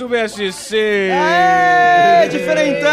mais 0.00 0.02
um 0.02 0.08
BSC! 0.08 0.76
É, 1.10 2.28
diferentão! 2.28 2.90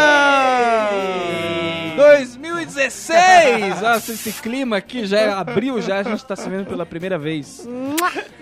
2016! 1.96 3.80
Nossa, 3.80 4.12
esse 4.12 4.32
clima 4.34 4.76
aqui 4.76 5.06
já 5.06 5.18
é 5.18 5.30
abril, 5.30 5.80
já 5.80 6.00
a 6.00 6.02
gente 6.02 6.24
tá 6.24 6.36
se 6.36 6.48
vendo 6.48 6.66
pela 6.66 6.84
primeira 6.84 7.18
vez. 7.18 7.66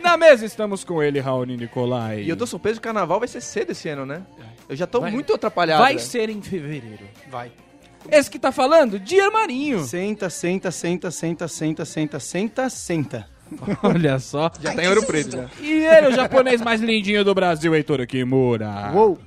Na 0.03 0.17
mesa 0.17 0.45
estamos 0.45 0.83
com 0.85 1.03
ele, 1.03 1.21
Raoni 1.21 1.57
Nicolai. 1.57 2.23
E 2.23 2.29
eu 2.29 2.37
tô 2.37 2.47
surpreso 2.47 2.81
que 2.81 2.89
o 2.89 2.91
carnaval 2.91 3.19
vai 3.21 3.29
ser 3.29 3.41
cedo 3.41 3.71
esse 3.71 3.89
ano, 3.89 4.05
né? 4.05 4.23
Eu 4.69 4.75
já 4.75 4.87
tô 4.87 5.01
Vai- 5.01 5.11
muito 5.13 5.33
atrapalhado. 5.35 5.83
Vai 5.83 5.99
ser 5.99 6.29
em 6.29 6.43
fevereiro. 6.43 7.05
Vai. 7.31 7.53
Esse 8.11 8.31
que 8.31 8.39
tá 8.39 8.51
falando, 8.53 8.99
Dia 8.99 9.31
Marinho. 9.31 9.85
Senta, 9.85 10.29
senta, 10.31 10.71
senta, 10.71 11.11
senta, 11.11 11.49
senta, 11.49 11.85
senta, 11.85 12.19
senta, 12.21 12.69
senta. 12.69 13.36
Olha 13.83 14.19
só. 14.19 14.51
Já 14.61 14.75
tá 14.75 14.85
em 14.85 14.89
ouro 14.89 15.07
preto, 15.07 15.33
já. 15.33 15.49
E 15.61 15.85
ele, 15.85 16.09
o 16.09 16.13
japonês 16.13 16.61
mais 16.61 16.81
lindinho 16.81 17.25
do 17.25 17.35
Brasil, 17.35 17.75
Heitor 17.75 18.07
Kimura. 18.07 18.93
Uou! 18.95 19.19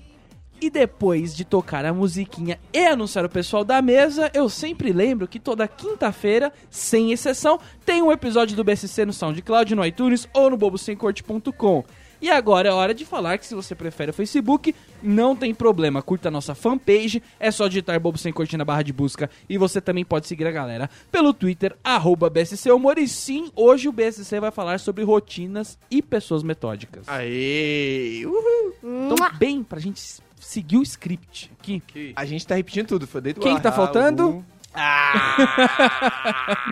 E 0.62 0.70
depois 0.70 1.34
de 1.34 1.46
tocar 1.46 1.86
a 1.86 1.94
musiquinha 1.94 2.60
e 2.74 2.86
anunciar 2.86 3.24
o 3.24 3.30
pessoal 3.30 3.64
da 3.64 3.82
mesa, 3.82 4.30
eu 4.34 4.50
sempre 4.50 4.92
lembro 4.92 5.26
que 5.26 5.40
toda 5.40 5.66
quinta-feira, 5.70 6.52
sem 6.70 7.14
exceção, 7.14 7.58
tem 7.86 8.02
um 8.02 8.12
episódio 8.12 8.58
do 8.58 8.64
BSC 8.64 9.06
no 9.06 9.14
SoundCloud, 9.14 9.74
no 9.74 9.86
iTunes 9.86 10.28
ou 10.34 10.50
no 10.50 10.58
bobosemcorte.com. 10.58 11.86
E 12.22 12.30
agora 12.30 12.70
é 12.70 12.72
hora 12.72 12.94
de 12.94 13.06
falar 13.06 13.38
que 13.38 13.46
se 13.46 13.56
você 13.56 13.74
prefere 13.74 14.12
o 14.12 14.14
Facebook, 14.14 14.76
não 15.02 15.36
tem 15.36 15.54
problema, 15.54 16.02
curta 16.02 16.28
a 16.28 16.32
nossa 16.32 16.54
fanpage, 16.54 17.24
é 17.40 17.50
só 17.50 17.68
digitar 17.68 18.00
Bobo 18.00 18.18
Sem 18.18 18.34
Corte 18.34 18.58
na 18.58 18.66
barra 18.66 18.84
de 18.84 18.92
busca 18.92 19.30
e 19.48 19.58
você 19.58 19.80
também 19.80 20.04
pode 20.04 20.28
seguir 20.28 20.46
a 20.48 20.52
galera 20.52 20.90
pelo 21.12 21.34
Twitter, 21.34 21.76
arroba 21.84 22.30
BSC 22.30 22.72
Humor. 22.72 22.98
E 22.98 23.08
sim, 23.08 23.52
hoje 23.56 23.88
o 23.88 23.92
BSC 23.92 24.40
vai 24.40 24.52
falar 24.52 24.80
sobre 24.80 25.04
rotinas 25.04 25.78
e 25.90 26.02
pessoas 26.02 26.44
metódicas. 26.44 27.08
Aê! 27.08 28.24
Uhul. 28.26 28.74
Então, 28.84 29.16
bem, 29.38 29.64
pra 29.64 29.80
gente 29.80 30.02
seguir 30.40 30.78
o 30.78 30.84
script 30.84 31.52
aqui. 31.60 31.82
A 32.16 32.26
gente 32.26 32.46
tá 32.46 32.56
repetindo 32.56 32.88
tudo, 32.88 33.08
foi 33.08 33.22
desde 33.22 33.40
o 33.40 33.44
Quem 33.44 33.56
que 33.56 33.62
tá 33.62 33.70
ah, 33.70 33.74
faltando? 33.74 34.44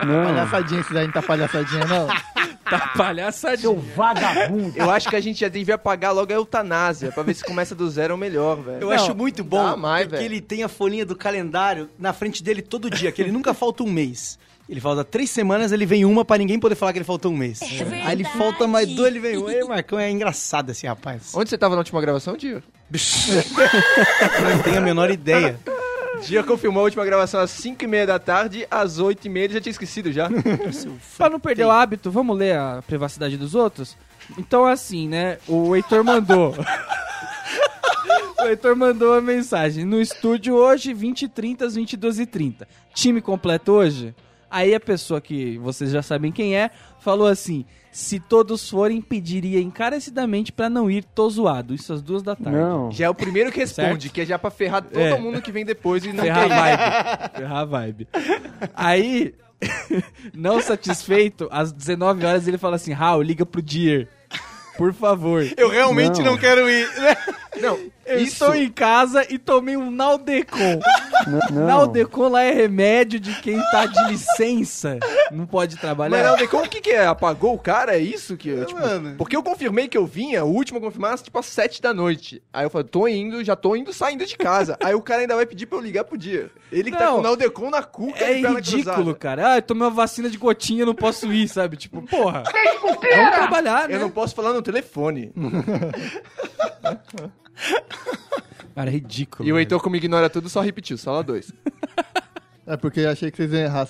Palhaçadinha, 0.00 0.80
esse 0.80 0.92
daí 0.92 1.06
não 1.06 1.12
tá 1.12 1.22
palhaçadinha, 1.22 1.84
não. 1.84 2.06
Tá 2.78 2.92
palhaçadinho. 2.96 3.76
Vagabundo. 3.96 4.72
Eu 4.76 4.90
acho 4.90 5.08
que 5.08 5.16
a 5.16 5.20
gente 5.20 5.40
já 5.40 5.48
devia 5.48 5.74
apagar 5.76 6.12
logo 6.14 6.32
a 6.32 6.36
eutanásia, 6.36 7.10
pra 7.12 7.22
ver 7.22 7.34
se 7.34 7.44
começa 7.44 7.74
do 7.74 7.88
zero 7.90 8.14
ou 8.14 8.18
melhor, 8.18 8.56
velho. 8.60 8.78
Eu 8.82 8.88
Não, 8.88 8.94
acho 8.94 9.14
muito 9.14 9.42
bom 9.42 9.76
mais, 9.76 10.06
porque 10.06 10.16
velho. 10.22 10.34
ele 10.34 10.40
tem 10.40 10.62
a 10.62 10.68
folhinha 10.68 11.04
do 11.06 11.16
calendário 11.16 11.88
na 11.98 12.12
frente 12.12 12.42
dele 12.42 12.62
todo 12.62 12.90
dia, 12.90 13.10
que 13.12 13.22
ele 13.22 13.32
nunca 13.32 13.54
falta 13.54 13.82
um 13.82 13.90
mês. 13.90 14.38
Ele 14.68 14.82
falta 14.82 15.02
três 15.02 15.30
semanas, 15.30 15.72
ele 15.72 15.86
vem 15.86 16.04
uma 16.04 16.26
pra 16.26 16.36
ninguém 16.36 16.58
poder 16.60 16.74
falar 16.74 16.92
que 16.92 16.98
ele 16.98 17.04
faltou 17.06 17.32
um 17.32 17.36
mês. 17.36 17.58
Aí 18.04 18.12
ele 18.12 18.24
falta 18.24 18.66
mais 18.66 18.86
duas, 18.86 19.08
ele 19.08 19.18
vem 19.18 19.38
um. 19.38 19.48
Ei, 19.48 19.64
Marcão, 19.64 19.98
é 19.98 20.10
engraçado 20.10 20.70
esse 20.72 20.86
rapaz. 20.86 21.32
Onde 21.34 21.48
você 21.48 21.56
tava 21.56 21.74
na 21.74 21.78
última 21.80 22.00
gravação, 22.02 22.36
Dio? 22.36 22.62
Eu 24.38 24.50
não 24.56 24.62
tenho 24.62 24.78
a 24.78 24.80
menor 24.80 25.10
ideia. 25.10 25.58
Dia 26.22 26.42
confirmou 26.42 26.80
a 26.80 26.84
última 26.84 27.04
gravação 27.04 27.40
às 27.40 27.50
5 27.50 27.84
e 27.84 27.86
meia 27.86 28.06
da 28.06 28.18
tarde, 28.18 28.66
às 28.70 28.98
8 28.98 29.26
e 29.26 29.28
meia 29.28 29.44
ele 29.44 29.54
já 29.54 29.60
tinha 29.60 29.70
esquecido 29.70 30.12
já. 30.12 30.28
Pra 31.16 31.30
não 31.30 31.40
perder 31.40 31.64
o 31.64 31.70
hábito, 31.70 32.10
vamos 32.10 32.36
ler 32.36 32.56
a 32.56 32.82
privacidade 32.86 33.36
dos 33.36 33.54
outros? 33.54 33.96
Então, 34.36 34.66
assim, 34.66 35.08
né? 35.08 35.38
O 35.46 35.74
Heitor 35.74 36.04
mandou. 36.04 36.54
o 38.38 38.42
Heitor 38.42 38.76
mandou 38.76 39.12
uma 39.12 39.20
mensagem. 39.20 39.84
No 39.84 40.00
estúdio 40.00 40.54
hoje, 40.54 40.92
20 40.92 41.22
e 41.22 41.28
30 41.28 41.64
às 41.64 41.74
22 41.74 42.18
e 42.18 42.26
30. 42.26 42.68
Time 42.94 43.20
completo 43.20 43.72
hoje? 43.72 44.14
Aí 44.50 44.74
a 44.74 44.80
pessoa 44.80 45.20
que 45.20 45.58
vocês 45.58 45.90
já 45.90 46.02
sabem 46.02 46.32
quem 46.32 46.56
é, 46.56 46.70
falou 47.00 47.26
assim: 47.26 47.64
se 47.98 48.20
todos 48.20 48.70
forem, 48.70 49.00
pediria 49.02 49.60
encarecidamente 49.60 50.52
pra 50.52 50.70
não 50.70 50.88
ir, 50.88 51.02
tô 51.02 51.28
zoado. 51.28 51.74
Isso 51.74 51.92
às 51.92 52.00
duas 52.00 52.22
da 52.22 52.36
tarde. 52.36 52.56
Não. 52.56 52.92
Já 52.92 53.06
é 53.06 53.10
o 53.10 53.14
primeiro 53.14 53.50
que 53.50 53.58
responde, 53.58 54.02
Certo. 54.04 54.12
que 54.14 54.20
é 54.20 54.24
já 54.26 54.38
pra 54.38 54.50
ferrar 54.50 54.82
todo 54.84 55.00
É. 55.00 55.18
mundo 55.18 55.42
que 55.42 55.50
vem 55.50 55.64
depois 55.64 56.04
e 56.04 56.12
não 56.12 56.22
Ferrar 56.22 56.48
vibe. 56.48 57.30
Ferrar 57.38 57.56
a 57.58 57.64
vibe. 57.64 58.08
Aí, 58.74 59.34
não 60.32 60.60
satisfeito, 60.60 61.48
às 61.50 61.72
19 61.72 62.24
horas 62.24 62.46
ele 62.46 62.58
fala 62.58 62.76
assim: 62.76 62.92
Raul, 62.92 63.22
liga 63.22 63.44
pro 63.44 63.60
Dier. 63.60 64.08
Por 64.76 64.94
favor. 64.94 65.44
Eu 65.56 65.68
realmente 65.68 66.18
não, 66.22 66.32
Não. 66.32 66.38
quero 66.38 66.70
ir. 66.70 66.86
Não, 67.60 67.76
Eu 68.08 68.18
isso... 68.18 68.32
estou 68.44 68.54
em 68.54 68.68
casa 68.70 69.26
e 69.32 69.38
tomei 69.38 69.76
um 69.76 69.90
Naldecon. 69.90 70.58
N- 71.26 71.40
Não. 71.52 71.66
Naldecon 71.66 72.28
lá 72.28 72.42
é 72.42 72.52
remédio 72.52 73.20
de 73.20 73.34
quem 73.40 73.58
tá 73.70 73.86
de 73.86 74.02
licença. 74.08 74.98
Não 75.30 75.46
pode 75.46 75.74
Mas, 75.74 75.80
trabalhar. 75.80 76.22
Naldecon, 76.22 76.62
o 76.62 76.68
que 76.68 76.80
que 76.80 76.90
é? 76.90 77.06
Apagou 77.06 77.54
o 77.54 77.58
cara? 77.58 77.94
É 77.96 77.98
isso 77.98 78.36
que... 78.36 78.48
eu, 78.48 78.64
tipo, 78.64 78.80
mano. 78.80 79.14
Porque 79.18 79.36
eu 79.36 79.42
confirmei 79.42 79.88
que 79.88 79.98
eu 79.98 80.06
vinha, 80.06 80.44
o 80.44 80.48
último 80.52 80.78
a 80.78 80.82
confirmar, 80.82 81.18
tipo, 81.18 81.38
às 81.38 81.46
7 81.46 81.82
da 81.82 81.92
noite. 81.92 82.42
Aí 82.52 82.64
eu 82.64 82.70
falei, 82.70 82.86
tô 82.88 83.06
indo, 83.08 83.44
já 83.44 83.54
tô 83.56 83.76
indo, 83.76 83.92
saindo 83.92 84.24
de 84.24 84.36
casa. 84.36 84.76
Aí 84.82 84.94
o 84.94 85.02
cara 85.02 85.20
ainda 85.22 85.36
vai 85.36 85.44
pedir 85.46 85.66
pra 85.66 85.78
eu 85.78 85.82
ligar 85.82 86.04
pro 86.04 86.16
dia. 86.16 86.50
Ele 86.72 86.90
que 86.90 86.96
tá 86.96 87.06
Não. 87.06 87.14
com 87.14 87.20
o 87.20 87.22
Naldecon 87.22 87.70
na 87.70 87.82
cuca 87.82 88.24
É 88.24 88.34
ridículo, 88.34 88.62
cruzada. 88.62 89.14
cara. 89.14 89.52
Ah, 89.52 89.56
eu 89.58 89.62
tomei 89.62 89.82
uma 89.84 89.90
vacina 89.90 90.28
de 90.30 90.38
gotinha, 90.38 90.86
não 90.86 90.94
posso 90.94 91.30
ir, 91.32 91.48
sabe? 91.48 91.76
Tipo, 91.76 92.02
porra. 92.02 92.42
Vamos 92.80 93.34
trabalhar, 93.34 93.88
né? 93.88 93.96
Eu 93.96 94.00
não 94.00 94.10
posso 94.10 94.34
falar 94.34 94.52
no 94.52 94.62
telefone. 94.62 95.32
Cara, 98.74 98.90
é 98.90 98.92
ridículo. 98.92 99.48
E 99.48 99.52
o. 99.52 99.58
Heitor, 99.58 99.80
como 99.82 99.96
ignora 99.96 100.30
tudo, 100.30 100.48
só 100.48 100.60
repetiu, 100.60 100.96
sala 100.96 101.22
2. 101.24 101.52
É 102.66 102.76
porque 102.76 103.00
eu 103.00 103.10
achei 103.10 103.30
que 103.30 103.36
vocês 103.38 103.50
iam 103.52 103.62
errar. 103.62 103.88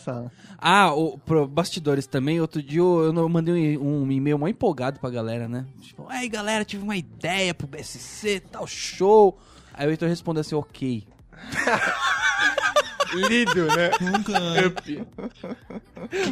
Ah, 0.57 0.95
o, 0.95 1.19
pro 1.19 1.47
bastidores 1.47 2.07
também, 2.07 2.41
outro 2.41 2.63
dia 2.63 2.79
eu, 2.81 3.13
eu 3.15 3.29
mandei 3.29 3.77
um, 3.77 4.05
um 4.05 4.11
e-mail 4.13 4.39
mó 4.39 4.47
empolgado 4.49 4.99
pra 5.01 5.11
galera, 5.11 5.47
né? 5.49 5.67
Tipo, 5.81 6.07
aí 6.09 6.29
galera, 6.29 6.65
tive 6.65 6.83
uma 6.85 6.97
ideia 6.97 7.53
pro 7.53 7.67
BSC, 7.67 8.41
tal 8.53 8.67
show. 8.67 9.39
Aí 9.75 9.87
o 9.87 9.91
Heitor 9.91 10.09
respondeu 10.09 10.41
assim, 10.41 10.55
ok. 10.55 11.05
Lido, 13.15 13.67
né? 13.69 13.91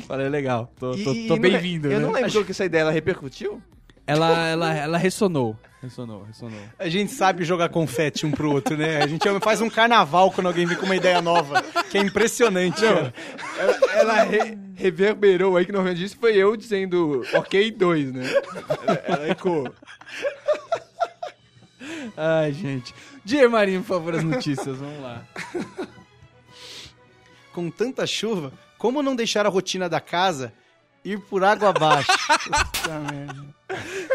Falei, 0.07 0.29
legal, 0.29 0.71
tô, 0.79 0.93
tô, 0.93 0.97
E- 0.97 1.05
tô 1.05 1.11
e 1.13 1.29
não- 1.29 1.39
bem-vindo, 1.39 1.89
Eu 1.91 1.99
né? 2.01 2.07
não 2.07 2.13
lembro 2.13 2.33
como 2.33 2.45
que 2.45 2.51
essa 2.53 2.65
ideia 2.65 2.83
ela 2.83 2.91
repercutiu. 2.93 3.63
Ela, 4.07 4.47
ela, 4.49 4.75
ela 4.75 4.99
ressonou, 4.99 5.59
ressonou, 5.83 6.23
ressonou. 6.25 6.61
A 6.79 6.89
gente 6.89 7.11
sabe 7.13 7.43
jogar 7.45 7.69
confete 7.71 8.25
um 8.25 8.31
pro 8.31 8.53
outro, 8.53 8.77
né? 8.77 9.03
A 9.03 9.07
gente 9.07 9.25
faz 9.41 9.61
um 9.61 9.69
carnaval 9.69 10.31
quando 10.31 10.47
alguém 10.47 10.65
vem 10.65 10.77
com 10.77 10.87
uma 10.87 10.95
ideia 10.95 11.21
nova, 11.21 11.61
que 11.91 11.99
é 11.99 12.01
impressionante, 12.03 12.81
cara. 12.83 13.13
Ela, 13.59 13.93
ela 13.95 14.23
re- 14.23 14.57
reverberou 14.77 15.57
aí, 15.57 15.67
que 15.67 15.73
normalmente 15.73 16.05
isso 16.05 16.17
foi 16.19 16.37
eu 16.37 16.57
dizendo 16.57 17.23
ok 17.35 17.71
2, 17.73 18.13
né? 18.13 18.23
Ela, 18.87 19.03
ela 19.07 19.29
ecoou. 19.29 19.73
Ai, 22.17 22.53
gente. 22.53 22.95
Dier 23.25 23.51
Marinho, 23.51 23.81
por 23.83 23.89
favor, 23.89 24.15
as 24.15 24.23
notícias, 24.25 24.77
vamos 24.79 25.03
lá. 25.03 25.23
Com 27.53 27.71
tanta 27.71 28.07
chuva, 28.07 28.53
como 28.79 29.03
não 29.03 29.17
deixar 29.17 29.47
a 29.47 29.49
rotina 29.49 29.89
da 29.89 30.01
casa 30.01 30.53
ir 31.13 31.21
por 31.21 31.43
água 31.45 31.71
abaixo? 31.71 32.11
Puta 32.45 32.99
merda. 33.13 33.47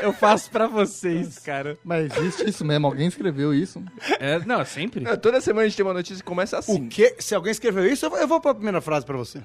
Eu 0.01 0.13
faço 0.13 0.49
pra 0.49 0.65
vocês, 0.67 1.37
cara. 1.39 1.77
Mas 1.83 2.15
existe 2.17 2.49
isso 2.49 2.63
mesmo, 2.65 2.87
alguém 2.87 3.07
escreveu 3.07 3.53
isso. 3.53 3.83
É, 4.19 4.39
não, 4.39 4.63
sempre. 4.65 5.01
Não, 5.03 5.15
toda 5.17 5.41
semana 5.41 5.65
a 5.65 5.67
gente 5.67 5.77
tem 5.77 5.85
uma 5.85 5.93
notícia 5.93 6.17
que 6.23 6.27
começa 6.27 6.57
assim. 6.57 6.85
O 6.85 6.89
quê? 6.89 7.15
Se 7.19 7.35
alguém 7.35 7.51
escreveu 7.51 7.85
isso, 7.85 8.05
eu 8.05 8.09
vou- 8.09 8.19
eu 8.19 8.27
vou 8.27 8.39
pra 8.41 8.53
primeira 8.53 8.79
frase 8.81 9.05
pra 9.05 9.17
você. 9.17 9.41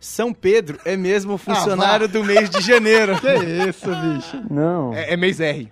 São 0.00 0.32
Pedro 0.32 0.78
é 0.84 0.96
mesmo 0.96 1.34
o 1.34 1.38
funcionário 1.38 2.06
do 2.08 2.22
mês 2.24 2.48
de 2.50 2.60
janeiro. 2.60 3.14
Que 3.20 3.68
isso, 3.68 3.86
bicho? 3.86 4.42
Não. 4.50 4.92
É, 4.94 5.12
é 5.12 5.16
mês 5.16 5.40
R. 5.40 5.70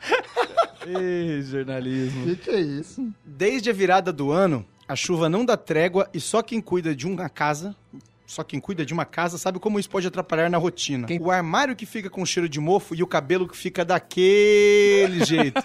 Ei, 0.86 1.42
jornalismo. 1.42 2.24
Que 2.26 2.36
que 2.36 2.50
é 2.50 2.60
isso? 2.60 3.06
Desde 3.24 3.70
a 3.70 3.72
virada 3.72 4.12
do 4.12 4.30
ano, 4.30 4.64
a 4.86 4.94
chuva 4.94 5.28
não 5.28 5.44
dá 5.44 5.56
trégua 5.56 6.08
e 6.12 6.20
só 6.20 6.42
quem 6.42 6.60
cuida 6.60 6.94
de 6.94 7.06
uma 7.06 7.28
casa, 7.28 7.74
só 8.34 8.42
quem 8.42 8.58
cuida 8.60 8.84
de 8.84 8.92
uma 8.92 9.04
casa 9.04 9.38
sabe 9.38 9.58
como 9.58 9.78
isso 9.78 9.88
pode 9.88 10.06
atrapalhar 10.06 10.50
na 10.50 10.58
rotina. 10.58 11.06
O 11.20 11.30
armário 11.30 11.76
que 11.76 11.86
fica 11.86 12.10
com 12.10 12.24
cheiro 12.26 12.48
de 12.48 12.58
mofo 12.60 12.94
e 12.94 13.02
o 13.02 13.06
cabelo 13.06 13.46
que 13.48 13.56
fica 13.56 13.84
daquele 13.84 15.24
jeito. 15.24 15.62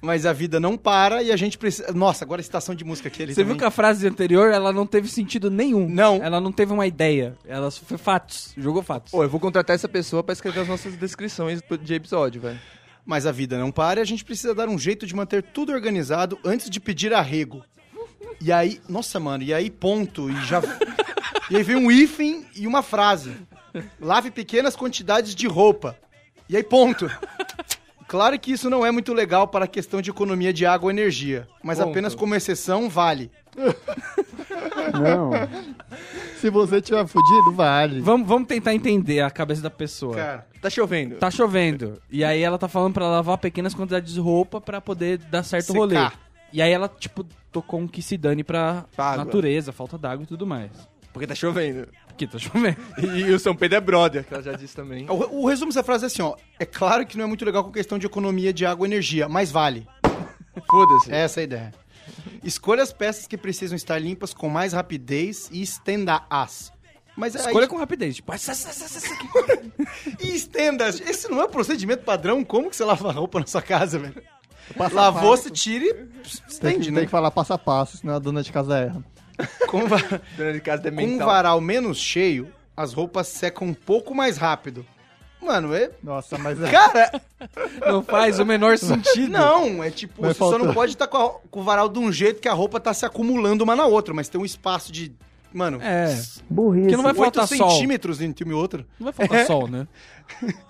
Mas 0.00 0.24
a 0.26 0.32
vida 0.32 0.60
não 0.60 0.76
para 0.76 1.22
e 1.22 1.32
a 1.32 1.36
gente 1.36 1.58
precisa. 1.58 1.92
Nossa, 1.92 2.24
agora 2.24 2.40
a 2.40 2.44
citação 2.44 2.74
de 2.74 2.84
música 2.84 3.08
aqui. 3.08 3.22
ele 3.22 3.34
Você 3.34 3.42
viu 3.42 3.54
também. 3.54 3.58
que 3.58 3.64
a 3.64 3.70
frase 3.70 4.06
anterior, 4.06 4.52
ela 4.52 4.72
não 4.72 4.86
teve 4.86 5.08
sentido 5.08 5.50
nenhum. 5.50 5.88
Não. 5.88 6.22
Ela 6.22 6.40
não 6.40 6.52
teve 6.52 6.72
uma 6.72 6.86
ideia. 6.86 7.36
Ela 7.44 7.70
foi 7.70 7.98
fatos. 7.98 8.52
Jogou 8.56 8.82
fatos. 8.82 9.10
Pô, 9.10 9.22
eu 9.24 9.28
vou 9.28 9.40
contratar 9.40 9.74
essa 9.74 9.88
pessoa 9.88 10.22
pra 10.22 10.32
escrever 10.34 10.60
as 10.60 10.68
nossas 10.68 10.94
descrições 10.96 11.60
de 11.82 11.94
episódio, 11.94 12.40
velho. 12.40 12.60
Mas 13.04 13.26
a 13.26 13.32
vida 13.32 13.58
não 13.58 13.72
para 13.72 13.98
e 14.00 14.02
a 14.02 14.06
gente 14.06 14.24
precisa 14.24 14.54
dar 14.54 14.68
um 14.68 14.78
jeito 14.78 15.06
de 15.06 15.16
manter 15.16 15.42
tudo 15.42 15.72
organizado 15.72 16.38
antes 16.44 16.70
de 16.70 16.78
pedir 16.78 17.12
arrego. 17.12 17.64
E 18.40 18.52
aí, 18.52 18.80
nossa, 18.88 19.18
mano, 19.18 19.42
e 19.42 19.52
aí 19.52 19.70
ponto, 19.70 20.30
e 20.30 20.44
já. 20.44 20.60
e 21.50 21.56
aí 21.56 21.62
vem 21.62 21.76
um 21.76 21.90
hífen 21.90 22.46
e 22.54 22.66
uma 22.66 22.82
frase. 22.82 23.36
Lave 24.00 24.30
pequenas 24.30 24.76
quantidades 24.76 25.34
de 25.34 25.46
roupa. 25.46 25.96
E 26.48 26.56
aí 26.56 26.62
ponto. 26.62 27.10
Claro 28.06 28.38
que 28.38 28.52
isso 28.52 28.70
não 28.70 28.86
é 28.86 28.90
muito 28.90 29.12
legal 29.12 29.46
para 29.46 29.66
a 29.66 29.68
questão 29.68 30.00
de 30.00 30.08
economia 30.08 30.50
de 30.50 30.64
água 30.64 30.86
ou 30.86 30.90
energia, 30.90 31.46
mas 31.62 31.78
Ponto. 31.78 31.90
apenas 31.90 32.14
como 32.14 32.34
exceção 32.34 32.88
vale. 32.88 33.30
Não. 34.98 35.30
Se 36.40 36.48
você 36.48 36.80
tiver 36.80 37.06
fudido, 37.06 37.52
vale. 37.52 38.00
Vamos, 38.00 38.26
vamos 38.26 38.48
tentar 38.48 38.74
entender 38.74 39.20
a 39.20 39.30
cabeça 39.30 39.60
da 39.60 39.68
pessoa. 39.68 40.14
Cara, 40.16 40.46
Tá 40.60 40.68
chovendo. 40.68 41.16
Tá 41.16 41.30
chovendo. 41.30 42.00
E 42.10 42.24
aí 42.24 42.42
ela 42.42 42.58
tá 42.58 42.66
falando 42.66 42.94
pra 42.94 43.06
lavar 43.08 43.38
pequenas 43.38 43.74
quantidades 43.74 44.12
de 44.12 44.20
roupa 44.20 44.60
pra 44.60 44.80
poder 44.80 45.18
dar 45.18 45.42
certo 45.42 45.66
Secar. 45.66 45.78
rolê. 45.78 46.10
E 46.52 46.62
aí 46.62 46.70
ela, 46.72 46.88
tipo, 46.88 47.24
tocou 47.52 47.80
um 47.80 47.86
que 47.88 48.00
se 48.02 48.16
dane 48.16 48.42
pra 48.44 48.84
água. 48.96 49.24
natureza, 49.24 49.72
falta 49.72 49.98
d'água 49.98 50.24
e 50.24 50.26
tudo 50.26 50.46
mais. 50.46 50.70
Porque 51.12 51.26
tá 51.26 51.34
chovendo. 51.34 51.88
Porque 52.06 52.26
tá 52.26 52.38
chovendo. 52.38 52.76
E, 53.16 53.30
o 53.32 53.38
São 53.38 53.54
Pedro 53.54 53.76
é 53.78 53.80
brother, 53.80 54.24
que 54.24 54.32
ela 54.32 54.42
já 54.42 54.52
disse 54.52 54.74
também. 54.74 55.06
o, 55.10 55.40
o 55.42 55.46
resumo 55.46 55.70
dessa 55.70 55.82
frase 55.82 56.04
é 56.04 56.06
assim, 56.06 56.22
ó. 56.22 56.36
É 56.58 56.64
claro 56.66 57.06
que 57.06 57.16
não 57.16 57.24
é 57.24 57.26
muito 57.28 57.44
legal 57.44 57.64
com 57.64 57.70
questão 57.72 57.98
de 57.98 58.06
economia 58.06 58.52
de 58.52 58.64
água 58.66 58.86
e 58.86 58.90
energia, 58.90 59.28
mas 59.28 59.50
vale. 59.50 59.86
Foda-se. 60.70 61.12
Essa 61.12 61.40
é 61.40 61.42
a 61.42 61.44
ideia. 61.44 61.74
Escolha 62.42 62.82
as 62.82 62.92
peças 62.92 63.26
que 63.26 63.36
precisam 63.36 63.76
estar 63.76 63.98
limpas 63.98 64.32
com 64.34 64.48
mais 64.48 64.72
rapidez 64.72 65.48
e 65.52 65.60
estenda-as. 65.62 66.72
Mas 67.16 67.34
aí- 67.34 67.46
Escolha 67.46 67.66
com 67.68 67.76
rapidez. 67.76 68.16
Tipo, 68.16 68.32
essa, 68.32 68.52
essa, 68.52 68.68
essa, 68.70 68.84
essa 68.98 69.14
aqui. 69.14 69.28
E 70.24 70.34
estenda. 70.34 70.88
Esse 70.88 71.28
não 71.30 71.40
é 71.40 71.44
o 71.44 71.48
procedimento 71.48 72.04
padrão? 72.04 72.44
Como 72.44 72.70
que 72.70 72.76
você 72.76 72.84
lava 72.84 73.08
a 73.08 73.12
roupa 73.12 73.40
na 73.40 73.46
sua 73.46 73.62
casa, 73.62 73.98
velho? 73.98 74.22
Lavou, 74.76 75.30
passo. 75.32 75.42
você 75.44 75.50
tira 75.50 75.84
e 75.84 75.94
Tem, 75.94 76.08
estende, 76.48 76.84
que, 76.86 76.90
né? 76.90 76.96
tem 77.00 77.04
que 77.06 77.10
falar 77.10 77.30
passo 77.30 77.52
a 77.52 77.58
passo, 77.58 77.96
senão 77.98 78.14
a 78.14 78.18
dona 78.18 78.42
de 78.42 78.52
casa 78.52 78.78
erra. 78.78 79.04
Com, 79.68 79.86
va- 79.86 80.20
Dona 80.36 80.52
de 80.52 80.60
casa 80.60 80.88
é 80.88 80.90
com 80.90 81.02
um 81.04 81.18
varal 81.18 81.60
menos 81.60 81.98
cheio, 81.98 82.48
as 82.76 82.92
roupas 82.92 83.28
secam 83.28 83.68
um 83.68 83.74
pouco 83.74 84.14
mais 84.14 84.36
rápido. 84.36 84.84
Mano, 85.40 85.72
é... 85.72 85.90
Nossa, 86.02 86.36
mas 86.36 86.60
é. 86.60 86.68
Cara, 86.68 87.22
Não 87.86 88.02
faz 88.02 88.40
o 88.40 88.44
menor 88.44 88.76
sentido. 88.76 89.30
não, 89.30 89.82
é 89.84 89.90
tipo, 89.90 90.20
Mas 90.22 90.32
você 90.32 90.38
só 90.38 90.50
faltou. 90.50 90.66
não 90.66 90.74
pode 90.74 90.92
estar 90.94 91.06
com, 91.06 91.16
a- 91.16 91.34
com 91.50 91.60
o 91.60 91.62
varal 91.62 91.88
de 91.88 91.98
um 92.00 92.10
jeito 92.12 92.40
que 92.40 92.48
a 92.48 92.52
roupa 92.52 92.80
tá 92.80 92.92
se 92.92 93.06
acumulando 93.06 93.62
uma 93.62 93.76
na 93.76 93.86
outra, 93.86 94.12
mas 94.12 94.28
tem 94.28 94.40
um 94.40 94.44
espaço 94.44 94.90
de, 94.90 95.12
mano, 95.52 95.78
É. 95.80 96.20
Burrice. 96.50 96.88
Que 96.88 96.96
não 96.96 97.04
vai 97.04 97.12
8 97.12 97.18
faltar 97.22 97.46
sol. 97.46 97.70
centímetros 97.70 98.20
entre 98.20 98.44
uma 98.44 98.52
e 98.52 98.56
outra. 98.56 98.84
Não 98.98 99.04
vai 99.04 99.12
faltar 99.12 99.38
É. 99.38 99.44
sol, 99.46 99.68
né? 99.68 99.86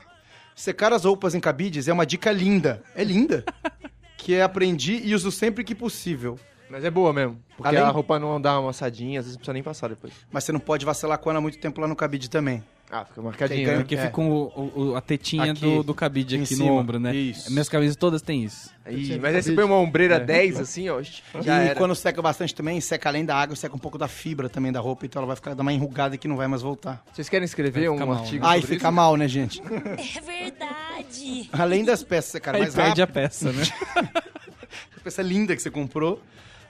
Secar 0.59 0.93
as 0.93 1.05
roupas 1.05 1.37
em 1.37 1.41
cabides 1.41 1.87
é 1.87 1.93
uma 1.93 2.05
dica 2.05 2.33
linda. 2.33 2.83
É 2.97 3.05
linda. 3.05 3.45
que 4.19 4.35
é 4.35 4.43
aprendi 4.43 5.01
e 5.05 5.15
uso 5.15 5.31
sempre 5.31 5.63
que 5.63 5.73
possível. 5.73 6.37
Mas 6.69 6.85
é 6.85 6.91
boa 6.91 7.13
mesmo. 7.13 7.41
Porque 7.57 7.69
Além- 7.69 7.81
a 7.81 7.91
roupa 7.91 8.19
não 8.19 8.41
dá 8.41 8.55
uma 8.55 8.65
amassadinha, 8.65 9.21
às 9.21 9.27
vezes 9.27 9.37
não 9.37 9.39
precisa 9.39 9.53
nem 9.53 9.63
passar 9.63 9.89
depois. 9.89 10.13
Mas 10.33 10.43
você 10.43 10.51
não 10.51 10.59
pode 10.59 10.85
vacilar 10.85 11.17
com 11.19 11.31
ela 11.31 11.41
muito 11.41 11.59
tempo 11.61 11.81
lá 11.81 11.87
no 11.87 11.95
cabide 11.95 12.29
também. 12.29 12.65
Ah, 12.91 13.05
fica 13.05 13.21
marcadinho, 13.21 13.69
né? 13.69 13.77
Porque 13.77 13.95
É. 13.97 14.07
fica 14.07 14.19
o- 14.21 14.73
o- 14.75 14.97
a 14.97 15.01
tetinha 15.03 15.53
Aqui, 15.53 15.61
do, 15.61 15.83
do 15.83 15.95
cabide 15.95 16.37
aqui 16.37 16.47
cima. 16.47 16.65
no 16.65 16.73
ombro, 16.79 16.99
né? 16.99 17.15
Isso. 17.15 17.51
Minhas 17.53 17.69
camisas 17.69 17.97
todas 17.97 18.23
têm 18.23 18.45
isso. 18.45 18.71
Ih, 18.89 19.19
mas 19.21 19.35
aí 19.35 19.43
você 19.43 19.53
põe 19.53 19.65
uma 19.65 19.77
ombreira 19.77 20.15
É. 20.15 20.21
10, 20.21 20.59
assim, 20.59 20.89
ó, 20.89 21.03
já 21.03 21.63
e 21.65 21.67
era. 21.69 21.75
quando 21.75 21.95
seca 21.95 22.23
bastante 22.23 22.55
também, 22.55 22.81
seca 22.81 23.11
além 23.11 23.27
da 23.27 23.37
água, 23.37 23.55
seca 23.55 23.77
um 23.77 23.79
pouco 23.79 23.99
da 23.99 24.09
fibra 24.09 24.49
também 24.49 24.73
da 24.73 24.81
roupa, 24.81 25.05
então 25.05 25.21
ela 25.21 25.27
vai 25.27 25.37
ficar 25.37 25.53
dar 25.53 25.61
uma 25.61 25.73
enrugada 25.73 26.17
que 26.17 26.27
não 26.27 26.37
vai 26.37 26.47
mais 26.49 26.63
voltar. 26.63 27.05
Vocês 27.13 27.29
querem 27.29 27.45
escrever 27.45 27.91
um 27.91 27.99
mal, 27.99 28.13
artigo 28.13 28.43
né? 28.47 28.53
Aí 28.53 28.63
fica 28.63 28.87
isso? 28.89 28.93
mal, 28.93 29.17
né, 29.17 29.29
gente? 29.29 29.61
É 30.17 30.21
verdade. 30.23 31.51
Além 31.53 31.85
das 31.85 32.03
peças 32.03 32.31
secarem 32.33 32.61
Aí 32.63 32.67
mais 32.69 32.75
perde 32.75 33.01
rápido, 33.03 33.19
a 33.19 33.23
peça, 33.23 33.53
né? 33.53 33.63
a 34.97 35.01
peça 35.05 35.21
linda 35.23 35.55
que 35.55 35.61
você 35.61 35.71
comprou. 35.71 36.23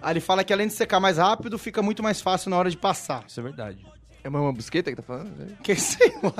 Aí 0.03 0.13
ele 0.15 0.21
fala 0.21 0.43
que 0.43 0.53
além 0.53 0.67
de 0.67 0.73
secar 0.73 0.99
mais 1.01 1.19
rápido, 1.19 1.59
fica 1.59 1.81
muito 1.83 2.03
mais 2.03 2.21
fácil 2.21 2.51
na 2.51 2.57
hora 2.57 2.71
de 2.71 2.77
passar. 2.77 3.25
Isso 3.29 3.39
é 3.39 3.43
verdade. 3.43 3.79
É 4.25 4.29
uma, 4.29 4.41
uma 4.41 4.53
busqueta 4.53 4.91
que 4.91 4.97
tá 4.97 5.03
falando? 5.03 5.31
Que 5.63 5.75
sei 5.77 6.13
lá. 6.23 6.33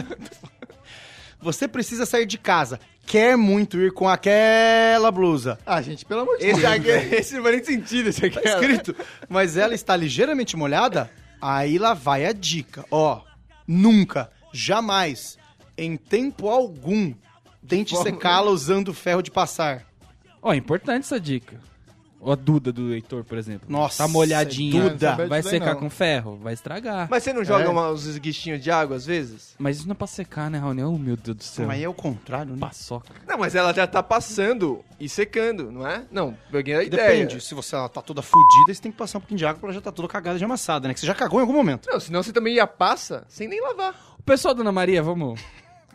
Você 1.41 1.69
precisa 1.69 2.05
sair 2.05 2.27
de 2.27 2.37
casa. 2.37 2.81
Quer 3.07 3.37
muito 3.37 3.79
ir 3.79 3.93
com 3.93 4.09
aquela 4.09 5.11
blusa. 5.11 5.59
Ah, 5.65 5.81
gente, 5.81 6.05
pelo 6.05 6.23
amor 6.23 6.37
de 6.37 6.47
Esse 6.47 6.61
Deus. 6.61 6.73
aqui, 6.73 6.89
esse 7.15 7.35
não 7.37 7.43
faz 7.43 7.55
nem 7.57 7.65
sentido, 7.65 8.09
esse 8.09 8.27
aqui. 8.27 8.41
Tá 8.41 8.51
escrito. 8.51 8.95
Mas 9.29 9.57
ela 9.57 9.75
está 9.75 9.97
ligeiramente 9.97 10.57
molhada? 10.57 11.11
Aí 11.41 11.79
lá 11.79 11.95
vai 11.95 12.27
a 12.27 12.33
dica. 12.33 12.85
Ó, 12.91 13.23
nunca, 13.67 14.31
jamais, 14.53 15.39
em 15.77 15.97
tempo 15.97 16.49
algum, 16.49 17.15
tente 17.67 17.97
secá-la 17.97 18.51
usando 18.51 18.93
ferro 18.93 19.23
de 19.23 19.31
passar. 19.31 19.87
Ó, 20.43 20.53
é 20.53 20.57
importante 20.57 21.05
essa 21.05 21.21
dica. 21.21 21.61
Ó, 22.21 22.33
a 22.33 22.35
Duda 22.35 22.73
do 22.73 22.93
Heitor, 22.93 23.23
por 23.25 23.39
exemplo. 23.39 23.67
Nossa, 23.71 24.03
Tá 24.05 24.09
molhadinha. 24.09 24.91
Duda. 24.91 25.27
Vai 25.29 25.43
secar 25.43 25.75
não. 25.75 25.81
com 25.81 25.91
ferro? 25.91 26.37
Vai 26.43 26.53
estragar. 26.55 27.03
Mas, 27.03 27.11
Mas 27.11 27.23
você 27.23 27.33
não 27.33 27.45
joga 27.45 27.65
É. 27.65 27.69
uma- 27.69 27.91
uns 27.93 28.07
esguichinhos 28.07 28.61
de 28.61 28.71
água 28.71 28.97
às 28.97 29.07
vezes? 29.07 29.55
isso 29.71 29.87
não 29.87 29.93
é 29.93 29.95
pra 29.95 30.07
secar, 30.07 30.51
né, 30.51 30.59
Raoni? 30.59 30.83
Oh, 30.83 30.99
meu 30.99 31.17
Deus 31.17 31.37
do 31.37 31.43
céu. 31.45 31.71
Aí 31.71 31.83
é 31.85 31.89
o 31.89 31.95
contrário, 31.95 32.53
né? 32.53 32.59
Paçoca. 32.61 33.13
Não, 33.27 33.39
mas 33.39 33.55
ela 33.55 33.73
já 33.73 33.87
tá 33.87 34.03
passando 34.03 34.85
e 34.99 35.09
secando, 35.09 35.71
não 35.71 35.87
é? 35.87 36.03
Não, 36.11 36.37
peguei 36.51 36.75
a 36.75 36.83
ideia. 36.83 37.09
Depende. 37.25 37.41
Se 37.41 37.55
você 37.55 37.75
ela 37.77 37.89
tá 37.89 38.03
toda 38.03 38.21
fodida, 38.23 38.75
você 38.75 38.81
tem 38.83 38.91
que 38.91 38.99
passar 38.99 39.19
um 39.19 39.21
pouquinho 39.21 39.39
de 39.39 39.47
água 39.47 39.61
pra 39.61 39.69
ela 39.69 39.75
já 39.75 39.81
tá 39.81 39.93
toda 39.93 40.09
cagada 40.09 40.39
de 40.39 40.45
amassada, 40.45 40.89
né? 40.89 40.95
Que 40.95 41.01
você 41.01 41.07
já 41.07 41.15
cagou 41.15 41.39
em 41.39 41.43
algum 41.43 41.53
momento. 41.55 41.89
Não, 41.89 42.01
senão 42.01 42.23
você 42.23 42.33
também 42.33 42.55
ia 42.55 42.67
passa 42.67 43.25
sem 43.29 43.47
nem 43.47 43.61
lavar. 43.61 43.95
O 44.19 44.23
pessoal, 44.23 44.55
Dona 44.55 44.73
Maria, 44.73 45.03
vamos 45.03 45.39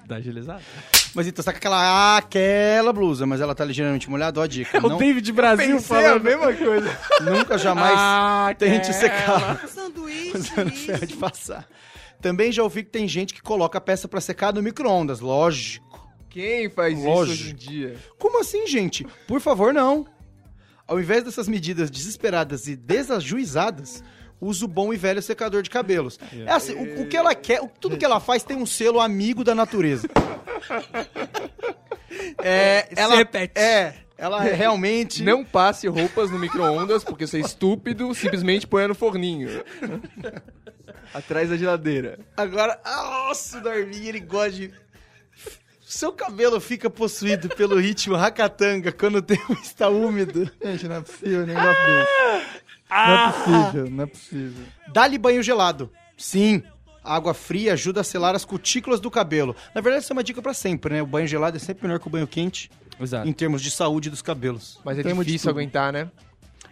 dar 0.06 0.16
agilizada? 0.18 0.62
Mas 1.16 1.28
então, 1.28 1.44
saca 1.44 1.58
aquela, 1.58 2.18
aquela 2.18 2.92
blusa, 2.92 3.26
mas 3.26 3.40
ela 3.42 3.54
tá 3.54 3.64
ligeiramente 3.64 4.10
molhada, 4.10 4.40
ó 4.40 4.44
a 4.44 4.48
dica. 4.48 4.78
O 4.86 4.90
Não, 4.90 4.98
David 4.98 5.32
Brasil 5.32 5.76
Pensei 5.76 5.98
a 5.98 6.02
falando. 6.04 6.24
mesma 6.24 6.54
coisa. 6.54 7.00
nunca, 7.22 7.58
jamais 7.58 7.96
Ah, 7.98 8.54
tente 8.58 8.92
secar 8.94 9.66
Sanduíche. 9.70 10.38
usando 10.38 10.72
ferro 10.72 11.06
de 11.06 11.16
passar. 11.16 11.68
Também 12.22 12.52
já 12.52 12.64
ouvi 12.64 12.84
que 12.84 12.90
tem 12.90 13.08
gente 13.08 13.34
que 13.34 13.42
coloca 13.42 13.78
a 13.78 13.82
peça 13.82 14.08
pra 14.08 14.22
secar 14.22 14.54
no 14.54 14.62
micro-ondas, 14.64 15.20
lógico. 15.20 15.84
Quem 16.30 16.68
faz 16.70 16.98
isso 16.98 17.08
Lógico. 17.08 17.34
hoje 17.34 17.52
em 17.52 17.56
dia? 17.56 17.96
Como 18.18 18.40
assim, 18.40 18.66
gente? 18.66 19.06
Por 19.28 19.40
favor, 19.40 19.72
não. 19.74 20.08
Ao 20.88 21.00
invés 21.00 21.24
dessas 21.24 21.48
medidas 21.48 21.92
desesperadas 21.92 22.68
e 22.68 22.76
desajuizadas, 22.76 24.04
usa 24.44 24.66
o 24.66 24.68
bom 24.68 24.94
e 24.94 24.98
velho 24.98 25.22
secador 25.22 25.62
de 25.62 25.70
cabelos. 25.70 26.20
É 26.46 26.52
assim, 26.52 26.74
o, 26.74 27.02
o 27.02 27.08
que 27.08 27.16
ela 27.18 27.34
quer, 27.36 27.62
o- 27.62 27.68
tudo 27.80 27.98
que 27.98 28.06
ela 28.06 28.20
faz 28.20 28.44
tem 28.44 28.58
um 28.58 28.66
selo 28.66 29.00
amigo 29.00 29.44
da 29.44 29.56
natureza. 29.56 30.08
É, 32.44 32.88
Se 32.94 33.00
ela 33.00 33.16
repete. 33.16 33.60
É, 33.60 33.96
ela 34.18 34.48
é 34.48 34.54
realmente 34.54 35.24
Não 35.24 35.44
passe 35.44 35.88
roupas 35.88 36.30
no 36.30 36.38
micro-ondas, 36.38 37.04
porque 37.04 37.26
você 37.26 37.38
é 37.38 37.42
estúpido, 37.42 38.14
simplesmente 38.14 38.68
põe 38.68 38.88
no 38.88 38.94
forninho. 38.96 39.64
Atrás 41.14 41.50
da 41.50 41.58
geladeira. 41.58 42.20
Agora, 42.38 42.80
nossa, 42.86 43.58
o 43.58 43.62
Darwin, 43.62 44.06
ele 44.06 44.20
gosta 44.20 44.52
de. 44.52 44.74
Seu 45.82 46.12
cabelo 46.12 46.60
fica 46.60 46.90
possuído 46.90 47.50
pelo 47.50 47.78
ritmo 47.80 48.16
racatanga 48.16 48.92
quando 48.92 49.18
o 49.18 49.22
tempo 49.22 49.54
está 49.62 49.90
úmido. 49.90 50.50
Gente, 50.64 50.88
não 50.88 50.96
é 50.98 51.02
possível 51.02 51.42
um 51.44 51.46
negócio 51.46 51.84
desse. 51.86 52.63
Não 52.94 53.14
é 53.14 53.32
possível, 53.32 53.90
não 53.90 54.04
é 54.04 54.08
possível. 54.08 54.64
Dá-lhe 54.94 55.18
banho 55.18 55.42
gelado. 55.44 55.92
Sim, 56.18 56.62
a 57.04 57.16
água 57.16 57.34
fria 57.34 57.74
ajuda 57.74 58.02
a 58.02 58.04
selar 58.04 58.36
as 58.36 58.46
cutículas 58.46 59.00
do 59.00 59.10
cabelo. 59.12 59.56
Na 59.74 59.82
verdade, 59.82 60.04
isso 60.04 60.14
é 60.14 60.16
uma 60.16 60.24
dica 60.24 60.42
pra 60.42 60.54
sempre, 60.54 60.94
né? 60.94 61.02
O 61.02 61.08
banho 61.08 61.28
gelado 61.28 61.58
é 61.58 61.60
sempre 61.60 61.86
melhor 61.88 62.00
que 62.00 62.08
o 62.08 62.10
banho 62.10 62.28
quente 62.28 62.70
Exato. 63.00 63.28
em 63.28 63.34
termos 63.34 63.62
de 63.62 63.72
saúde 63.72 64.10
dos 64.10 64.22
cabelos. 64.22 64.80
Mas 64.86 64.98
é 65.00 65.04
difícil 65.04 65.50
aguentar, 65.50 65.92
né? 65.92 66.10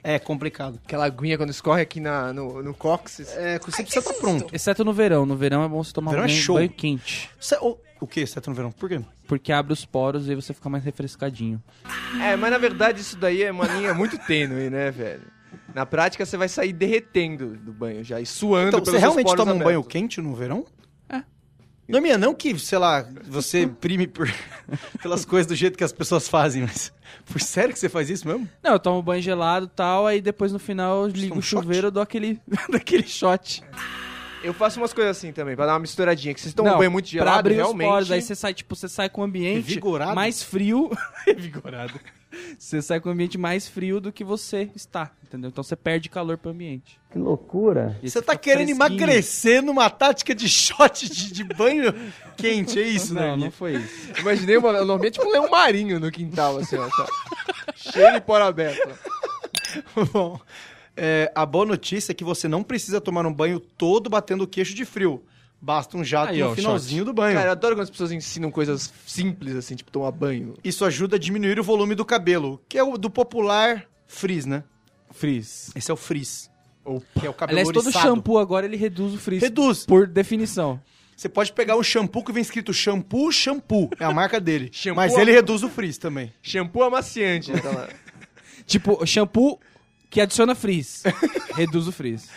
É 0.04 0.18
complicado. 0.18 0.80
Aquela 0.84 1.06
aguinha 1.06 1.38
quando 1.38 1.52
escorre 1.52 1.82
aqui 1.82 2.00
na, 2.00 2.34
no, 2.34 2.64
no 2.64 2.74
cóccix. 2.74 3.36
É, 3.36 3.60
você 3.60 3.84
precisa 3.84 4.00
estar 4.00 4.14
pronto. 4.16 4.48
Exceto 4.54 4.84
no 4.84 4.94
verão. 4.94 5.26
No 5.28 5.36
verão 5.36 5.64
é 5.64 5.68
bom 5.68 5.84
você 5.84 5.94
tomar 5.94 6.12
Verão 6.12 6.24
um 6.24 6.26
é 6.26 6.30
banho, 6.30 6.42
show. 6.42 6.56
banho 6.56 6.70
quente. 6.70 7.30
Cê- 7.40 7.58
o, 7.62 7.78
o 8.00 8.08
que, 8.08 8.22
exceto 8.22 8.50
no 8.50 8.56
verão? 8.56 8.72
Por 8.72 8.90
quê? 8.90 9.00
Porque 9.28 9.52
abre 9.52 9.74
os 9.74 9.86
poros 9.86 10.28
e 10.28 10.32
aí 10.32 10.36
você 10.36 10.56
fica 10.56 10.68
mais 10.70 10.84
refrescadinho. 10.84 11.62
É, 12.20 12.36
mas 12.36 12.50
na 12.50 12.58
verdade 12.58 13.00
isso 13.02 13.16
daí 13.16 13.44
é 13.44 13.52
uma 13.52 13.68
linha 13.68 13.94
muito 13.94 14.18
tênue, 14.18 14.72
né, 14.72 14.90
velho? 14.90 15.22
Na 15.74 15.86
prática 15.86 16.26
você 16.26 16.38
vai 16.38 16.48
sair 16.50 16.74
derretendo 16.74 17.56
do 17.58 17.72
banho 17.74 18.04
já 18.04 18.20
e 18.20 18.26
suando 18.26 18.70
Então, 18.70 18.80
pelos 18.82 18.94
você 18.94 18.98
realmente 19.00 19.36
toma 19.36 19.54
um 19.54 19.58
banho 19.60 19.80
abertos. 19.80 19.88
quente 19.92 20.22
no 20.22 20.34
verão? 20.36 20.66
É. 21.10 21.24
Não 21.88 21.98
é 22.00 22.02
minha, 22.02 22.18
não 22.18 22.34
que, 22.34 22.58
sei 22.60 22.78
lá, 22.78 23.06
você 23.26 23.68
prime 23.68 24.08
por- 24.08 24.30
pelas 25.02 25.26
coisas 25.26 25.48
do 25.48 25.56
jeito 25.56 25.78
que 25.78 25.84
as 25.84 25.92
pessoas 25.92 26.28
fazem, 26.28 26.62
mas. 26.64 26.92
Por 27.26 27.42
sério 27.42 27.74
que 27.74 27.80
você 27.80 27.90
faz 27.90 28.10
isso 28.10 28.28
mesmo? 28.28 28.48
Não, 28.64 28.74
eu 28.74 28.80
tomo 28.80 29.02
banho 29.02 29.22
gelado 29.22 29.66
e 29.66 29.70
tal, 29.76 30.08
aí 30.08 30.22
depois 30.22 30.52
no 30.54 30.60
final 30.60 31.02
eu 31.04 31.08
ligo 31.08 31.36
um 31.36 31.40
o 31.40 31.42
chuveiro 31.42 31.88
e 31.88 31.92
dou 31.92 32.02
aquele, 32.02 32.40
daquele 32.72 33.06
shot. 33.08 33.62
Eu 34.44 34.54
faço 34.56 34.80
umas 34.80 34.92
coisas 34.92 35.16
assim 35.18 35.32
também, 35.32 35.56
pra 35.56 35.66
dar 35.68 35.74
uma 35.74 35.80
misturadinha. 35.80 36.34
Que 36.34 36.42
vocês 36.42 36.54
tomam 36.54 36.72
Não, 36.72 36.78
um 36.78 36.80
banho 36.80 36.92
muito 36.92 37.06
pra 37.06 37.12
gelado, 37.20 37.40
abrir 37.40 37.56
realmente... 37.56 37.88
os 37.88 37.94
poros, 37.94 38.12
aí 38.12 38.22
você 38.22 38.34
sai, 38.36 38.54
tipo, 38.54 38.76
você 38.76 38.88
sai 38.88 39.08
com 39.10 39.22
o 39.22 39.24
ambiente 39.24 39.68
Revigorado? 39.68 40.16
mais 40.16 40.42
frio. 40.42 40.90
Revigorado. 41.28 42.00
Você 42.58 42.82
sai 42.82 43.00
com 43.00 43.10
o 43.10 43.12
ambiente 43.12 43.38
mais 43.38 43.68
frio 43.68 44.00
do 44.00 44.12
que 44.12 44.24
você 44.24 44.70
está, 44.76 45.12
entendeu? 45.24 45.50
Então 45.50 45.64
você 45.64 45.76
perde 45.76 46.10
calor 46.10 46.38
pro 46.38 46.52
ambiente. 46.52 47.00
Que 47.12 47.18
loucura. 47.18 47.98
E 48.02 48.06
aí 48.06 48.10
Você 48.10 48.22
tá 48.22 48.36
querendo 48.36 48.68
fresquinho. 48.76 48.88
emagrecer 49.00 49.62
numa 49.62 49.90
tática 49.90 50.34
de 50.34 50.48
shot 50.50 51.10
de, 51.10 51.34
de 51.34 51.44
banho 51.44 51.94
quente, 52.38 52.80
é 52.80 52.84
isso, 52.88 53.14
né? 53.14 53.28
Não, 53.32 53.38
não 53.38 53.52
foi 53.52 53.76
isso. 53.76 54.20
Imaginei 54.20 54.58
uma, 54.58 54.72
normalmente 54.74 55.20
um 55.22 55.30
leão 55.30 55.50
marinho 55.50 56.00
no 56.00 56.10
quintal, 56.12 56.58
assim, 56.58 56.78
ó. 56.78 56.90
só. 56.90 57.06
Cheio 57.76 58.14
de 58.14 58.22
poro 58.22 58.44
aberto. 58.46 58.90
Bom, 60.14 60.40
é, 60.96 61.32
a 61.36 61.46
boa 61.46 61.66
notícia 61.66 62.12
é 62.12 62.16
que 62.16 62.24
você 62.24 62.48
não 62.48 62.64
precisa 62.64 63.02
tomar 63.02 63.26
um 63.26 63.34
banho 63.34 63.60
todo 63.60 64.10
batendo 64.10 64.44
o 64.44 64.48
queixo 64.48 64.74
de 64.74 64.86
frio. 64.86 65.24
Basta 65.62 65.96
um 65.96 66.04
jato 66.04 66.32
Aí, 66.32 66.42
ó, 66.42 66.50
no 66.50 66.56
finalzinho 66.56 67.06
do 67.06 67.14
banho. 67.14 67.36
Cara, 67.36 67.50
eu 67.50 67.52
adoro 67.52 67.76
quando 67.76 67.84
as 67.84 67.90
pessoas 67.90 68.12
ensinam 68.12 68.50
coisas 68.50 68.92
simples, 69.06 69.56
assim, 69.56 69.76
tipo 69.76 69.92
tomar 69.92 70.10
banho. 70.12 70.56
Isso 70.64 70.84
ajuda 70.84 71.18
a 71.18 71.20
diminuir 71.20 71.60
o 71.60 71.64
volume 71.64 71.94
do 71.94 72.04
cabelo, 72.04 72.60
que 72.68 72.80
é 72.80 72.84
o 72.84 72.98
do 72.98 73.12
popular 73.12 73.86
frizz, 74.08 74.48
né? 74.48 74.64
Frizz. 75.12 75.72
Esse 75.76 75.92
é 75.92 75.94
o 75.94 75.98
frizz. 75.98 76.50
que 77.20 77.28
é 77.28 77.30
o 77.30 77.34
cabelo 77.34 77.60
Aliás, 77.60 77.68
todo 77.68 77.86
oriçado. 77.86 78.08
shampoo 78.08 78.40
agora 78.40 78.66
ele 78.66 78.76
reduz 78.76 79.14
o 79.14 79.20
frizz. 79.20 79.44
Reduz. 79.44 79.86
Por 79.86 80.08
definição. 80.08 80.82
Você 81.16 81.30
pode 81.30 81.54
pegar 81.54 81.78
um 81.78 81.84
shampoo 81.84 82.24
que 82.24 82.32
vem 82.32 82.42
escrito 82.42 82.74
shampoo, 82.74 83.32
shampoo. 83.32 83.92
É 84.00 84.06
a 84.06 84.12
marca 84.12 84.40
dele. 84.40 84.72
Mas 84.96 85.16
ele 85.16 85.32
reduz 85.32 85.62
o 85.62 85.70
frizz 85.70 86.00
também. 86.00 86.34
Shampoo 86.42 86.82
amaciante. 86.82 87.52
Tá 87.52 87.70
lá. 87.70 87.88
Tipo, 88.66 89.06
shampoo 89.06 89.60
que 90.12 90.20
adiciona 90.20 90.54
frizz. 90.54 91.04
reduz 91.56 91.88
o 91.88 91.92
frizz. 91.92 92.30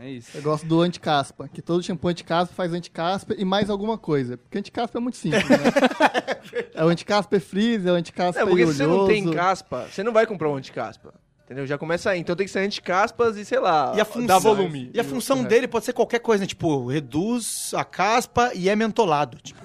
É 0.00 0.08
isso. 0.08 0.30
Eu 0.34 0.42
gosto 0.42 0.64
do 0.64 0.80
anticaspa, 0.80 1.48
que 1.48 1.60
todo 1.60 1.82
shampoo 1.82 2.08
anticaspa 2.08 2.54
faz 2.54 2.72
anticaspa 2.72 3.34
e 3.36 3.44
mais 3.44 3.68
alguma 3.68 3.98
coisa. 3.98 4.38
Porque 4.38 4.56
anticaspa 4.56 4.96
é 4.96 5.00
muito 5.00 5.16
simples, 5.16 5.46
né? 5.46 5.56
é 6.72 6.84
o 6.84 6.88
anticaspa 6.88 7.36
é 7.36 7.40
frizz, 7.40 7.84
é 7.84 7.92
o 7.92 7.96
anticaspa 7.96 8.38
É, 8.38 8.42
é 8.44 8.46
porque 8.46 8.64
se 8.66 8.74
você 8.74 8.86
não 8.86 9.06
tem 9.08 9.28
caspa, 9.30 9.88
você 9.90 10.04
não 10.04 10.12
vai 10.12 10.24
comprar 10.24 10.48
um 10.48 10.54
anticaspa. 10.54 11.12
Entendeu? 11.50 11.66
Já 11.66 11.76
começa 11.76 12.10
aí. 12.10 12.20
Então 12.20 12.36
tem 12.36 12.46
que 12.46 12.52
ser 12.52 12.60
anticaspas 12.60 13.36
e, 13.36 13.44
sei 13.44 13.58
lá, 13.58 13.92
E 13.96 14.00
a 14.00 14.04
função, 14.04 14.26
dá 14.26 14.38
volume. 14.38 14.88
E 14.94 15.00
a 15.00 15.02
função 15.02 15.42
dele 15.42 15.66
pode 15.66 15.84
ser 15.84 15.92
qualquer 15.92 16.20
coisa, 16.20 16.42
né? 16.42 16.46
Tipo, 16.46 16.86
reduz 16.86 17.72
a 17.74 17.84
caspa 17.84 18.52
e 18.54 18.68
é 18.68 18.76
mentolado. 18.76 19.36
Tipo, 19.42 19.60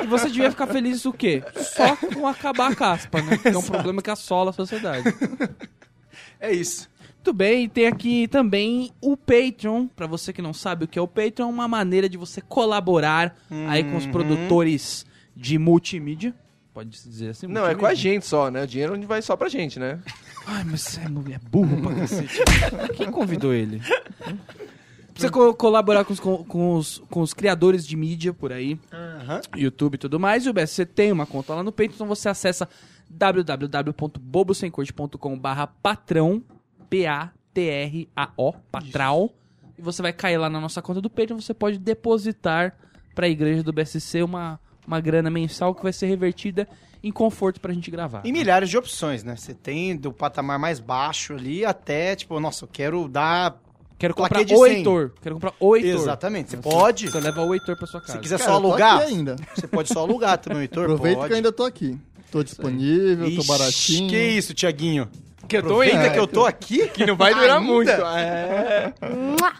E 0.00 0.06
você 0.06 0.28
devia 0.28 0.48
ficar 0.48 0.68
feliz 0.68 1.04
o 1.06 1.12
quê? 1.12 1.42
Só 1.56 1.96
com 1.96 2.28
acabar 2.28 2.70
a 2.70 2.74
caspa, 2.76 3.20
né? 3.20 3.36
Que 3.36 3.48
é 3.48 3.58
um 3.58 3.62
problema 3.64 4.00
que 4.00 4.10
assola 4.10 4.50
a 4.50 4.52
sociedade. 4.52 5.12
é 6.38 6.52
isso. 6.52 6.88
Muito 7.16 7.32
bem, 7.32 7.68
tem 7.68 7.88
aqui 7.88 8.28
também 8.28 8.92
o 9.00 9.16
Patreon. 9.16 9.88
Pra 9.88 10.06
você 10.06 10.32
que 10.32 10.40
não 10.40 10.52
sabe 10.52 10.84
o 10.84 10.88
que 10.88 11.00
é 11.00 11.02
o 11.02 11.08
Patreon, 11.08 11.48
é 11.48 11.52
uma 11.52 11.66
maneira 11.66 12.08
de 12.08 12.16
você 12.16 12.40
colaborar 12.40 13.34
aí 13.68 13.82
com 13.82 13.96
os 13.96 14.06
produtores 14.06 15.04
de 15.34 15.58
multimídia. 15.58 16.32
Pode 16.74 16.88
dizer 16.90 17.30
assim? 17.30 17.46
Não, 17.46 17.66
é 17.66 17.74
com 17.74 17.84
a 17.84 17.92
gente 17.94 18.24
só, 18.26 18.50
né? 18.50 18.62
O 18.62 18.66
dinheiro 18.66 18.98
vai 19.06 19.20
só 19.20 19.36
pra 19.36 19.46
gente, 19.48 19.78
né? 19.78 20.00
Ai, 20.46 20.64
mas 20.64 20.80
você 20.80 21.00
é, 21.00 21.08
mu- 21.08 21.22
é 21.30 21.38
burro 21.38 21.82
pra 21.82 21.94
cacete. 21.94 22.38
Quem 22.96 23.10
convidou 23.10 23.52
ele? 23.52 23.78
Pra 23.80 24.34
você 25.14 25.28
co- 25.30 25.52
colaborar 25.54 26.04
com 26.06 26.12
os, 26.14 26.20
com, 26.20 26.42
com 26.44 26.74
os, 26.76 27.02
com 27.10 27.20
os 27.20 27.34
criadores 27.34 27.86
de 27.86 27.94
mídia 27.96 28.32
por 28.32 28.50
aí, 28.52 28.80
YouTube 29.54 29.96
e 29.96 29.98
tudo 29.98 30.18
mais, 30.18 30.46
e 30.46 30.48
o 30.48 30.52
BSC 30.54 30.86
tem 30.86 31.12
uma 31.12 31.26
conta 31.26 31.54
lá 31.54 31.62
no 31.62 31.70
Patreon, 31.70 31.92
então 31.94 32.06
você 32.06 32.30
acessa 32.30 32.66
www.bobosemcorte.com 33.10 35.38
barra 35.38 35.66
patrão, 35.66 36.42
P-A-T-R-A-O, 36.88 38.52
patrão, 38.70 39.30
e 39.78 39.82
você 39.82 40.02
vai 40.02 40.12
cair 40.12 40.38
lá 40.38 40.48
na 40.48 40.60
nossa 40.60 40.80
conta 40.80 41.00
do 41.00 41.10
Patreon, 41.10 41.40
você 41.40 41.54
pode 41.54 41.78
depositar 41.78 42.76
pra 43.14 43.28
igreja 43.28 43.62
do 43.62 43.72
BSC 43.72 44.22
uma, 44.22 44.58
uma 44.86 45.00
grana 45.00 45.30
mensal 45.30 45.74
que 45.74 45.82
vai 45.82 45.92
ser 45.92 46.06
revertida 46.06 46.68
em 47.02 47.10
conforto 47.10 47.60
pra 47.60 47.72
gente 47.72 47.90
gravar. 47.90 48.22
E 48.24 48.32
milhares 48.32 48.70
de 48.70 48.78
opções, 48.78 49.24
né? 49.24 49.36
Você 49.36 49.54
tem 49.54 49.96
do 49.96 50.12
patamar 50.12 50.58
mais 50.58 50.78
baixo 50.78 51.34
ali 51.34 51.64
até, 51.64 52.14
tipo, 52.14 52.38
nossa, 52.38 52.64
eu 52.64 52.68
quero 52.72 53.08
dar. 53.08 53.60
Quero 53.98 54.14
comprar 54.14 54.40
o 54.42 54.46
100. 54.48 54.76
Heitor. 54.76 55.12
Quero 55.20 55.36
comprar 55.36 55.54
o 55.60 55.76
Heitor. 55.76 56.00
Exatamente. 56.00 56.50
Você 56.50 56.56
pode. 56.56 57.10
Você 57.10 57.20
leva 57.20 57.42
o 57.44 57.54
Heitor 57.54 57.76
pra 57.76 57.86
sua 57.86 58.00
casa. 58.00 58.14
Se 58.14 58.18
quiser 58.18 58.38
Cara, 58.38 58.50
só 58.50 58.56
alugar, 58.56 59.00
ainda. 59.00 59.36
você 59.54 59.66
pode 59.68 59.92
só 59.92 60.00
alugar 60.00 60.38
também, 60.38 60.62
Heitor. 60.62 60.84
Aproveita 60.84 61.18
pode. 61.18 61.28
que 61.28 61.32
eu 61.32 61.36
ainda 61.36 61.52
tô 61.52 61.64
aqui. 61.64 61.98
Tô 62.30 62.42
disponível, 62.42 63.34
tô 63.36 63.44
baratinho. 63.44 64.08
Que 64.08 64.16
isso, 64.16 64.54
Tiaguinho? 64.54 65.08
Que 65.60 65.66
eu 65.66 65.68
tô 65.70 65.82
indo. 65.82 66.12
que 66.12 66.18
eu 66.18 66.26
tô 66.26 66.44
aqui. 66.46 66.88
Que 66.88 67.06
não 67.06 67.16
vai 67.16 67.34
durar 67.34 67.58
Ainda? 67.58 67.72
muito. 67.72 67.90
É. 67.90 68.92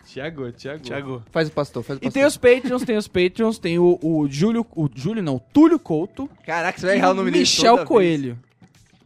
Tiago, 0.06 0.50
Tiago. 0.52 0.80
Tiago. 0.80 1.22
Faz 1.30 1.48
o 1.48 1.52
pastor, 1.52 1.82
faz 1.82 1.98
o 1.98 2.00
E 2.00 2.04
pastor. 2.04 2.12
tem 2.12 2.24
os 2.24 2.36
Patreons, 2.36 2.82
tem 2.84 2.96
os 2.96 3.08
Patreons, 3.08 3.58
tem 3.58 3.78
o, 3.78 3.98
o 4.02 4.26
Júlio, 4.28 4.66
o 4.76 4.88
Júlio 4.94 5.22
não, 5.22 5.36
o 5.36 5.40
Túlio 5.40 5.78
Couto 5.78 6.28
Caraca, 6.46 6.78
você 6.78 6.86
vai 6.86 6.96
e 6.96 6.98
errar 6.98 7.10
o 7.10 7.14
nome 7.14 7.30
dele 7.30 7.40
Michel 7.40 7.64
toda 7.64 7.76
vez. 7.76 7.88
Coelho. 7.88 8.38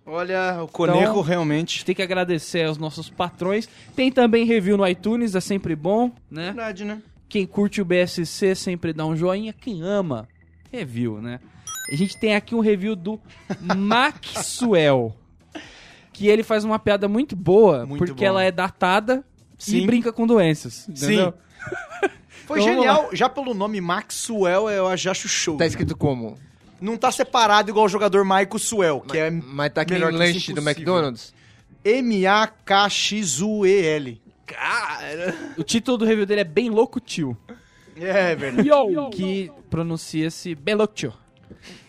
Olha, 0.09 0.63
o 0.63 0.69
Conejo 0.69 0.99
Então- 1.01 1.21
A 1.21 1.25
realmente. 1.25 1.73
gente 1.75 1.85
tem 1.85 1.95
que 1.95 2.03
agradecer 2.03 2.65
aos 2.65 2.79
nossos 2.79 3.11
patrões. 3.11 3.69
Tem 3.97 4.11
também 4.13 4.45
review 4.45 4.77
no 4.77 4.87
iTunes, 4.87 5.35
é 5.35 5.41
sempre 5.41 5.75
bom, 5.75 6.13
né? 6.31 6.47
Verdade, 6.47 6.85
né? 6.85 7.03
Quem 7.29 7.45
curte 7.45 7.81
o 7.83 7.85
BSC 7.85 8.55
sempre 8.55 8.93
dá 8.93 9.05
um 9.05 9.17
joinha. 9.17 9.53
Quem 9.53 9.83
ama, 9.83 10.29
review, 10.73 11.21
né? 11.21 11.41
A 11.91 11.95
gente 11.97 12.17
tem 12.17 12.37
aqui 12.37 12.55
um 12.55 12.61
review 12.61 12.95
do 12.95 13.21
Maxwell. 13.61 15.13
Que 16.17 16.29
ele 16.29 16.43
faz 16.43 16.65
uma 16.65 16.79
piada 16.79 17.07
muito 17.09 17.37
boa, 17.37 17.85
Muito 17.85 17.99
porque 17.99 18.15
boa. 18.15 18.27
ela 18.27 18.43
é 18.43 18.51
datada 18.51 19.23
Sim. 19.59 19.83
e 19.83 19.87
brinca 19.87 20.11
com 20.11 20.27
doenças. 20.27 20.89
Entendeu? 20.89 21.35
Foi 22.47 22.61
Então, 22.63 22.73
genial. 22.73 23.11
Já 23.13 23.29
pelo 23.29 23.53
nome 23.53 23.81
Maxwell, 23.83 24.71
eu 24.71 24.97
já 24.97 25.11
acho 25.11 25.29
show. 25.29 25.59
Tá 25.59 25.67
escrito 25.67 25.95
como? 25.95 26.39
Não 26.81 26.97
tá 26.97 27.11
separado 27.13 27.69
igual 27.71 27.85
o 27.85 27.89
jogador 27.89 28.25
Michael 28.25 28.59
Swell, 28.59 29.01
que 29.01 29.19
é 29.19 29.31
Mas 29.31 29.73
tá 29.73 29.85
isso 29.85 30.19
lanche 30.19 30.53
do. 30.55 30.61
McDonald's? 30.63 31.35
M-A-K-X-U-E-L. 32.97 34.23
Cara... 34.47 35.35
O 35.59 35.63
título 35.63 35.99
do 35.99 36.05
review 36.07 36.25
dele 36.25 36.41
é 36.43 36.45
Bem 36.45 36.71
Louco 36.71 36.99
Tio. 37.01 37.37
É 37.97 38.35
verdade. 38.35 38.69
que 39.11 39.51
pronuncia-se 39.69 40.55
Beloctio. 40.55 41.13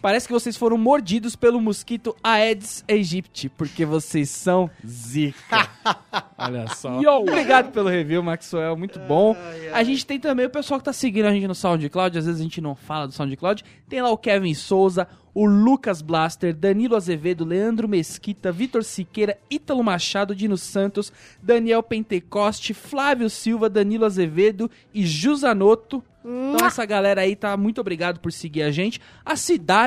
Parece 0.02 0.28
que 0.28 0.34
vocês 0.34 0.56
foram 0.56 0.78
mordidos 0.78 1.36
pelo 1.36 1.60
mosquito 1.60 2.16
Aedes 2.24 2.84
aegypti, 2.88 3.50
porque 3.50 3.86
vocês 3.86 4.30
são 4.30 4.70
zica. 4.86 5.70
Olha 6.38 6.68
só. 6.68 7.00
Obrigado 7.20 7.72
pelo 7.72 7.90
review, 7.90 8.22
Maxwell, 8.22 8.78
muito 8.78 9.00
bom. 9.00 9.36
A 9.74 9.84
gente 9.84 10.06
tem 10.06 10.20
também 10.20 10.46
o 10.46 10.50
pessoal 10.50 10.80
que 10.80 10.86
tá 10.86 10.94
seguindo 10.94 11.26
a 11.26 11.32
gente 11.32 11.48
no 11.48 11.56
SoundCloud, 11.56 12.18
às 12.18 12.26
vezes 12.26 12.40
a 12.40 12.44
gente 12.44 12.62
não 12.62 12.76
fala 12.76 13.08
do 13.08 13.14
SoundCloud. 13.14 13.64
Tem 13.90 14.02
lá 14.02 14.10
o 14.10 14.18
Kevin 14.18 14.54
Souza, 14.54 15.08
o 15.34 15.46
Lucas 15.46 16.02
Blaster, 16.02 16.52
Danilo 16.52 16.96
Azevedo, 16.96 17.46
Leandro 17.46 17.88
Mesquita, 17.88 18.52
Vitor 18.52 18.84
Siqueira, 18.84 19.38
Ítalo 19.52 19.84
Machado, 19.84 20.36
Dino 20.36 20.58
Santos, 20.58 21.14
Daniel 21.42 21.84
Pentecoste, 21.84 22.74
Flávio 22.74 23.30
Silva, 23.30 23.70
Danilo 23.70 24.04
Azevedo 24.04 24.68
e 24.92 25.06
Jusanoto. 25.06 26.04
Então 26.26 26.66
essa 26.66 26.84
galera 26.86 27.22
aí 27.22 27.36
tá 27.36 27.56
muito 27.56 27.80
obrigado 27.80 28.20
por 28.20 28.34
seguir 28.34 28.64
a 28.64 28.72
gente. 28.72 29.00
As 29.24 29.40
cidades, 29.40 29.87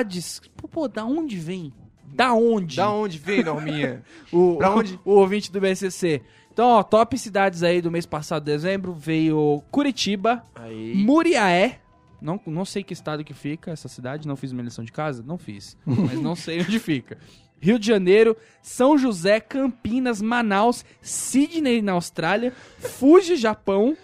pô, 0.57 0.69
pô, 0.69 0.89
da 0.89 1.05
onde 1.05 1.37
vem? 1.37 1.73
Da 2.15 2.33
onde? 2.33 2.77
Da 2.77 2.91
onde 2.91 3.19
vem, 3.19 3.43
Norminha? 3.43 4.03
O, 4.33 4.57
Pra 4.57 4.75
onde? 4.75 4.99
O, 5.05 5.13
ouvinte 5.13 5.51
do 5.51 5.61
BCC. 5.61 6.23
Então, 6.53 6.67
ó, 6.67 6.83
top 6.83 7.17
cidades 7.17 7.63
aí 7.63 7.81
do 7.81 7.91
mês 7.91 8.07
passado, 8.07 8.45
dezembro, 8.45 8.93
veio 8.93 9.63
Curitiba, 9.71 10.45
Aí... 10.55 10.95
Muriaé. 10.95 11.81
Não, 12.21 12.39
não 12.47 12.65
sei 12.65 12.83
que 12.83 12.93
estado 12.93 13.25
que 13.25 13.33
fica 13.33 13.71
essa 13.71 13.89
cidade, 13.89 14.29
não 14.29 14.37
fiz 14.37 14.53
minha 14.53 14.65
lição 14.65 14.85
de 14.85 14.93
casa? 14.93 15.23
Não 15.27 15.39
fiz. 15.39 15.77
Mas 15.87 16.21
não 16.21 16.35
sei 16.35 16.61
onde 16.61 16.79
fica. 16.79 17.17
Rio 17.61 17.79
de 17.79 17.87
Janeiro, 17.87 18.37
São 18.63 18.97
José, 18.99 19.39
Campinas, 19.39 20.21
Manaus, 20.21 20.85
Sydney 21.01 21.83
na 21.83 21.93
Austrália, 21.93 22.53
Fuji, 22.79 23.37
Japão, 23.37 23.97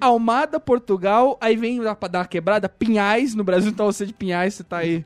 Almada, 0.00 0.58
Portugal, 0.58 1.38
aí 1.40 1.56
vem 1.56 1.80
dar 1.80 1.96
uma 2.12 2.26
quebrada, 2.26 2.68
Pinhais, 2.68 3.34
no 3.34 3.44
Brasil 3.44 3.70
então 3.70 3.86
você 3.86 4.04
de 4.06 4.12
Pinhais, 4.12 4.54
você 4.54 4.64
tá 4.64 4.78
aí 4.78 5.04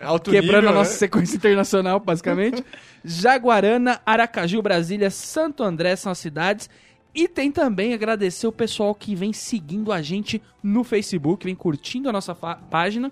Alto 0.00 0.30
quebrando 0.30 0.62
nível, 0.62 0.70
a 0.70 0.74
nossa 0.74 0.92
né? 0.92 0.96
sequência 0.98 1.36
internacional, 1.36 1.98
basicamente. 1.98 2.64
Jaguarana, 3.04 4.00
Aracaju, 4.06 4.62
Brasília, 4.62 5.10
Santo 5.10 5.62
André 5.62 5.96
são 5.96 6.12
as 6.12 6.18
cidades. 6.18 6.70
E 7.14 7.26
tem 7.26 7.50
também 7.50 7.94
agradecer 7.94 8.46
o 8.46 8.52
pessoal 8.52 8.94
que 8.94 9.14
vem 9.14 9.32
seguindo 9.32 9.92
a 9.92 10.00
gente 10.00 10.40
no 10.62 10.84
Facebook, 10.84 11.44
vem 11.44 11.54
curtindo 11.54 12.08
a 12.08 12.12
nossa 12.12 12.34
página. 12.34 13.10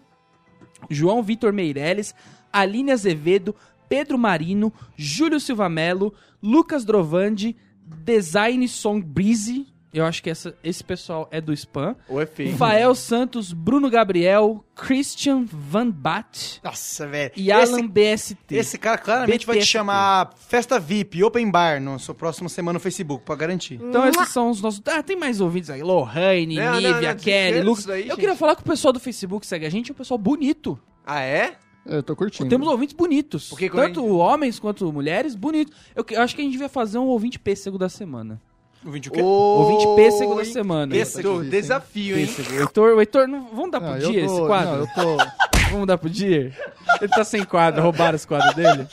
João 0.88 1.22
Vitor 1.22 1.52
Meirelles, 1.52 2.14
Aline 2.52 2.92
Azevedo, 2.92 3.54
Pedro 3.88 4.18
Marino, 4.18 4.72
Júlio 4.96 5.40
Silva 5.40 5.68
Melo, 5.68 6.14
Lucas 6.42 6.84
Drovandi, 6.84 7.56
Design 7.84 8.68
Song 8.68 9.02
Breezy. 9.02 9.66
Eu 9.92 10.04
acho 10.04 10.22
que 10.22 10.28
essa- 10.28 10.54
esse 10.62 10.84
pessoal 10.84 11.26
é 11.30 11.40
do 11.40 11.52
Spam. 11.54 11.96
Ou 12.08 12.20
é 12.20 12.26
feio. 12.26 12.54
Fael 12.56 12.94
Santos, 12.94 13.52
Bruno 13.52 13.88
Gabriel, 13.88 14.62
Christian 14.74 15.44
Van 15.50 15.90
Bat 15.90 16.60
Nossa, 16.62 17.06
velho. 17.06 17.32
e 17.34 17.50
Alan 17.50 17.86
BST. 17.86 18.54
Esse 18.56 18.76
cara 18.78 18.98
claramente 18.98 19.46
vai 19.46 19.56
te 19.56 19.60
BTST. 19.60 19.72
chamar 19.72 20.34
Festa 20.36 20.78
VIP, 20.78 21.24
Open 21.24 21.50
Bar, 21.50 21.80
na 21.80 21.98
sua 21.98 22.14
próxima 22.14 22.48
semana 22.48 22.74
no 22.74 22.80
Facebook, 22.80 23.24
pra 23.24 23.34
garantir. 23.34 23.74
Então 23.82 24.06
esses 24.06 24.28
são 24.28 24.50
os 24.50 24.60
nossos... 24.60 24.82
Ah, 24.86 25.02
tem 25.02 25.16
mais 25.16 25.40
ouvintes 25.40 25.70
aí. 25.70 25.82
Lohane, 25.82 26.56
Não, 26.56 26.64
não, 26.64 26.72
Nívia, 26.74 26.92
não, 26.92 27.00
Kelly, 27.00 27.12
desespero 27.52 27.64
Lucas. 27.66 27.88
aí, 27.88 28.00
Eu 28.02 28.06
gente. 28.08 28.16
queria 28.20 28.36
falar 28.36 28.54
que 28.56 28.62
o 28.62 28.66
pessoal 28.66 28.92
do 28.92 29.00
Facebook 29.00 29.46
segue 29.46 29.64
a 29.64 29.70
gente 29.70 29.90
é 29.90 29.94
um 29.94 29.96
pessoal 29.96 30.18
bonito. 30.18 30.78
Ah, 31.06 31.20
é? 31.22 31.56
Eu 31.86 32.02
tô 32.02 32.14
curtindo. 32.16 32.50
Temos 32.50 32.66
ouvintes 32.68 32.94
bonitos. 32.96 33.48
Porque 33.48 33.70
Tanto 33.70 34.04
homens 34.18 34.58
quanto 34.58 34.92
mulheres, 34.92 35.34
bonitos. 35.36 35.74
Eu, 35.94 36.04
que- 36.04 36.16
eu 36.16 36.20
acho 36.20 36.34
que 36.34 36.40
a 36.42 36.44
gente 36.44 36.52
devia 36.52 36.68
fazer 36.68 36.98
um 36.98 37.06
ouvinte 37.06 37.38
pêssego 37.38 37.78
da 37.78 37.88
semana. 37.88 38.42
O 38.84 38.90
vídeo 38.90 39.10
que 39.10 39.20
Ouvinte 39.20 39.86
pêssego 39.96 40.34
da 40.36 40.44
semana. 40.44 40.92
pêssego. 40.94 41.42
Desafio, 41.44 42.18
hein? 42.18 42.26
Pêssego. 42.26 42.54
O 42.54 42.60
Heitor, 42.60 42.94
o 42.96 43.00
Heitor, 43.00 43.26
não, 43.28 43.46
vamos 43.48 43.70
dar 43.72 43.80
pro 43.80 43.90
Não, 43.90 43.96
eu 43.98 44.10
dia 44.12 44.26
tô- 44.26 44.32
esse 44.36 44.46
quadro? 44.46 44.72
Não, 44.72 44.80
eu 44.80 44.86
tô... 44.94 45.16
Vamos 45.72 45.88
dar 45.88 45.98
pro 45.98 46.08
dia? 46.08 46.52
Ele 47.00 47.08
tá 47.10 47.24
sem 47.24 47.42
quadro, 47.44 47.82
roubaram 47.82 48.14
os 48.14 48.24
quadros 48.24 48.54
dele. 48.54 48.86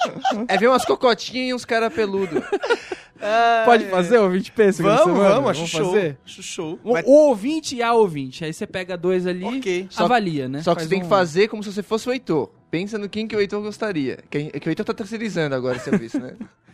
É 0.47 0.57
ver 0.57 0.67
umas 0.69 0.83
cocotinhas 0.83 1.49
e 1.51 1.53
uns 1.53 1.65
cara 1.65 1.91
peludo. 1.91 2.41
Pode 3.63 3.85
fazer 3.85 4.17
o 4.17 4.23
ouvinte 4.23 4.51
pêssego 4.51 4.89
da 4.89 4.95
Vamos, 4.97 5.13
semana? 5.17 5.35
vamos, 5.35 5.51
acho 5.51 5.67
show. 5.67 5.85
fazer? 5.93 6.17
Acho 6.25 6.41
show. 6.43 6.79
O, 6.83 6.93
o 6.97 7.27
ouvinte 7.27 7.75
e 7.75 7.83
a 7.83 7.93
ouvinte. 7.93 8.43
Aí 8.43 8.51
você 8.51 8.65
pega 8.65 8.97
dois 8.97 9.27
ali, 9.27 9.45
Ok. 9.45 9.87
Só- 9.91 10.05
avalia, 10.05 10.49
né? 10.49 10.63
Só 10.63 10.71
que 10.73 10.79
Faz 10.81 10.83
você 10.87 10.89
tem 10.89 10.99
que 11.01 11.05
um- 11.05 11.09
fazer 11.09 11.47
como 11.47 11.61
se 11.63 11.71
você 11.71 11.83
fosse 11.83 12.09
o 12.09 12.11
Heitor. 12.11 12.49
Pensa 12.71 12.97
no 12.97 13.07
quem 13.07 13.27
que 13.27 13.35
o 13.35 13.39
Heitor 13.39 13.61
gostaria. 13.61 14.17
Que, 14.29 14.45
que 14.59 14.67
o 14.67 14.71
Heitor 14.71 14.83
tá 14.83 14.93
terceirizando 14.95 15.53
agora 15.53 15.75
esse 15.75 15.85
serviço, 15.85 16.19
né? 16.19 16.33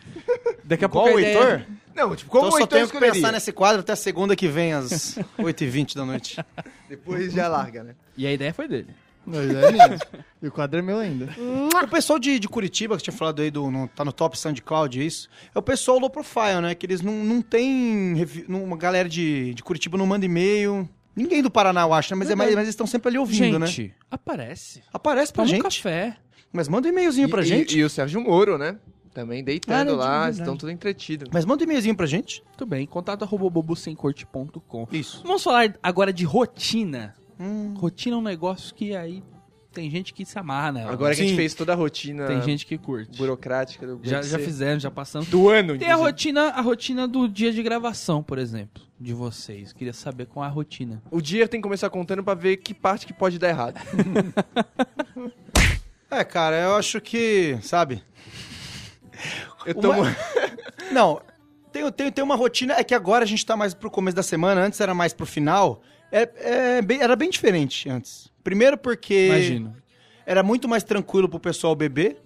Daqui 0.64 0.86
a 0.86 0.88
Igual 0.88 1.06
pouco 1.06 1.10
o 1.16 1.18
a 1.18 1.22
ideia- 1.22 1.38
Heitor? 1.58 1.62
Não, 1.96 2.16
tipo, 2.16 2.32
como 2.32 2.46
então 2.46 2.50
o 2.50 2.52
só 2.52 2.58
Heitor 2.60 2.78
tenho 2.78 2.90
que 2.90 3.00
pensar 3.00 3.32
nesse 3.32 3.52
quadro 3.52 3.82
até 3.82 3.96
segunda 3.96 4.36
que 4.36 4.48
vem, 4.48 4.74
às 4.74 5.18
8h20 5.38 5.96
da 5.96 6.06
noite. 6.06 6.38
Depois 6.88 7.34
já 7.34 7.48
larga, 7.48 7.84
né? 7.84 7.96
E 8.18 8.26
a 8.26 8.32
ideia 8.32 8.54
foi 8.54 8.68
dele. 8.68 8.88
Não, 9.28 9.40
é 9.40 9.72
minha. 9.72 10.00
E 10.42 10.48
o 10.48 10.52
quadro 10.52 10.80
é 10.80 10.82
meu 10.82 10.98
ainda. 10.98 11.28
O 11.38 11.88
pessoal 11.90 12.18
de, 12.18 12.40
de 12.40 12.48
Curitiba, 12.48 12.96
que 12.96 13.04
tinha 13.04 13.14
falado 13.14 13.42
aí 13.42 13.52
do. 13.52 13.70
No, 13.70 13.90
tá 13.90 14.06
no 14.06 14.14
top 14.14 14.40
SoundCloud, 14.40 15.02
é 15.02 15.04
isso? 15.04 15.30
É 15.54 15.60
o 15.60 15.62
pessoal 15.62 16.00
low 16.00 16.10
profile, 16.10 16.62
né? 16.62 16.74
Que 16.74 16.86
eles 16.86 17.02
não, 17.02 17.12
não 17.12 17.42
tem. 17.42 18.16
não- 18.48 18.64
Uma 18.64 18.78
galera 18.78 19.10
de, 19.10 19.54
de 19.54 19.62
Curitiba 19.62 19.98
não 19.98 20.06
manda 20.08 20.26
e-mail. 20.26 20.88
Ninguém 21.14 21.42
do 21.44 21.52
Paraná, 21.52 21.82
eu 21.82 21.94
acho, 21.94 22.14
né? 22.16 22.20
Mas, 22.20 22.30
é, 22.30 22.36
mais- 22.36 22.52
mas 22.52 22.60
eles 22.60 22.70
estão 22.70 22.88
sempre 22.88 23.10
ali 23.10 23.18
ouvindo, 23.18 23.60
né? 23.60 23.66
gente, 23.68 23.94
aparece. 24.10 24.82
Aparece 24.94 25.34
pra 25.34 25.44
Toma 25.44 25.54
um 25.54 25.62
gente. 25.62 25.64
café. 25.64 26.16
Mas 26.54 26.70
manda 26.70 26.88
um 26.88 26.92
e-mailzinho 26.92 27.28
pra 27.28 27.42
e, 27.42 27.46
gente. 27.46 27.76
E, 27.76 27.82
e 27.82 27.84
o 27.84 27.90
Sérgio 27.90 28.22
Moro, 28.22 28.58
né? 28.58 28.78
Também 29.14 29.44
deitando 29.44 29.74
Ah, 29.80 29.84
não, 29.84 29.96
lá, 29.96 30.30
estão 30.30 30.56
tudo 30.56 30.72
entretidos. 30.72 31.30
Mas 31.34 31.44
manda 31.46 31.64
um 31.64 31.66
e-mailzinho 31.66 31.96
pra 31.96 32.06
gente. 32.06 32.44
Muito 32.48 32.66
bem, 32.66 32.86
contato 32.86 33.24
arroba 33.24 33.50
bobosemcorte.com. 33.50 34.88
Isso. 34.92 35.24
Vamos 35.26 35.44
falar 35.44 35.74
agora 35.82 36.14
de 36.14 36.24
rotina. 36.26 37.16
Hum. 37.40 37.74
Rotina 37.78 38.16
é 38.16 38.20
um 38.20 38.24
negócio 38.24 38.74
que 38.76 38.96
aí 38.96 39.24
tem 39.72 39.90
gente 39.90 40.14
que 40.14 40.26
se 40.26 40.38
amarra 40.38 40.72
nela. 40.72 40.92
Agora 40.92 41.14
que 41.16 41.22
a 41.22 41.24
gente 41.24 41.32
Sim. 41.32 41.38
fez 41.38 41.54
toda 41.54 41.74
a 41.74 41.76
rotina 41.76 42.26
tem 42.28 42.42
gente 42.42 42.66
que 42.66 42.78
curte. 42.78 43.18
burocrática 43.18 43.86
do 43.88 44.00
Já, 44.04 44.22
já 44.22 44.38
fizemos, 44.40 44.84
já 44.84 44.92
passamos. 44.92 45.28
Do 45.30 45.48
ano, 45.50 45.78
Tem 45.78 45.92
a 45.92 45.96
rotina, 45.96 46.50
a 46.50 46.62
rotina 46.62 47.08
do 47.08 47.28
dia 47.30 47.52
de 47.54 47.62
gravação, 47.64 48.22
por 48.22 48.38
exemplo, 48.40 48.84
de 49.00 49.14
vocês. 49.14 49.72
Queria 49.72 49.94
saber 49.94 50.26
qual 50.26 50.44
é 50.44 50.48
a 50.50 50.52
rotina. 50.52 51.02
O 51.12 51.22
dia 51.22 51.48
tem 51.48 51.60
que 51.62 51.64
começar 51.64 51.90
contando 51.90 52.24
pra 52.24 52.34
ver 52.34 52.58
que 52.58 52.74
parte 52.74 53.06
que 53.08 53.14
pode 53.14 53.40
dar 53.40 53.50
errado. 53.50 53.80
É, 56.12 56.24
cara, 56.24 56.56
eu 56.60 56.76
acho 56.76 57.00
que, 57.00 57.60
sabe? 57.62 58.02
Eu 59.66 59.76
tomo... 59.76 60.02
Uma- 60.02 60.16
Não, 60.92 61.22
tem, 61.72 61.92
tem, 61.92 62.12
tem 62.12 62.24
uma 62.24 62.36
rotina, 62.36 62.74
é 62.76 62.84
que 62.84 62.96
agora 62.96 63.24
a 63.24 63.28
gente 63.28 63.46
tá 63.46 63.56
mais 63.56 63.74
pro 63.74 63.90
começo 63.92 64.16
da 64.16 64.24
semana, 64.24 64.62
antes 64.62 64.80
era 64.82 64.94
mais 64.94 65.14
pro 65.14 65.26
final. 65.26 65.82
É, 66.12 66.78
é 66.78 66.82
bem- 66.82 67.02
era 67.02 67.16
bem 67.16 67.30
diferente 67.30 67.90
antes. 67.90 68.32
Primeiro 68.44 68.78
porque 68.78 69.28
Imagino. 69.28 69.76
era 70.26 70.42
muito 70.42 70.68
mais 70.68 70.84
tranquilo 70.84 71.30
pro 71.30 71.40
pessoal 71.40 71.76
beber, 71.76 72.18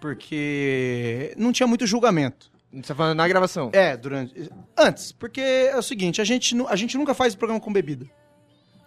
porque 0.00 1.34
não 1.36 1.52
tinha 1.52 1.66
muito 1.66 1.86
julgamento. 1.86 2.50
Você 2.72 2.82
tá 2.88 2.94
falando 2.94 3.16
na 3.16 3.26
gravação. 3.26 3.70
É, 3.72 3.96
durante. 3.96 4.50
Antes, 4.76 5.10
porque 5.12 5.40
é 5.40 5.76
o 5.76 5.82
seguinte, 5.82 6.20
a 6.20 6.24
gente, 6.24 6.54
a 6.68 6.76
gente 6.76 6.96
nunca 6.98 7.14
faz 7.14 7.34
programa 7.34 7.60
com 7.60 7.72
bebida. 7.72 8.06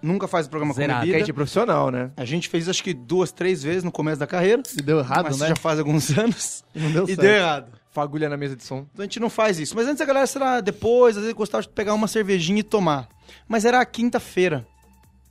Nunca 0.01 0.27
faz 0.27 0.47
programa 0.47 0.73
Zerado. 0.73 0.93
com 0.93 0.99
Porque 0.99 1.09
a 1.09 1.13
bebida. 1.13 1.19
gente 1.25 1.31
é 1.31 1.33
profissional, 1.33 1.91
né? 1.91 2.11
A 2.17 2.25
gente 2.25 2.49
fez 2.49 2.67
acho 2.67 2.83
que 2.83 2.93
duas, 2.93 3.31
três 3.31 3.61
vezes 3.61 3.83
no 3.83 3.91
começo 3.91 4.19
da 4.19 4.27
carreira. 4.27 4.63
E 4.77 4.81
deu 4.81 4.99
errado, 4.99 5.23
mas 5.25 5.39
né? 5.39 5.49
já 5.49 5.55
faz 5.55 5.77
alguns 5.79 6.09
anos. 6.17 6.63
E 6.73 6.79
não 6.79 6.91
deu 6.91 7.03
e 7.03 7.07
certo. 7.07 7.21
deu 7.21 7.31
errado. 7.31 7.71
Fagulha 7.91 8.29
na 8.29 8.37
mesa 8.37 8.55
de 8.55 8.63
som. 8.63 8.85
Então 8.93 9.03
a 9.03 9.03
gente 9.03 9.19
não 9.19 9.29
faz 9.29 9.59
isso. 9.59 9.75
Mas 9.75 9.85
antes 9.87 10.01
a 10.01 10.05
galera, 10.05 10.25
sei 10.25 10.39
lá, 10.41 10.61
depois, 10.61 11.17
às 11.17 11.23
vezes 11.23 11.35
gostava 11.35 11.61
de 11.61 11.69
pegar 11.69 11.93
uma 11.93 12.07
cervejinha 12.07 12.59
e 12.61 12.63
tomar. 12.63 13.07
Mas 13.47 13.65
era 13.65 13.79
a 13.81 13.85
quinta-feira. 13.85 14.65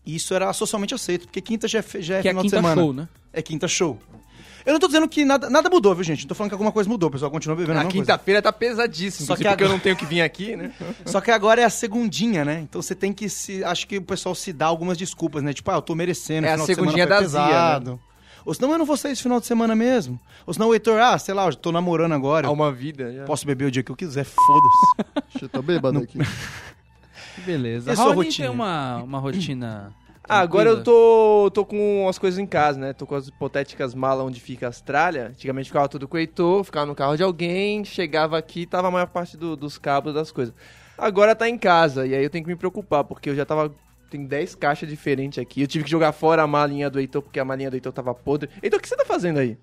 E 0.04 0.14
isso 0.16 0.34
era 0.34 0.52
socialmente 0.52 0.94
aceito, 0.94 1.26
porque 1.26 1.40
quinta 1.40 1.66
já 1.68 1.78
é, 1.80 1.82
já 2.00 2.16
é 2.16 2.22
Que 2.22 2.28
é 2.28 2.30
final 2.32 2.42
de 2.42 2.48
quinta 2.48 2.56
semana. 2.56 2.80
show, 2.80 2.92
né? 2.92 3.08
É 3.32 3.42
quinta 3.42 3.68
show. 3.68 3.98
Eu 4.66 4.72
não 4.74 4.80
tô 4.80 4.86
dizendo 4.86 5.08
que 5.08 5.24
nada, 5.24 5.48
nada 5.48 5.70
mudou, 5.70 5.94
viu, 5.94 6.04
gente? 6.04 6.22
Não 6.22 6.28
tô 6.28 6.34
falando 6.34 6.50
que 6.50 6.54
alguma 6.54 6.72
coisa 6.72 6.88
mudou, 6.88 7.08
o 7.08 7.12
pessoal 7.12 7.30
continua 7.30 7.56
bebendo 7.56 7.72
a 7.72 7.74
Na 7.76 7.82
coisa. 7.84 7.96
quinta-feira 7.98 8.42
tá 8.42 8.52
pesadíssimo. 8.52 9.26
Só 9.26 9.34
que 9.34 9.42
que 9.42 9.48
porque 9.48 9.62
eu 9.62 9.66
agora- 9.66 9.76
não 9.76 9.82
tenho 9.82 9.96
que 9.96 10.04
vir 10.04 10.20
aqui, 10.22 10.56
né? 10.56 10.72
Só 11.06 11.20
que 11.20 11.30
agora 11.30 11.60
é 11.60 11.64
a 11.64 11.70
segundinha, 11.70 12.44
né? 12.44 12.60
Então 12.60 12.80
você 12.82 12.94
tem 12.94 13.12
que 13.12 13.28
se. 13.28 13.64
Acho 13.64 13.86
que 13.86 13.98
o 13.98 14.02
pessoal 14.02 14.34
se 14.34 14.52
dá 14.52 14.66
algumas 14.66 14.96
desculpas, 14.98 15.42
né? 15.42 15.52
Tipo, 15.52 15.70
ah, 15.70 15.74
eu 15.76 15.82
tô 15.82 15.94
merecendo. 15.94 16.46
É 16.46 16.50
a 16.50 16.52
final 16.54 16.66
de 16.66 16.74
semana 16.74 16.92
segundinha 16.92 17.06
da 17.06 17.26
Zia, 17.26 17.40
pesado. 17.46 18.00
Ou 18.44 18.54
senão 18.54 18.72
eu 18.72 18.78
não 18.78 18.86
vou 18.86 18.96
sair 18.96 19.12
esse 19.12 19.22
final 19.22 19.38
de 19.38 19.46
semana 19.46 19.74
mesmo. 19.76 20.18
Ou 20.46 20.54
senão 20.54 20.68
o 20.68 20.74
Heitor, 20.74 20.98
ah, 21.00 21.18
sei 21.18 21.34
lá, 21.34 21.46
eu 21.46 21.54
tô 21.54 21.70
namorando 21.70 22.12
agora. 22.12 22.48
Há 22.48 22.50
uma 22.50 22.72
vida. 22.72 23.12
Já. 23.12 23.24
Posso 23.24 23.46
beber 23.46 23.66
o 23.66 23.70
dia 23.70 23.82
que 23.82 23.90
eu 23.92 23.96
quiser, 23.96 24.24
foda-se. 24.24 25.22
Deixa 25.32 25.44
eu 25.44 25.48
tô 25.50 25.60
bêbado 25.60 25.98
aqui. 25.98 26.18
Que 27.34 27.40
beleza. 27.44 27.90
E 27.90 27.92
a 27.92 27.96
Raoni 27.96 28.14
rotina? 28.16 28.46
tem 28.48 28.54
uma, 28.54 28.96
uma 29.02 29.18
rotina. 29.18 29.92
Ah, 30.32 30.38
agora 30.40 30.70
eu 30.70 30.82
tô, 30.84 31.50
tô 31.52 31.64
com 31.66 32.06
as 32.08 32.16
coisas 32.16 32.38
em 32.38 32.46
casa, 32.46 32.78
né? 32.78 32.92
Tô 32.92 33.04
com 33.04 33.16
as 33.16 33.26
hipotéticas 33.26 33.94
malas 33.94 34.24
onde 34.24 34.40
fica 34.40 34.66
a 34.66 34.68
Austrália. 34.68 35.28
Antigamente 35.28 35.68
ficava 35.68 35.88
tudo 35.88 36.06
com 36.06 36.16
o 36.16 36.20
Heitor, 36.20 36.62
ficava 36.62 36.86
no 36.86 36.94
carro 36.94 37.16
de 37.16 37.22
alguém, 37.24 37.84
chegava 37.84 38.38
aqui 38.38 38.64
tava 38.64 38.86
a 38.88 38.90
maior 38.92 39.08
parte 39.08 39.36
do- 39.36 39.56
dos 39.56 39.76
cabos 39.76 40.14
das 40.14 40.30
coisas. 40.30 40.54
Agora 40.96 41.34
tá 41.34 41.48
em 41.48 41.58
casa, 41.58 42.06
e 42.06 42.14
aí 42.14 42.22
eu 42.22 42.30
tenho 42.30 42.44
que 42.44 42.50
me 42.50 42.56
preocupar, 42.56 43.02
porque 43.04 43.30
eu 43.30 43.34
já 43.34 43.44
tava. 43.44 43.74
Tem 44.10 44.24
10 44.26 44.56
caixas 44.56 44.88
diferentes 44.88 45.38
aqui. 45.38 45.62
Eu 45.62 45.68
tive 45.68 45.84
que 45.84 45.90
jogar 45.90 46.10
fora 46.10 46.42
a 46.42 46.46
malinha 46.46 46.90
do 46.90 46.98
Heitor, 46.98 47.22
porque 47.22 47.38
a 47.38 47.44
malinha 47.44 47.70
do 47.70 47.76
Heitor 47.76 47.92
tava 47.92 48.12
podre. 48.12 48.50
Heitor, 48.60 48.78
o 48.78 48.82
que 48.82 48.88
você 48.88 48.96
tá 48.96 49.04
fazendo 49.04 49.38
aí? 49.38 49.56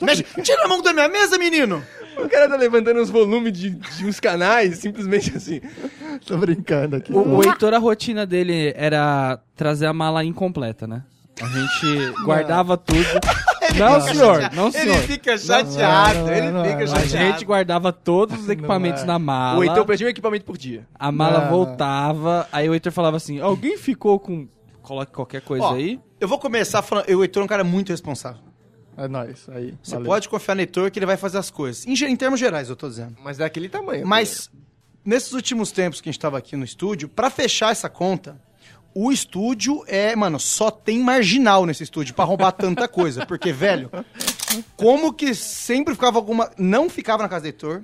Mexe- 0.00 0.24
Tira 0.42 0.64
a 0.64 0.68
mão 0.68 0.80
da 0.82 0.92
minha 0.92 1.08
mesa, 1.08 1.36
menino! 1.38 1.82
O 2.16 2.28
cara 2.28 2.48
tá 2.48 2.56
levantando 2.56 3.00
os 3.00 3.10
volumes 3.10 3.52
de, 3.52 3.70
de 3.70 4.06
uns 4.06 4.18
canais, 4.20 4.78
simplesmente 4.78 5.36
assim. 5.36 5.60
Tô 6.26 6.36
brincando 6.38 6.96
aqui. 6.96 7.12
O, 7.12 7.36
o 7.36 7.44
Heitor, 7.44 7.74
a 7.74 7.78
rotina 7.78 8.24
dele 8.24 8.72
era 8.76 9.38
trazer 9.56 9.86
a 9.86 9.92
mala 9.92 10.24
incompleta, 10.24 10.86
né? 10.86 11.02
A 11.42 11.46
gente 11.46 12.12
guardava 12.24 12.76
tudo. 12.76 13.04
Não, 13.78 14.00
senhor, 14.00 14.50
não, 14.54 14.70
senhor. 14.70 14.96
fica 15.02 15.36
chateado, 15.36 16.20
não, 16.20 16.32
ele 16.32 16.50
não, 16.50 16.64
fica 16.64 16.84
não. 16.84 16.94
A 16.94 17.04
gente 17.04 17.44
guardava 17.44 17.92
todos 17.92 18.40
os 18.40 18.48
equipamentos 18.48 19.02
é. 19.02 19.06
na 19.06 19.18
mala. 19.18 19.58
O 19.58 19.64
Heitor 19.64 19.84
perdia 19.84 20.06
um 20.06 20.10
equipamento 20.10 20.44
por 20.44 20.56
dia. 20.56 20.86
A 20.94 21.10
mala 21.10 21.38
Não, 21.38 21.44
não. 21.44 21.50
voltava, 21.50 22.48
aí 22.52 22.68
o 22.68 22.74
Heitor 22.74 22.92
falava 22.92 23.16
assim: 23.16 23.40
alguém 23.40 23.76
ficou 23.76 24.18
com. 24.18 24.46
Coloque 24.82 25.12
qualquer 25.12 25.40
coisa 25.40 25.64
Ó, 25.64 25.74
aí. 25.74 25.98
Eu 26.20 26.28
vou 26.28 26.38
começar 26.38 26.82
falando. 26.82 27.08
O 27.08 27.22
Heitor 27.22 27.42
é 27.42 27.44
um 27.44 27.48
cara 27.48 27.64
muito 27.64 27.90
responsável. 27.90 28.40
É 28.96 29.08
nóis. 29.08 29.48
Aí. 29.48 29.74
Você 29.82 29.94
valeu. 29.94 30.08
pode 30.08 30.28
confiar 30.28 30.54
no 30.54 30.60
Heitor 30.60 30.90
que 30.90 30.98
ele 30.98 31.06
vai 31.06 31.16
fazer 31.16 31.38
as 31.38 31.50
coisas. 31.50 31.86
Em, 31.86 31.92
em 31.92 32.16
termos 32.16 32.38
gerais, 32.38 32.68
eu 32.68 32.76
tô 32.76 32.88
dizendo. 32.88 33.16
Mas 33.22 33.38
daquele 33.38 33.68
tamanho. 33.68 34.06
Mas, 34.06 34.50
nesses 35.04 35.32
últimos 35.32 35.72
tempos 35.72 36.00
que 36.00 36.08
a 36.08 36.12
gente 36.12 36.20
tava 36.20 36.38
aqui 36.38 36.56
no 36.56 36.64
estúdio, 36.64 37.08
pra 37.08 37.30
fechar 37.30 37.72
essa 37.72 37.88
conta, 37.88 38.40
o 38.94 39.10
estúdio 39.10 39.82
é, 39.86 40.14
mano, 40.14 40.38
só 40.38 40.70
tem 40.70 41.00
marginal 41.00 41.66
nesse 41.66 41.82
estúdio 41.82 42.14
pra 42.14 42.24
roubar 42.24 42.52
tanta 42.52 42.86
coisa. 42.86 43.26
Porque, 43.26 43.52
velho, 43.52 43.90
como 44.76 45.12
que 45.12 45.34
sempre 45.34 45.94
ficava 45.94 46.18
alguma. 46.18 46.50
Não 46.56 46.88
ficava 46.88 47.22
na 47.22 47.28
casa 47.28 47.42
do 47.42 47.46
Heitor. 47.46 47.82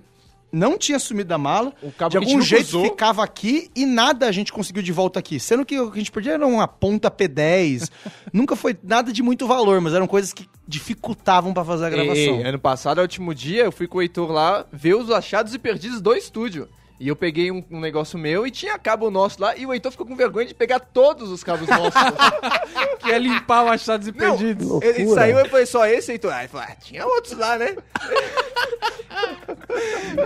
Não 0.53 0.77
tinha 0.77 0.99
sumido 0.99 1.29
da 1.29 1.39
mala. 1.39 1.73
De 2.09 2.17
algum 2.17 2.41
jeito 2.41 2.69
usou. 2.69 2.85
ficava 2.85 3.23
aqui 3.23 3.71
e 3.75 3.87
nada 3.87 4.27
a 4.27 4.33
gente 4.33 4.53
conseguiu 4.53 4.83
de 4.83 4.91
volta 4.91 5.21
aqui. 5.21 5.39
Sendo 5.39 5.65
que 5.65 5.79
o 5.79 5.91
que 5.91 5.99
a 5.99 6.01
gente 6.01 6.11
perdia 6.11 6.33
era 6.33 6.47
uma 6.47 6.67
ponta 6.67 7.09
P10. 7.11 7.89
Nunca 8.33 8.57
foi 8.57 8.77
nada 8.83 9.13
de 9.13 9.23
muito 9.23 9.47
valor, 9.47 9.81
mas 9.81 9.95
eram 9.95 10.09
coisas 10.09 10.33
que 10.33 10.49
dificultavam 10.67 11.53
pra 11.53 11.65
fazer 11.65 11.87
a 11.87 11.91
gravação. 11.91 12.17
Ei, 12.17 12.43
ano 12.43 12.59
passado, 12.59 12.97
no 12.97 13.03
último 13.03 13.33
dia, 13.33 13.65
eu 13.65 13.73
fui 13.73 13.87
com 13.87 13.99
o 13.99 14.03
Heitor 14.03 14.31
lá 14.31 14.67
ver 14.73 14.95
os 14.95 15.11
achados 15.11 15.55
e 15.55 15.59
perdidos 15.59 16.01
do 16.01 16.15
estúdio. 16.15 16.69
E 17.01 17.09
eu 17.09 17.17
peguei 17.17 17.51
um, 17.51 17.65
um 17.71 17.81
negócio 17.81 18.19
meu 18.19 18.47
e 18.47 18.51
tinha 18.51 18.79
cabo 18.79 19.11
nosso 19.11 19.41
lá, 19.41 19.57
e 19.57 19.65
o 19.65 19.73
Heitor 19.73 19.91
ficou 19.91 20.07
com 20.07 20.15
vergonha 20.15 20.47
de 20.47 20.55
pegar 20.55 20.79
todos 20.79 21.31
os 21.31 21.43
cabos 21.43 21.67
nossos. 21.67 21.95
Que 23.01 23.13
é 23.13 23.19
limpar 23.19 23.65
o 23.65 23.69
achados 23.69 24.07
e 24.07 24.13
Não, 24.13 24.37
perdidos. 24.37 24.83
ele 24.83 25.09
saiu 25.09 25.41
e 25.41 25.49
foi 25.49 25.65
só 25.65 25.87
esse, 25.87 26.13
Heitor. 26.13 26.31
Aí 26.35 26.47
falou, 26.47 26.67
ah, 26.69 26.75
tinha 26.77 27.07
outros 27.07 27.33
lá, 27.37 27.57
né? 27.57 27.75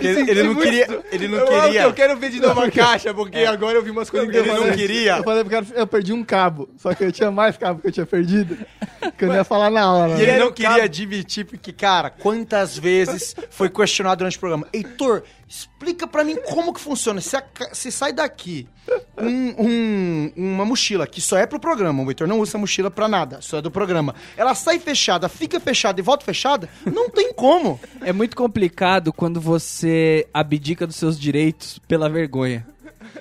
Ele, 0.01 0.31
ele 0.31 0.43
não 0.43 0.53
Muito- 0.53 0.63
queria. 0.63 1.03
Ele 1.11 1.27
não 1.27 1.37
eu, 1.39 1.45
queria. 1.61 1.81
Eu 1.83 1.93
quero 1.93 2.17
ver 2.17 2.29
de 2.29 2.39
novo 2.39 2.61
a 2.61 2.69
caixa, 2.71 3.13
porque 3.13 3.39
agora 3.39 3.77
eu 3.77 3.83
vi 3.83 3.91
umas 3.91 4.09
coisas 4.09 4.33
Ele 4.33 4.51
não 4.51 4.71
queria. 4.71 5.17
Eu 5.17 5.23
falei 5.23 5.43
pro 5.43 5.51
cara, 5.51 5.65
eu 5.73 5.87
perdi 5.87 6.13
um 6.13 6.23
cabo. 6.23 6.69
Só 6.77 6.93
que 6.93 7.03
eu 7.03 7.11
tinha 7.11 7.31
mais 7.31 7.57
cabo 7.57 7.79
que 7.81 7.87
eu 7.87 7.91
tinha 7.91 8.05
perdido. 8.05 8.57
Que 9.17 9.25
eu 9.25 9.29
não 9.29 9.35
ia 9.35 9.43
falar 9.43 9.69
na 9.69 9.91
hora. 9.91 10.13
E 10.13 10.17
né? 10.17 10.23
ele 10.23 10.39
não 10.39 10.51
queria 10.51 10.71
cabo. 10.71 10.83
admitir, 10.83 11.45
porque, 11.45 11.71
cara, 11.71 12.09
quantas 12.09 12.77
vezes 12.77 13.35
foi 13.49 13.69
questionado 13.69 14.19
durante 14.19 14.37
o 14.37 14.39
programa. 14.39 14.67
Heitor, 14.73 15.23
explica 15.47 16.07
pra 16.07 16.23
mim 16.23 16.37
como 16.49 16.64
que 16.73 16.79
funciona. 16.81 17.19
Se, 17.21 17.35
a 17.35 17.43
se 17.73 17.91
sai 17.91 18.13
daqui 18.13 18.67
um- 19.17 19.55
um- 19.65 20.31
uma 20.35 20.65
mochila 20.65 21.07
que 21.07 21.19
só 21.21 21.37
é 21.37 21.45
pro 21.45 21.59
programa, 21.59 22.03
o 22.03 22.09
Heitor 22.09 22.27
não 22.27 22.39
usa 22.39 22.51
essa 22.51 22.57
mochila 22.57 22.91
pra 22.91 23.07
nada, 23.07 23.41
só 23.41 23.57
é 23.57 23.61
do 23.61 23.71
programa. 23.71 24.13
Ela 24.37 24.53
sai 24.55 24.79
fechada, 24.79 25.27
fica 25.29 25.59
fechada 25.59 25.99
e 25.99 26.03
volta 26.03 26.23
fechada, 26.25 26.69
não 26.85 27.09
tem 27.09 27.33
como. 27.33 27.79
É 28.01 28.11
muito 28.13 28.35
complicado 28.35 29.11
quando 29.13 29.39
você 29.41 30.27
abdica 30.33 30.85
dos 30.85 30.95
seus 30.95 31.19
direitos 31.19 31.79
pela 31.87 32.09
vergonha. 32.09 32.65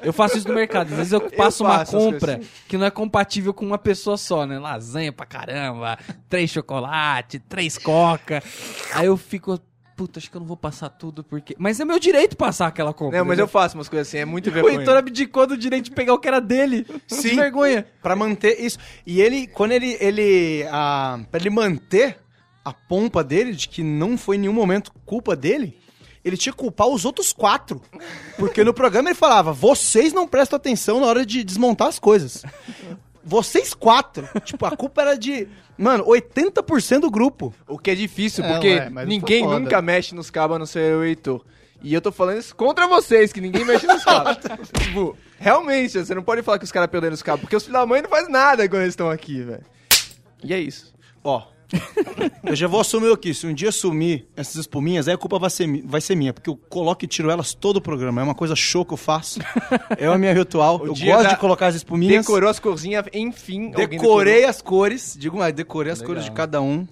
Eu 0.03 0.13
faço 0.13 0.39
isso 0.39 0.49
no 0.49 0.55
mercado. 0.55 0.91
Às 0.91 0.97
vezes 0.97 1.13
eu 1.13 1.21
passo 1.31 1.63
uma 1.63 1.79
faço 1.79 1.97
as 1.97 2.03
compra 2.05 2.41
que 2.67 2.77
não 2.77 2.87
é 2.87 2.91
compatível 2.91 3.55
com 3.55 3.65
uma 3.65 3.79
pessoa 3.79 4.17
só, 4.17 4.45
né? 4.47 4.59
Lasanha 4.59 5.13
pra 5.13 5.25
caramba, 5.27 5.99
três 6.29 6.51
chocolate, 6.51 7.39
três 7.39 7.79
coca. 7.79 8.43
Aí 8.93 9.07
eu 9.07 9.17
fico, 9.17 9.59
puta, 9.97 10.19
acho 10.19 10.31
que 10.31 10.37
eu 10.37 10.41
não 10.41 10.47
vou 10.47 10.57
passar 10.57 10.89
tudo 10.89 11.23
porque. 11.23 11.55
Mas 11.59 11.81
é 11.81 11.85
meu 11.85 11.99
direito 11.99 12.37
passar 12.37 12.67
aquela 12.67 12.93
compra. 12.93 13.19
Não, 13.19 13.25
mas 13.25 13.39
eu 13.39 13.49
faço 13.49 13.77
umas 13.77 13.89
coisas 13.89 14.09
assim, 14.09 14.19
é 14.19 14.25
muito 14.25 14.51
O 14.51 14.53
vergonha. 14.53 14.79
Heitor 14.79 14.97
abdicou 14.97 15.47
do 15.47 15.57
direito 15.57 15.87
de 15.87 15.91
pegar 15.91 16.15
o 16.15 16.19
que 16.19 16.29
era 16.29 16.41
dele. 16.41 16.87
Sim. 17.07 17.31
Que 17.31 17.37
vergonha. 17.37 17.87
Pra 18.03 18.17
manter 18.17 18.61
isso. 18.61 18.79
E 19.07 19.21
ele, 19.21 19.47
quando 19.47 19.73
ele, 19.73 19.97
ele, 20.01 20.67
ah, 20.71 21.21
pra 21.31 21.41
ele 21.41 21.51
manter 21.51 22.19
a 22.65 22.73
pompa 22.73 23.23
dele, 23.23 23.53
de 23.53 23.69
que 23.69 23.83
não 23.83 24.17
foi 24.17 24.37
em 24.37 24.41
nenhum 24.41 24.53
momento 24.53 24.93
culpa 25.05 25.37
dele, 25.37 25.79
ele 26.25 26.37
tinha 26.37 26.53
que 26.53 26.59
culpar 26.59 26.89
os 26.89 27.05
outros 27.05 27.33
quatro. 27.33 27.81
Porque 28.39 28.65
no 28.65 28.73
programa 28.73 29.11
ele 29.11 29.15
falava, 29.15 29.53
vocês 29.53 30.13
não 30.13 30.27
prestam 30.27 30.57
atenção 30.57 30.99
na 31.01 31.07
hora 31.07 31.27
de 31.27 31.45
desmontar 31.45 31.89
as 31.89 31.99
coisas. 31.99 32.43
Vocês 33.25 33.73
quatro. 33.75 34.29
tipo, 34.45 34.65
a 34.67 34.77
culpa 34.77 35.03
era 35.03 35.17
de. 35.17 35.49
Mano, 35.77 36.05
80% 36.05 37.01
do 37.01 37.11
grupo. 37.11 37.53
O 37.67 37.79
que 37.79 37.91
é 37.91 37.95
difícil, 37.95 38.45
É, 38.45 38.53
porque 38.53 38.75
ué, 38.75 38.91
mas 38.91 39.09
ninguém 39.09 39.41
foi 39.41 39.49
foda. 39.49 39.61
nunca 39.61 39.83
mexe 39.83 40.15
nos 40.15 40.31
cabos 40.31 40.57
a 40.57 40.59
não 40.59 40.67
ser 40.67 40.93
e 40.93 40.95
o 40.95 41.05
Heitor. 41.05 41.45
E 41.83 41.93
eu 41.93 42.01
tô 42.01 42.11
falando 42.13 42.39
isso 42.39 42.55
contra 42.55 42.87
vocês, 42.87 43.33
que 43.33 43.41
ninguém 43.41 43.65
mexe 43.65 43.87
nos 43.87 44.05
cabos. 44.05 44.39
tipo, 44.79 45.17
realmente, 45.39 45.99
você 45.99 46.15
não 46.15 46.23
pode 46.23 46.43
falar 46.43 46.59
que 46.59 46.65
os 46.65 46.73
caras 46.73 46.89
perderam 46.91 47.15
os 47.15 47.23
cabos, 47.23 47.41
porque 47.43 47.57
os 47.57 47.63
filhos 47.65 47.79
da 47.79 47.87
mãe 47.87 48.01
não 48.03 48.09
fazem 48.09 48.31
nada 48.31 48.69
quando 48.69 48.83
eles 48.83 48.93
estão 48.93 49.11
aqui, 49.11 49.43
velho. 49.43 49.65
E 50.43 50.53
é 50.55 50.59
isso. 50.61 50.95
Ó. 51.23 51.54
eu 52.45 52.55
já 52.57 52.67
vou 52.67 52.81
assumir 52.81 53.13
aqui. 53.13 53.33
Se 53.35 53.47
um 53.47 53.55
dia 53.55 53.71
sumir 53.73 54.27
essas 54.37 54.57
espuminhas, 54.57 55.09
aí 55.09 55.15
a 55.15 55.19
culpa 55.19 55.39
vai 55.39 55.51
ser, 55.51 55.83
vai 55.85 56.01
ser 56.01 56.15
minha. 56.15 56.33
Porque 56.33 56.49
eu 56.51 56.57
coloco 56.57 57.05
e 57.05 57.09
tiro 57.09 57.31
elas 57.31 57.55
todo 57.55 57.77
o 57.79 57.81
programa. 57.81 58.21
É 58.21 58.25
uma 58.25 58.35
coisa 58.35 58.55
show 58.57 58.85
que 58.85 58.93
eu 58.93 58.97
faço. 58.99 59.41
É 59.99 60.07
a 60.07 60.19
minha 60.19 60.33
ritual. 60.33 60.81
O 60.85 60.87
eu 60.87 60.95
gosto 60.95 61.23
da- 61.25 61.29
de 61.31 61.37
colocar 61.37 61.67
as 61.69 61.75
espuminhas. 61.77 62.25
Decorou 62.27 62.49
as 62.51 62.59
corzinhas, 62.59 63.05
enfim. 63.13 63.71
Decorei 63.71 64.45
as 64.45 64.61
cores. 64.63 65.17
Digo 65.19 65.39
mais, 65.39 65.55
decorei 65.55 65.93
as 65.93 65.99
Legal. 66.01 66.15
cores 66.15 66.25
de 66.25 66.33
cada 66.33 66.61
um. 66.61 66.87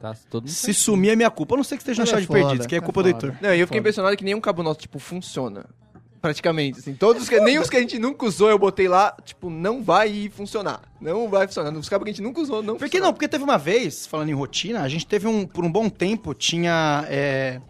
Tá, 0.00 0.14
todo 0.30 0.44
mundo 0.44 0.52
Se 0.52 0.72
sumir 0.72 1.10
é 1.10 1.16
minha 1.16 1.30
culpa. 1.30 1.54
Eu 1.54 1.58
não 1.58 1.64
sei 1.64 1.76
que 1.76 1.82
esteja 1.82 2.02
na 2.02 2.08
é 2.08 2.10
chave 2.10 2.22
de 2.22 2.28
perdidos, 2.28 2.66
que 2.66 2.74
é 2.74 2.78
é 2.78 2.80
culpa 2.80 3.02
do 3.02 3.10
foda. 3.10 3.26
Heitor. 3.26 3.38
Não, 3.42 3.54
e 3.54 3.60
eu 3.60 3.66
fiquei 3.66 3.66
Foda. 3.66 3.78
impressionado 3.80 4.16
que 4.16 4.24
nenhum 4.24 4.40
cabo 4.40 4.62
nosso, 4.62 4.80
tipo, 4.80 4.98
funciona. 4.98 5.66
Praticamente, 6.20 6.80
assim. 6.80 6.94
Todos 6.94 7.28
que, 7.28 7.40
nem 7.40 7.58
os 7.58 7.70
que 7.70 7.76
a 7.76 7.80
gente 7.80 7.98
nunca 7.98 8.26
usou, 8.26 8.50
eu 8.50 8.58
botei 8.58 8.86
lá, 8.86 9.16
tipo, 9.24 9.48
não 9.48 9.82
vai 9.82 10.30
funcionar. 10.34 10.82
Não 11.00 11.28
vai 11.28 11.46
funcionar. 11.46 11.72
Os 11.72 11.88
cabos 11.88 12.04
que 12.04 12.10
a 12.10 12.12
gente 12.12 12.22
nunca 12.22 12.40
usou, 12.40 12.62
não 12.62 12.76
Por 12.76 12.88
que 12.88 13.00
não? 13.00 13.12
Porque 13.12 13.26
teve 13.26 13.42
uma 13.42 13.56
vez, 13.56 14.06
falando 14.06 14.28
em 14.28 14.34
rotina, 14.34 14.82
a 14.82 14.88
gente 14.88 15.06
teve 15.06 15.26
um. 15.26 15.46
Por 15.46 15.64
um 15.64 15.72
bom 15.72 15.88
tempo, 15.88 16.34
tinha. 16.34 17.06
é, 17.08 17.60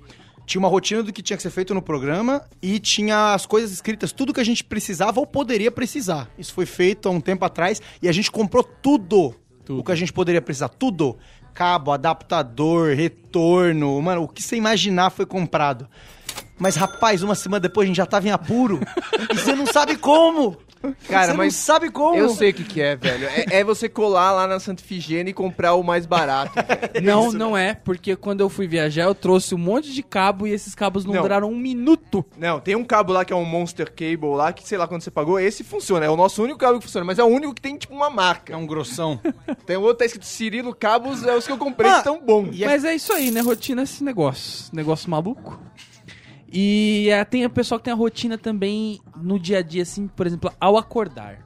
tinha 0.50 0.58
uma 0.58 0.68
rotina 0.68 1.00
do 1.00 1.12
que 1.12 1.22
tinha 1.22 1.36
que 1.36 1.42
ser 1.44 1.50
feito 1.50 1.72
no 1.72 1.80
programa 1.80 2.42
e 2.60 2.80
tinha 2.80 3.34
as 3.34 3.46
coisas 3.46 3.70
escritas, 3.70 4.10
tudo 4.10 4.34
que 4.34 4.40
a 4.40 4.44
gente 4.44 4.64
precisava 4.64 5.20
ou 5.20 5.26
poderia 5.26 5.70
precisar. 5.70 6.28
Isso 6.36 6.52
foi 6.52 6.66
feito 6.66 7.08
há 7.08 7.12
um 7.12 7.20
tempo 7.20 7.44
atrás 7.44 7.80
e 8.02 8.08
a 8.08 8.12
gente 8.12 8.32
comprou 8.32 8.64
tudo. 8.64 9.32
O 9.68 9.84
que 9.84 9.92
a 9.92 9.94
gente 9.94 10.12
poderia 10.12 10.42
precisar, 10.42 10.68
tudo. 10.68 11.16
Cabo, 11.54 11.92
adaptador, 11.92 12.96
retorno, 12.96 14.02
mano, 14.02 14.24
o 14.24 14.28
que 14.28 14.42
você 14.42 14.56
imaginar 14.56 15.10
foi 15.10 15.24
comprado. 15.24 15.88
Mas, 16.60 16.76
rapaz, 16.76 17.22
uma 17.22 17.34
semana 17.34 17.60
depois 17.60 17.86
a 17.86 17.88
gente 17.88 17.96
já 17.96 18.06
tava 18.06 18.28
em 18.28 18.30
apuro. 18.30 18.78
e 19.32 19.34
você 19.34 19.54
não 19.54 19.66
sabe 19.66 19.96
como. 19.96 20.56
Cara, 21.08 21.32
você 21.32 21.36
mas 21.36 21.54
não 21.54 21.60
sabe 21.60 21.90
como. 21.90 22.16
Eu 22.16 22.30
sei 22.30 22.50
o 22.50 22.54
que, 22.54 22.64
que 22.64 22.80
é, 22.80 22.96
velho. 22.96 23.26
É, 23.26 23.60
é 23.60 23.64
você 23.64 23.86
colar 23.88 24.32
lá 24.32 24.46
na 24.46 24.58
Santa 24.58 24.82
Ifigênia 24.82 25.30
e 25.30 25.34
comprar 25.34 25.74
o 25.74 25.82
mais 25.82 26.06
barato. 26.06 26.52
velho. 26.54 27.04
Não, 27.10 27.32
não 27.32 27.56
é, 27.56 27.74
porque 27.74 28.14
quando 28.16 28.40
eu 28.40 28.48
fui 28.48 28.66
viajar 28.66 29.04
eu 29.04 29.14
trouxe 29.14 29.54
um 29.54 29.58
monte 29.58 29.92
de 29.92 30.02
cabo 30.02 30.46
e 30.46 30.52
esses 30.52 30.74
cabos 30.74 31.04
não, 31.04 31.14
Não. 31.14 31.22
duraram 31.22 31.50
um 31.50 31.56
minuto. 31.56 32.24
Não, 32.36 32.60
tem 32.60 32.76
um 32.76 32.84
cabo 32.84 33.12
lá 33.12 33.24
que 33.24 33.32
é 33.32 33.36
um 33.36 33.44
Monster 33.44 33.90
Cable 33.90 34.34
lá, 34.36 34.52
que 34.52 34.66
sei 34.66 34.78
lá 34.78 34.86
quando 34.86 35.02
você 35.02 35.10
pagou, 35.10 35.38
esse 35.40 35.62
funciona. 35.64 36.06
É 36.06 36.10
o 36.10 36.16
nosso 36.16 36.42
único 36.42 36.58
cabo 36.58 36.78
que 36.78 36.84
funciona, 36.84 37.04
mas 37.04 37.18
é 37.18 37.24
o 37.24 37.26
único 37.26 37.54
que 37.54 37.60
tem, 37.60 37.76
tipo, 37.76 37.94
uma 37.94 38.08
marca. 38.10 38.52
É 38.52 38.56
um 38.56 38.66
grossão. 38.66 39.20
Tem 39.66 39.76
outro 39.76 39.96
tá 39.98 40.04
escrito 40.04 40.24
Cirilo 40.26 40.74
Cabos, 40.74 41.24
é 41.24 41.34
os 41.34 41.46
que 41.46 41.52
eu 41.52 41.58
comprei 41.58 41.90
Ah, 41.90 41.94
que 41.94 41.98
estão 42.00 42.20
bons. 42.24 42.50
E 42.52 42.64
é- 42.64 42.66
Mas 42.66 42.84
é 42.84 42.94
isso 42.94 43.12
aí, 43.12 43.30
né? 43.30 43.40
Rotina 43.40 43.82
é 43.82 43.84
esse 43.84 44.02
negócio. 44.04 44.66
Negócio 44.72 45.10
maluco. 45.10 45.58
E 46.52 47.08
é, 47.10 47.24
tem 47.24 47.44
o 47.46 47.50
pessoal 47.50 47.78
que 47.78 47.84
tem 47.84 47.92
a 47.92 47.96
rotina 47.96 48.36
também 48.36 49.00
no 49.16 49.38
dia 49.38 49.58
a 49.58 49.62
dia, 49.62 49.82
assim, 49.82 50.08
por 50.08 50.26
exemplo, 50.26 50.52
ao 50.60 50.76
acordar. 50.76 51.38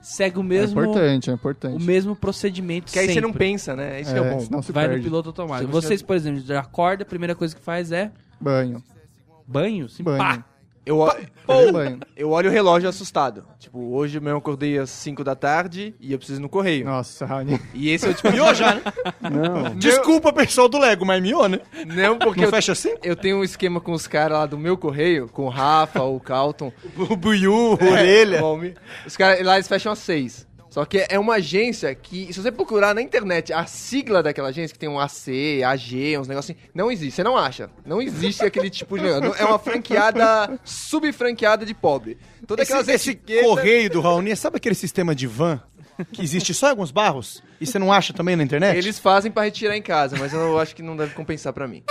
Segue 0.00 0.38
o 0.38 0.40
É 0.40 0.44
mesmo, 0.44 0.80
importante, 0.82 1.30
é 1.30 1.32
o 1.32 1.34
importante. 1.36 1.84
mesmo 1.84 2.16
procedimento 2.16 2.92
Que 2.92 2.98
aí 2.98 3.06
você 3.12 3.20
não 3.20 3.28
sempre. 3.28 3.38
pensa, 3.46 3.76
né? 3.76 4.00
Isso 4.00 4.12
que 4.12 4.18
é 4.18 4.30
bom. 4.30 4.40
senão 4.40 4.60
se 4.62 4.72
Vai 4.72 4.84
perde. 4.86 4.98
no 4.98 5.04
piloto 5.04 5.28
automático. 5.28 5.66
Se 5.68 5.72
você- 5.72 5.86
Vocês, 5.88 6.02
por 6.02 6.16
exemplo, 6.16 6.40
já 6.40 6.58
acorda, 6.60 7.02
a 7.04 7.06
primeira 7.06 7.34
coisa 7.36 7.54
que 7.54 7.62
faz 7.62 7.92
é 7.92 8.10
Banho. 8.40 8.82
banho? 9.46 9.88
Sim, 9.88 10.02
Banho. 10.02 10.18
pá! 10.18 10.44
Eu, 10.84 10.98
o- 11.00 11.72
banho. 11.72 12.00
eu 12.16 12.30
olho 12.30 12.50
o 12.50 12.52
relógio 12.52 12.88
assustado. 12.88 13.44
Tipo, 13.58 13.94
hoje 13.94 14.18
mesmo 14.18 14.30
eu 14.30 14.38
acordei 14.38 14.78
às 14.78 14.90
5 14.90 15.22
da 15.22 15.34
tarde 15.36 15.94
e 16.00 16.12
eu 16.12 16.18
preciso 16.18 16.40
ir 16.40 16.42
no 16.42 16.48
correio. 16.48 16.84
Nossa, 16.84 17.24
Raoni. 17.24 17.60
E 17.72 17.88
esse 17.90 18.06
é 18.06 18.10
o 18.10 18.14
tipo. 18.14 18.30
Miou 18.32 18.52
já, 18.54 18.74
né? 18.74 18.82
Não. 19.30 19.76
Desculpa, 19.76 20.32
pessoal 20.32 20.68
do 20.68 20.78
Lego, 20.78 21.04
mas 21.06 21.22
miou, 21.22 21.48
né? 21.48 21.60
Não, 21.86 22.18
porque 22.18 22.40
Não 22.40 22.48
eu, 22.48 22.50
fecha 22.50 22.72
assim? 22.72 22.94
eu 23.02 23.14
tenho 23.14 23.36
um 23.38 23.44
esquema 23.44 23.80
com 23.80 23.92
os 23.92 24.06
caras 24.08 24.38
lá 24.38 24.46
do 24.46 24.58
meu 24.58 24.76
correio, 24.76 25.28
com 25.28 25.44
o 25.46 25.48
Rafa, 25.48 26.02
o 26.02 26.18
Calton. 26.18 26.72
O 26.98 27.16
Buiu, 27.16 27.78
É, 27.80 27.84
orelha. 27.90 28.44
o. 28.44 28.60
Os 29.06 29.16
caras 29.16 29.44
lá 29.44 29.54
eles 29.54 29.68
fecham 29.68 29.92
às 29.92 29.98
6. 30.00 30.46
Só 30.72 30.86
que 30.86 31.04
é 31.06 31.18
uma 31.18 31.34
agência 31.34 31.94
que, 31.94 32.32
se 32.32 32.40
você 32.40 32.50
procurar 32.50 32.94
na 32.94 33.02
internet 33.02 33.52
a 33.52 33.66
sigla 33.66 34.22
daquela 34.22 34.48
agência, 34.48 34.72
que 34.72 34.78
tem 34.78 34.88
um 34.88 34.98
AC, 34.98 35.62
AG, 35.62 36.16
uns 36.16 36.26
negócios 36.26 36.56
assim, 36.56 36.68
não 36.74 36.90
existe, 36.90 37.16
você 37.16 37.22
não 37.22 37.36
acha. 37.36 37.68
Não 37.84 38.00
existe 38.00 38.42
aquele 38.42 38.70
tipo 38.70 38.98
de. 38.98 39.06
É 39.06 39.44
uma 39.44 39.58
franqueada, 39.58 40.58
subfranqueada 40.64 41.66
de 41.66 41.74
pobre. 41.74 42.16
Toda 42.46 42.62
Esse, 42.62 42.72
aquelas 42.72 42.88
esse 42.88 43.10
etiquetas- 43.10 43.44
correio 43.44 43.90
do 43.90 44.00
Raoni, 44.00 44.34
sabe 44.34 44.56
aquele 44.56 44.74
sistema 44.74 45.14
de 45.14 45.26
van 45.26 45.60
que 46.10 46.22
existe 46.22 46.54
só 46.54 46.68
em 46.68 46.70
alguns 46.70 46.90
barros? 46.90 47.42
E 47.60 47.66
você 47.66 47.78
não 47.78 47.92
acha 47.92 48.14
também 48.14 48.34
na 48.34 48.42
internet? 48.42 48.74
Eles 48.76 48.98
fazem 48.98 49.30
pra 49.30 49.42
retirar 49.44 49.76
em 49.76 49.82
casa, 49.82 50.16
mas 50.18 50.32
eu 50.32 50.58
acho 50.58 50.74
que 50.74 50.82
não 50.82 50.96
deve 50.96 51.14
compensar 51.14 51.52
pra 51.52 51.68
mim. 51.68 51.82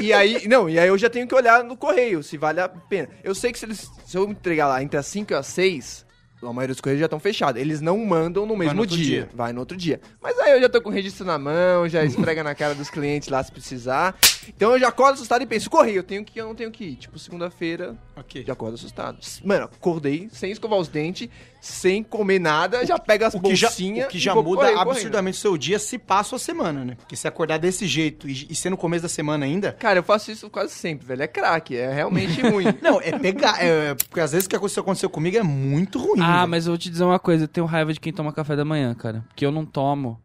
E, 0.00 0.06
e 0.06 0.12
aí, 0.12 0.48
não, 0.48 0.68
e 0.68 0.80
aí 0.80 0.88
eu 0.88 0.98
já 0.98 1.08
tenho 1.08 1.28
que 1.28 1.34
olhar 1.34 1.62
no 1.62 1.76
correio 1.76 2.22
se 2.24 2.36
vale 2.36 2.60
a 2.60 2.68
pena. 2.68 3.08
Eu 3.22 3.36
sei 3.36 3.52
que 3.52 3.58
se 3.60 3.64
eles 3.64 3.88
se 4.04 4.16
eu 4.18 4.28
entregar 4.28 4.66
lá 4.66 4.82
entre 4.82 4.98
as 4.98 5.06
5 5.06 5.32
e 5.32 5.36
as 5.36 5.46
6, 5.46 6.04
a 6.48 6.52
maioria 6.52 6.74
dos 6.74 6.80
correios 6.80 7.00
já 7.00 7.06
estão 7.06 7.18
fechados. 7.20 7.60
Eles 7.60 7.80
não 7.80 7.98
mandam 8.04 8.46
no 8.46 8.56
mesmo 8.56 8.74
no 8.74 8.86
dia. 8.86 9.04
dia. 9.04 9.28
Vai 9.34 9.52
no 9.52 9.60
outro 9.60 9.76
dia. 9.76 10.00
Mas 10.22 10.38
aí 10.38 10.52
eu 10.52 10.60
já 10.60 10.68
tô 10.68 10.80
com 10.80 10.88
o 10.88 10.92
registro 10.92 11.24
na 11.26 11.38
mão, 11.38 11.88
já 11.88 12.02
esfrega 12.04 12.42
na 12.44 12.54
cara 12.54 12.74
dos 12.74 12.90
clientes 12.90 13.28
lá 13.28 13.42
se 13.42 13.50
precisar. 13.52 14.16
Então 14.48 14.72
eu 14.72 14.78
já 14.78 14.88
acordo 14.88 15.14
assustado 15.14 15.42
e 15.42 15.46
penso, 15.46 15.70
correio, 15.70 15.96
eu 15.98 16.02
tenho 16.02 16.24
que 16.24 16.38
ir, 16.38 16.40
eu 16.40 16.46
não 16.46 16.54
tenho 16.54 16.70
que 16.70 16.84
ir. 16.84 16.96
Tipo, 16.96 17.18
segunda-feira, 17.18 17.96
Ok. 18.16 18.44
já 18.46 18.52
acordo 18.52 18.74
assustado. 18.74 19.18
Mano, 19.44 19.64
acordei 19.64 20.28
sem 20.32 20.50
escovar 20.52 20.78
os 20.78 20.88
dentes, 20.88 21.28
sem 21.64 22.02
comer 22.02 22.38
nada, 22.38 22.84
já 22.84 22.98
pega 22.98 23.26
as 23.26 23.34
O 23.34 23.40
que 23.40 23.56
já, 23.56 23.68
bolsinhas 23.68 24.06
o 24.06 24.10
que 24.10 24.18
já 24.18 24.34
muda 24.34 24.78
absurdamente 24.78 25.38
o 25.38 25.40
seu 25.40 25.56
dia 25.56 25.78
se 25.78 25.98
passa 25.98 26.36
a 26.36 26.38
semana, 26.38 26.84
né? 26.84 26.94
Porque 26.96 27.16
se 27.16 27.26
acordar 27.26 27.58
desse 27.58 27.86
jeito 27.86 28.28
e, 28.28 28.48
e 28.50 28.54
ser 28.54 28.68
no 28.68 28.76
começo 28.76 29.04
da 29.04 29.08
semana 29.08 29.46
ainda. 29.46 29.72
Cara, 29.72 30.00
eu 30.00 30.02
faço 30.02 30.30
isso 30.30 30.50
quase 30.50 30.74
sempre, 30.74 31.06
velho. 31.06 31.22
É 31.22 31.26
craque, 31.26 31.74
é 31.74 31.90
realmente 31.90 32.38
ruim. 32.46 32.66
Não, 32.82 33.00
é 33.00 33.18
pegar. 33.18 33.64
É, 33.64 33.94
porque 33.94 34.20
às 34.20 34.32
vezes 34.32 34.44
o 34.44 34.50
que 34.50 34.56
aconteceu, 34.56 34.82
aconteceu 34.82 35.08
comigo 35.08 35.38
é 35.38 35.42
muito 35.42 35.98
ruim. 35.98 36.20
Ah, 36.20 36.40
velho. 36.40 36.48
mas 36.50 36.66
eu 36.66 36.72
vou 36.72 36.78
te 36.78 36.90
dizer 36.90 37.04
uma 37.04 37.18
coisa, 37.18 37.44
eu 37.44 37.48
tenho 37.48 37.64
raiva 37.64 37.94
de 37.94 38.00
quem 38.00 38.12
toma 38.12 38.30
café 38.30 38.54
da 38.54 38.64
manhã, 38.64 38.94
cara. 38.94 39.24
Porque 39.28 39.46
eu 39.46 39.50
não 39.50 39.64
tomo. 39.64 40.20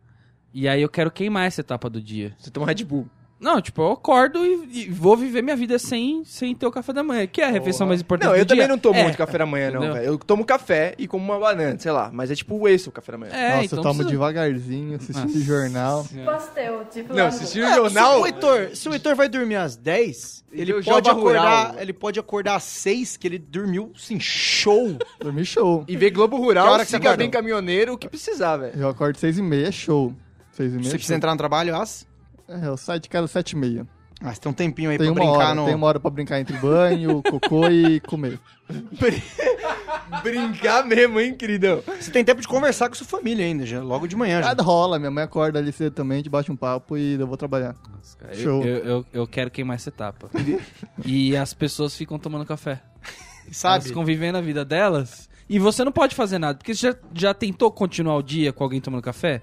E 0.54 0.68
aí 0.68 0.82
eu 0.82 0.90
quero 0.90 1.10
queimar 1.10 1.48
essa 1.48 1.62
etapa 1.62 1.90
do 1.90 2.02
dia. 2.02 2.36
Você 2.38 2.52
toma 2.52 2.66
Red 2.66 2.84
Bull. 2.84 3.08
Não, 3.40 3.62
tipo, 3.62 3.82
eu 3.82 3.92
acordo 3.94 4.46
e, 4.46 4.84
e 4.86 4.90
vou 4.90 5.16
viver 5.16 5.42
minha 5.42 5.56
vida 5.56 5.80
sem, 5.80 6.24
sem 6.26 6.54
ter 6.54 6.66
o 6.66 6.72
café 6.72 6.92
da 6.92 7.02
manhã, 7.02 7.26
que 7.26 7.40
é 7.42 7.46
a 7.46 7.50
refeição 7.50 7.88
mais 7.88 8.02
importante 8.02 8.28
Não, 8.28 8.34
do 8.36 8.40
eu 8.40 8.46
dia. 8.46 8.56
também 8.56 8.68
não 8.68 8.78
tomo 8.78 9.00
É. 9.00 9.04
muito 9.04 9.18
café 9.18 9.38
da 9.38 9.46
manhã, 9.46 9.72
não, 9.72 9.94
velho. 9.94 10.06
Eu 10.06 10.18
tomo 10.18 10.44
café 10.44 10.94
e 10.98 11.08
como 11.08 11.24
uma 11.24 11.40
banana, 11.40 11.80
sei 11.80 11.92
lá. 11.92 12.10
Mas 12.12 12.30
é 12.30 12.36
tipo 12.36 12.68
esse 12.68 12.90
o 12.90 12.92
café 12.92 13.14
da 13.14 13.18
manhã. 13.18 13.32
É, 13.34 13.50
Nossa, 13.52 13.66
então 13.66 13.78
eu 13.80 13.84
tomo 13.84 13.94
precisa- 13.96 14.10
devagarzinho, 14.10 14.96
assistindo 14.98 15.26
Nossa. 15.28 15.40
jornal. 15.40 16.06
Pastel, 16.26 16.86
tipo. 16.92 17.14
Não, 17.14 17.24
lá 17.24 17.28
assistir 17.30 17.60
no- 17.62 17.68
o 17.68 17.70
É, 17.70 17.76
jornal. 17.76 18.14
Se 18.16 18.20
o, 18.20 18.26
Heitor, 18.26 18.76
se 18.76 18.90
o 18.90 18.94
Heitor 18.94 19.16
vai 19.16 19.30
dormir 19.30 19.56
às 19.56 19.78
10, 19.78 20.44
ele 20.52 20.72
Ele 20.74 20.84
pode, 20.84 21.10
acordar, 21.10 21.68
rural. 21.68 21.76
ele 21.80 21.94
pode 21.94 22.20
acordar 22.20 22.56
às 22.56 22.64
6, 22.64 23.16
que 23.16 23.26
ele 23.26 23.40
dormiu, 23.40 23.94
assim, 23.96 24.20
show. 24.20 24.98
Dormi 25.18 25.46
show. 25.46 25.86
E 25.88 25.96
ver 25.96 26.10
Globo 26.12 26.36
Que 26.38 26.44
Rural, 26.44 26.68
hora 26.74 26.84
que 26.84 26.92
você 26.92 26.98
siga 26.98 27.10
acorda? 27.10 27.24
bem 27.24 27.30
caminhoneiro, 27.32 27.94
o 27.94 27.98
que 27.98 28.10
precisar, 28.10 28.58
velho. 28.58 28.74
Eu 28.78 28.90
acordo 28.90 29.18
seis 29.18 29.38
e 29.38 29.42
meia, 29.42 29.72
show. 29.72 30.14
Seis 30.52 30.72
e 30.74 30.76
meia, 30.76 30.84
Você 30.84 30.90
show. 30.90 30.98
precisa 30.98 31.16
entrar 31.16 31.32
no 31.32 31.38
trabalho 31.38 31.74
às... 31.76 32.06
É, 32.50 32.68
eu 32.68 32.76
saio 32.76 33.00
de 33.00 33.08
casa 33.08 33.26
às 33.26 33.32
sete 33.32 33.52
e 33.52 33.56
meia. 33.56 33.88
Ah, 34.22 34.34
você 34.34 34.42
tem 34.42 34.52
um 34.52 34.54
tempinho 34.54 34.90
aí 34.90 34.98
Tem 34.98 35.14
pra 35.14 35.24
uma 35.24 35.32
brincar 35.32 35.46
hora, 35.46 35.56
no... 35.56 35.66
tem 35.66 35.76
uma 35.76 35.88
hora 35.88 36.00
pra 36.00 36.12
brincar 36.12 36.42
entre 36.42 36.58
banho, 36.58 37.22
cocô 37.30 37.70
e 37.70 38.02
comer. 38.02 38.38
Brincar 40.22 40.86
mesmo, 40.86 41.22
hein, 41.22 41.34
queridão? 41.34 41.82
Você 42.00 42.12
tem 42.12 42.26
tempo 42.26 42.42
de 42.42 42.48
conversar 42.48 42.90
com 42.90 42.96
sua 42.96 43.08
família 43.08 43.46
ainda, 43.46 43.66
já, 43.66 43.82
logo 43.82 44.08
de 44.08 44.18
manhã. 44.18 44.42
Já. 44.42 44.48
Nada 44.48 44.62
rola, 44.62 45.00
minha 45.00 45.10
mãe 45.10 45.24
acorda 45.24 45.60
ali 45.60 45.72
cedo 45.72 45.94
também, 45.94 46.16
a 46.16 46.18
gente 46.18 46.30
bate 46.30 46.52
um 46.52 46.56
papo 46.56 46.98
e 46.98 47.14
eu 47.14 47.26
vou 47.26 47.38
trabalhar. 47.38 47.76
Cara, 48.18 48.36
Show. 48.36 48.62
Eu, 48.66 48.78
eu, 48.80 49.06
eu 49.14 49.28
quero 49.28 49.50
queimar 49.50 49.76
essa 49.76 49.88
etapa. 49.88 50.30
e 51.06 51.38
as 51.38 51.54
pessoas 51.54 51.96
ficam 51.96 52.20
tomando 52.20 52.46
café. 52.46 52.82
Elas 53.46 53.58
Sabe? 53.58 53.86
ficam 53.86 54.04
vivendo 54.04 54.36
a 54.36 54.42
vida 54.42 54.66
delas. 54.66 55.30
E 55.50 55.58
você 55.58 55.84
não 55.84 55.92
pode 55.92 56.14
fazer 56.14 56.38
nada. 56.38 56.58
Porque 56.58 56.76
você 56.76 56.88
já, 56.92 56.96
já 57.14 57.34
tentou 57.34 57.72
continuar 57.72 58.18
o 58.18 58.22
dia 58.22 58.54
com 58.54 58.64
alguém 58.64 58.80
tomando 58.80 59.02
café? 59.02 59.42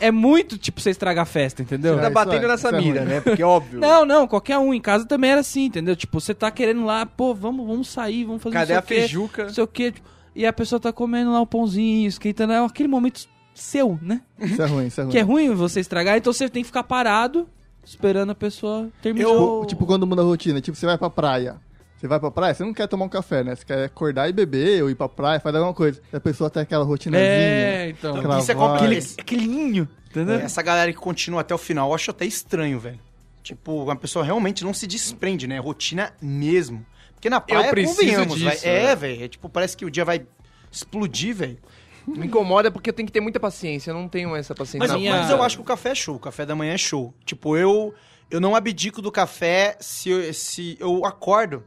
É 0.00 0.10
muito, 0.10 0.58
tipo, 0.58 0.80
você 0.80 0.90
estragar 0.90 1.22
a 1.22 1.26
festa, 1.26 1.62
entendeu? 1.62 1.94
Você 1.94 2.00
tá 2.00 2.06
isso 2.08 2.14
batendo 2.14 2.44
é- 2.44 2.48
na 2.48 2.54
isso 2.54 2.66
é 2.66 2.70
Samira, 2.70 3.00
ruim. 3.02 3.08
né? 3.10 3.20
Porque 3.20 3.42
óbvio. 3.42 3.78
Não, 3.80 4.04
não, 4.04 4.26
qualquer 4.26 4.58
um. 4.58 4.72
Em 4.74 4.80
casa 4.80 5.06
também 5.06 5.30
era 5.30 5.40
assim, 5.40 5.66
entendeu? 5.66 5.94
Tipo, 5.94 6.20
você 6.20 6.34
tá 6.34 6.50
querendo 6.50 6.84
lá, 6.84 7.04
pô, 7.06 7.34
vamos, 7.34 7.66
vamos 7.66 7.88
sair, 7.88 8.24
vamos 8.24 8.42
fazer 8.42 8.54
Cadê 8.54 8.72
não 8.72 8.80
a 8.80 8.82
quê, 8.82 8.94
feijuca? 8.94 9.44
não 9.44 9.52
sei 9.52 9.62
o 9.64 9.66
quê. 9.66 9.92
tipo, 9.92 10.08
E 10.34 10.44
a 10.46 10.52
pessoa 10.52 10.80
tá 10.80 10.92
comendo 10.92 11.30
lá 11.32 11.40
o 11.40 11.46
pãozinho, 11.46 12.08
esquentando. 12.08 12.52
É 12.52 12.64
aquele 12.64 12.88
momento 12.88 13.28
seu, 13.54 13.98
né? 14.02 14.22
Isso 14.40 14.62
é 14.62 14.66
ruim, 14.66 14.86
isso 14.86 15.00
é 15.00 15.04
ruim. 15.04 15.12
Que 15.12 15.18
é 15.18 15.22
ruim 15.22 15.54
você 15.54 15.78
estragar, 15.80 16.16
então 16.16 16.32
você 16.32 16.48
tem 16.48 16.62
que 16.62 16.66
ficar 16.68 16.82
parado, 16.84 17.46
esperando 17.84 18.30
a 18.30 18.34
pessoa 18.34 18.88
terminar. 19.02 19.28
Tipo, 19.28 19.66
tipo 19.68 19.86
quando 19.86 20.06
muda 20.06 20.22
a 20.22 20.24
rotina, 20.24 20.60
tipo, 20.60 20.76
você 20.76 20.86
vai 20.86 20.96
pra 20.96 21.10
praia. 21.10 21.56
Você 22.02 22.08
vai 22.08 22.18
pra 22.18 22.32
praia, 22.32 22.52
você 22.52 22.64
não 22.64 22.74
quer 22.74 22.88
tomar 22.88 23.04
um 23.04 23.08
café, 23.08 23.44
né? 23.44 23.54
Você 23.54 23.64
quer 23.64 23.84
acordar 23.84 24.28
e 24.28 24.32
beber, 24.32 24.82
ou 24.82 24.90
ir 24.90 24.96
pra 24.96 25.08
praia, 25.08 25.38
fazer 25.38 25.58
alguma 25.58 25.72
coisa. 25.72 26.02
E 26.12 26.16
a 26.16 26.18
pessoa 26.20 26.50
tem 26.50 26.60
aquela 26.60 26.84
rotinazinha. 26.84 27.24
É, 27.30 27.88
então. 27.90 28.16
aquela 28.16 28.40
Isso 28.40 28.50
é 28.50 28.54
complicado. 28.56 29.14
Aquele 29.20 29.46
ninho, 29.46 29.88
entendeu? 30.10 30.34
É, 30.40 30.42
Essa 30.42 30.60
galera 30.62 30.92
que 30.92 30.98
continua 30.98 31.42
até 31.42 31.54
o 31.54 31.58
final, 31.58 31.90
eu 31.90 31.94
acho 31.94 32.10
até 32.10 32.24
estranho, 32.26 32.80
velho. 32.80 32.98
Tipo, 33.40 33.84
uma 33.84 33.94
pessoa 33.94 34.24
realmente 34.24 34.64
não 34.64 34.74
se 34.74 34.84
desprende, 34.88 35.46
né? 35.46 35.54
É 35.54 35.58
rotina 35.60 36.12
mesmo. 36.20 36.84
Porque 37.14 37.30
na 37.30 37.40
praia, 37.40 37.70
preciso 37.70 38.00
convenhamos, 38.00 38.34
disso, 38.34 38.44
vai- 38.46 38.58
É, 38.74 38.82
né? 38.88 38.96
velho. 38.96 39.24
É, 39.24 39.28
tipo, 39.28 39.48
parece 39.48 39.76
que 39.76 39.84
o 39.84 39.90
dia 39.90 40.04
vai 40.04 40.26
explodir, 40.72 41.36
velho. 41.36 41.58
Me 42.04 42.26
incomoda 42.26 42.68
porque 42.68 42.90
eu 42.90 42.94
tenho 42.94 43.06
que 43.06 43.12
ter 43.12 43.20
muita 43.20 43.38
paciência. 43.38 43.92
Eu 43.92 43.94
não 43.94 44.08
tenho 44.08 44.34
essa 44.34 44.56
paciência. 44.56 44.88
Mas, 44.88 44.96
minha- 44.96 45.18
mas 45.18 45.30
eu 45.30 45.40
acho 45.40 45.54
que 45.56 45.62
o 45.62 45.64
café 45.64 45.90
é 45.90 45.94
show. 45.94 46.16
O 46.16 46.18
café 46.18 46.44
da 46.44 46.56
manhã 46.56 46.72
é 46.74 46.78
show. 46.78 47.14
Tipo, 47.24 47.56
eu, 47.56 47.94
eu 48.28 48.40
não 48.40 48.56
abdico 48.56 49.00
do 49.00 49.12
café 49.12 49.76
se 49.78 50.08
eu, 50.10 50.34
se 50.34 50.76
eu 50.80 51.04
acordo. 51.06 51.62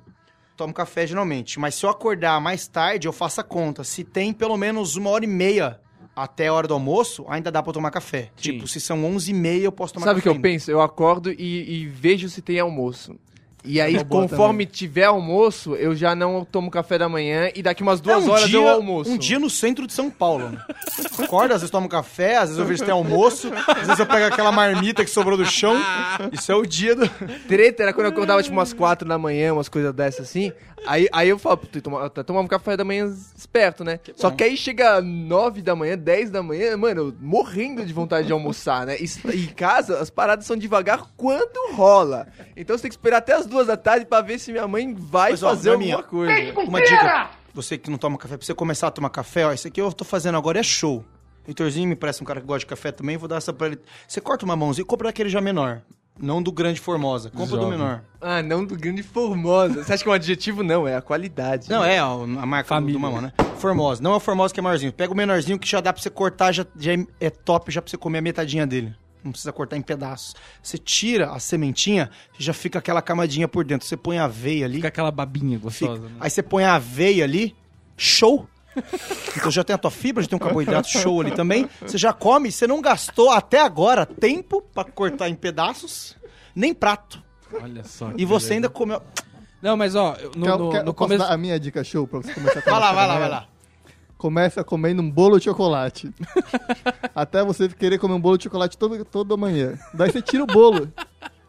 Tomo 0.55 0.73
café 0.73 1.05
geralmente. 1.05 1.59
Mas 1.59 1.75
se 1.75 1.85
eu 1.85 1.89
acordar 1.89 2.39
mais 2.39 2.67
tarde, 2.67 3.07
eu 3.07 3.13
faço 3.13 3.41
a 3.41 3.43
conta. 3.43 3.83
Se 3.83 4.03
tem 4.03 4.31
pelo 4.33 4.55
menos 4.57 4.95
uma 4.95 5.09
hora 5.09 5.25
e 5.25 5.27
meia 5.27 5.79
até 6.15 6.47
a 6.47 6.53
hora 6.53 6.65
do 6.67 6.73
almoço, 6.73 7.25
ainda 7.27 7.51
dá 7.51 7.61
pra 7.61 7.71
eu 7.71 7.73
tomar 7.73 7.91
café. 7.91 8.31
Sim. 8.37 8.53
Tipo, 8.53 8.67
se 8.67 8.79
são 8.79 9.03
onze 9.03 9.31
e 9.31 9.33
meia, 9.33 9.65
eu 9.65 9.71
posso 9.71 9.93
tomar 9.93 10.05
Sabe 10.05 10.19
o 10.19 10.23
que 10.23 10.29
café. 10.29 10.33
eu 10.33 10.37
ainda. 10.37 10.47
penso? 10.47 10.71
Eu 10.71 10.81
acordo 10.81 11.29
e, 11.31 11.81
e 11.81 11.85
vejo 11.87 12.29
se 12.29 12.41
tem 12.41 12.57
almoço. 12.59 13.17
E 13.65 13.81
aí, 13.81 14.03
conforme 14.05 14.65
tiver 14.65 15.05
almoço, 15.05 15.75
eu 15.75 15.95
já 15.95 16.15
não 16.15 16.45
tomo 16.45 16.69
café 16.71 16.97
da 16.97 17.09
manhã 17.09 17.49
e 17.55 17.61
daqui 17.63 17.81
umas 17.83 17.99
duas 17.99 18.23
É, 18.23 18.27
um 18.27 18.31
horas 18.31 18.47
dia, 18.49 18.59
eu 18.59 18.67
almoço. 18.69 19.11
Um 19.11 19.17
dia 19.17 19.39
no 19.39 19.49
centro 19.49 19.87
de 19.87 19.93
São 19.93 20.09
Paulo. 20.09 20.57
Acorda, 21.19 21.55
às 21.55 21.61
vezes 21.61 21.71
tomo 21.71 21.89
café, 21.89 22.37
às 22.37 22.49
vezes 22.49 22.57
eu 22.59 22.65
vejo 22.65 22.79
se 22.79 22.85
tem 22.85 22.93
almoço, 22.93 23.51
às 23.67 23.87
vezes 23.87 23.99
eu 23.99 24.05
pego 24.05 24.25
aquela 24.25 24.51
marmita 24.51 25.03
que 25.03 25.09
sobrou 25.09 25.37
do 25.37 25.45
chão. 25.45 25.75
Isso 26.31 26.51
é 26.51 26.55
o 26.55 26.65
dia 26.65 26.95
do. 26.95 27.07
Treta 27.47 27.83
era 27.83 27.93
quando 27.93 28.05
eu 28.07 28.11
acordava 28.11 28.41
tipo 28.43 28.55
umas 28.55 28.73
quatro 28.73 29.07
da 29.07 29.17
manhã, 29.17 29.53
umas 29.53 29.69
coisas 29.69 29.93
dessas 29.93 30.27
assim. 30.29 30.51
Aí, 30.87 31.07
aí 31.11 31.29
eu 31.29 31.39
falo, 31.39 31.57
"Puta, 31.57 31.81
toma- 31.81 32.11
eu 32.15 32.23
tomava 32.23 32.45
um 32.45 32.47
café 32.47 32.77
da 32.77 32.83
manhã 32.83 33.11
esperto, 33.35 33.83
né? 33.83 33.99
Só 34.15 34.29
que 34.29 34.43
aí 34.43 34.55
chega 34.55 35.01
nove 35.01 35.61
da 35.63 35.75
manhã, 35.75 35.97
dez 35.97 36.29
da 36.29 36.43
manhã, 36.43 36.77
mano, 36.77 37.01
eu 37.07 37.13
morrendo 37.19 37.83
de 37.83 37.91
vontade 37.91 38.27
de 38.27 38.33
almoçar, 38.33 38.85
né? 38.85 38.95
E 38.99 39.05
em 39.35 39.47
casa, 39.47 39.99
as 39.99 40.11
paradas 40.11 40.45
são 40.45 40.55
devagar 40.55 41.05
quando 41.17 41.73
rola. 41.73 42.27
Então 42.55 42.77
você 42.77 42.83
tem 42.83 42.89
que 42.89 42.95
esperar 42.95 43.17
até 43.17 43.33
as 43.33 43.47
duas 43.47 43.54
da 43.63 43.77
tarde 43.77 44.05
pra 44.05 44.21
ver 44.21 44.39
se 44.39 44.51
minha 44.51 44.67
mãe 44.67 44.93
vai 44.93 45.31
Mas, 45.31 45.43
ó, 45.43 45.49
fazer 45.49 45.69
Norminha, 45.69 45.95
alguma 45.97 46.09
coisa. 46.09 46.59
Uma 46.67 46.81
dica. 46.81 47.29
Você 47.53 47.77
que 47.77 47.89
não 47.89 47.97
toma 47.97 48.17
café, 48.17 48.35
pra 48.35 48.45
você 48.45 48.53
começar 48.53 48.87
a 48.87 48.91
tomar 48.91 49.09
café, 49.09 49.45
ó, 49.47 49.53
isso 49.53 49.67
aqui 49.67 49.79
eu 49.79 49.91
tô 49.93 50.03
fazendo 50.03 50.37
agora 50.37 50.59
é 50.59 50.63
show. 50.63 51.05
Heitorzinho 51.47 51.87
me 51.87 51.95
parece 51.95 52.21
um 52.21 52.25
cara 52.25 52.41
que 52.41 52.47
gosta 52.47 52.59
de 52.59 52.65
café 52.65 52.91
também, 52.91 53.15
vou 53.17 53.29
dar 53.29 53.37
essa 53.37 53.53
pra 53.53 53.67
ele. 53.67 53.79
Você 54.07 54.19
corta 54.19 54.43
uma 54.43 54.55
mãozinha, 54.55 54.83
compra 54.83 55.07
daquele 55.09 55.29
já 55.29 55.39
menor. 55.39 55.81
Não 56.19 56.41
do 56.41 56.49
grande 56.51 56.79
Formosa, 56.79 57.29
compra 57.29 57.57
do 57.57 57.63
Jovem. 57.63 57.77
menor. 57.77 58.01
Ah, 58.21 58.41
não 58.41 58.65
do 58.65 58.75
grande 58.77 59.03
Formosa. 59.03 59.83
Você 59.83 59.93
acha 59.93 60.01
que 60.03 60.07
é 60.09 60.11
um 60.11 60.15
adjetivo? 60.15 60.63
Não, 60.63 60.87
é 60.87 60.95
a 60.95 61.01
qualidade. 61.01 61.69
Não, 61.69 61.83
é 61.83 62.01
ó, 62.01 62.23
a 62.23 62.45
marca 62.45 62.63
do, 62.63 62.69
Família. 62.69 62.93
do 62.93 62.99
mamão, 63.01 63.21
né? 63.21 63.33
Formosa. 63.57 64.01
Não 64.01 64.13
é 64.13 64.15
o 64.15 64.19
Formosa 64.19 64.53
que 64.53 64.59
é 64.59 64.63
maiorzinho. 64.63 64.93
Pega 64.93 65.11
o 65.11 65.15
menorzinho 65.15 65.59
que 65.59 65.67
já 65.67 65.81
dá 65.81 65.91
pra 65.91 66.01
você 66.01 66.09
cortar, 66.09 66.53
já, 66.53 66.65
já 66.79 66.93
é- 66.93 67.05
é 67.19 67.29
top 67.29 67.69
já 67.71 67.81
pra 67.81 67.91
você 67.91 67.97
comer 67.97 68.19
a 68.19 68.21
metadinha 68.21 68.65
dele. 68.65 68.95
Não 69.25 69.31
precisa 69.31 69.51
cortar 69.51 69.75
em 69.75 69.81
pedaços. 69.81 70.35
Você 70.61 70.77
tira 70.77 71.31
a 71.31 71.39
sementinha, 71.39 72.11
já 72.37 72.53
fica 72.53 72.77
aquela 72.79 73.01
camadinha 73.01 73.47
por 73.47 73.65
dentro. 73.65 73.87
Você 73.87 73.97
põe 73.97 74.19
a 74.19 74.25
aveia 74.25 74.65
ali. 74.65 74.75
Fica 74.75 74.87
aquela 74.87 75.09
babinha 75.11 75.57
Fica. 75.57 75.63
gostosa, 75.87 76.07
né? 76.09 76.15
Aí 76.19 76.29
você 76.29 76.43
põe 76.43 76.63
a 76.63 76.75
aveia 76.75 77.23
ali, 77.23 77.55
show. 77.97 78.47
Então 79.35 79.49
já 79.49 79.63
tem 79.63 79.73
a 79.73 79.77
tua 79.77 79.89
fibra, 79.89 80.21
já 80.21 80.29
tem 80.29 80.35
um 80.35 80.39
carboidrato 80.39 80.87
show 80.89 81.21
ali 81.21 81.31
também. 81.31 81.67
Você 81.81 81.97
já 81.97 82.13
come, 82.13 82.51
você 82.51 82.67
não 82.67 82.81
gastou 82.81 83.31
até 83.31 83.61
agora 83.61 84.05
tempo 84.05 84.61
pra 84.61 84.83
cortar 84.83 85.27
em 85.29 85.35
pedaços, 85.35 86.15
nem 86.53 86.73
prato. 86.73 87.23
Olha 87.61 87.83
só. 87.83 88.11
E 88.17 88.25
você 88.25 88.49
beleza. 88.49 88.53
ainda 88.53 88.69
comeu. 88.69 89.01
Não, 89.61 89.75
mas 89.77 89.95
ó, 89.95 90.15
no, 90.35 90.45
Quer- 90.45 90.57
no, 90.57 90.69
quer- 90.71 90.83
no 90.83 90.93
começo. 90.93 91.23
a 91.23 91.37
minha 91.37 91.59
dica 91.59 91.83
show 91.83 92.05
pra 92.05 92.19
você 92.19 92.33
começar 92.33 92.59
a 92.59 92.61
Vai 92.69 92.79
lá, 92.79 92.91
vai 92.93 93.07
lá, 93.07 93.17
vai 93.19 93.29
lá. 93.29 93.47
Começa 94.25 94.63
comendo 94.63 95.03
um 95.03 95.11
bolo 95.11 95.37
de 95.37 95.45
chocolate. 95.45 96.11
Até 97.13 97.43
você 97.43 97.69
querer 97.69 97.99
comer 97.99 98.15
um 98.15 98.19
bolo 98.19 98.39
de 98.39 98.45
chocolate 98.45 98.75
todo, 98.75 99.05
toda 99.05 99.37
manhã. 99.37 99.77
Daí 99.93 100.09
você 100.09 100.19
tira 100.19 100.43
o 100.43 100.47
bolo. 100.47 100.91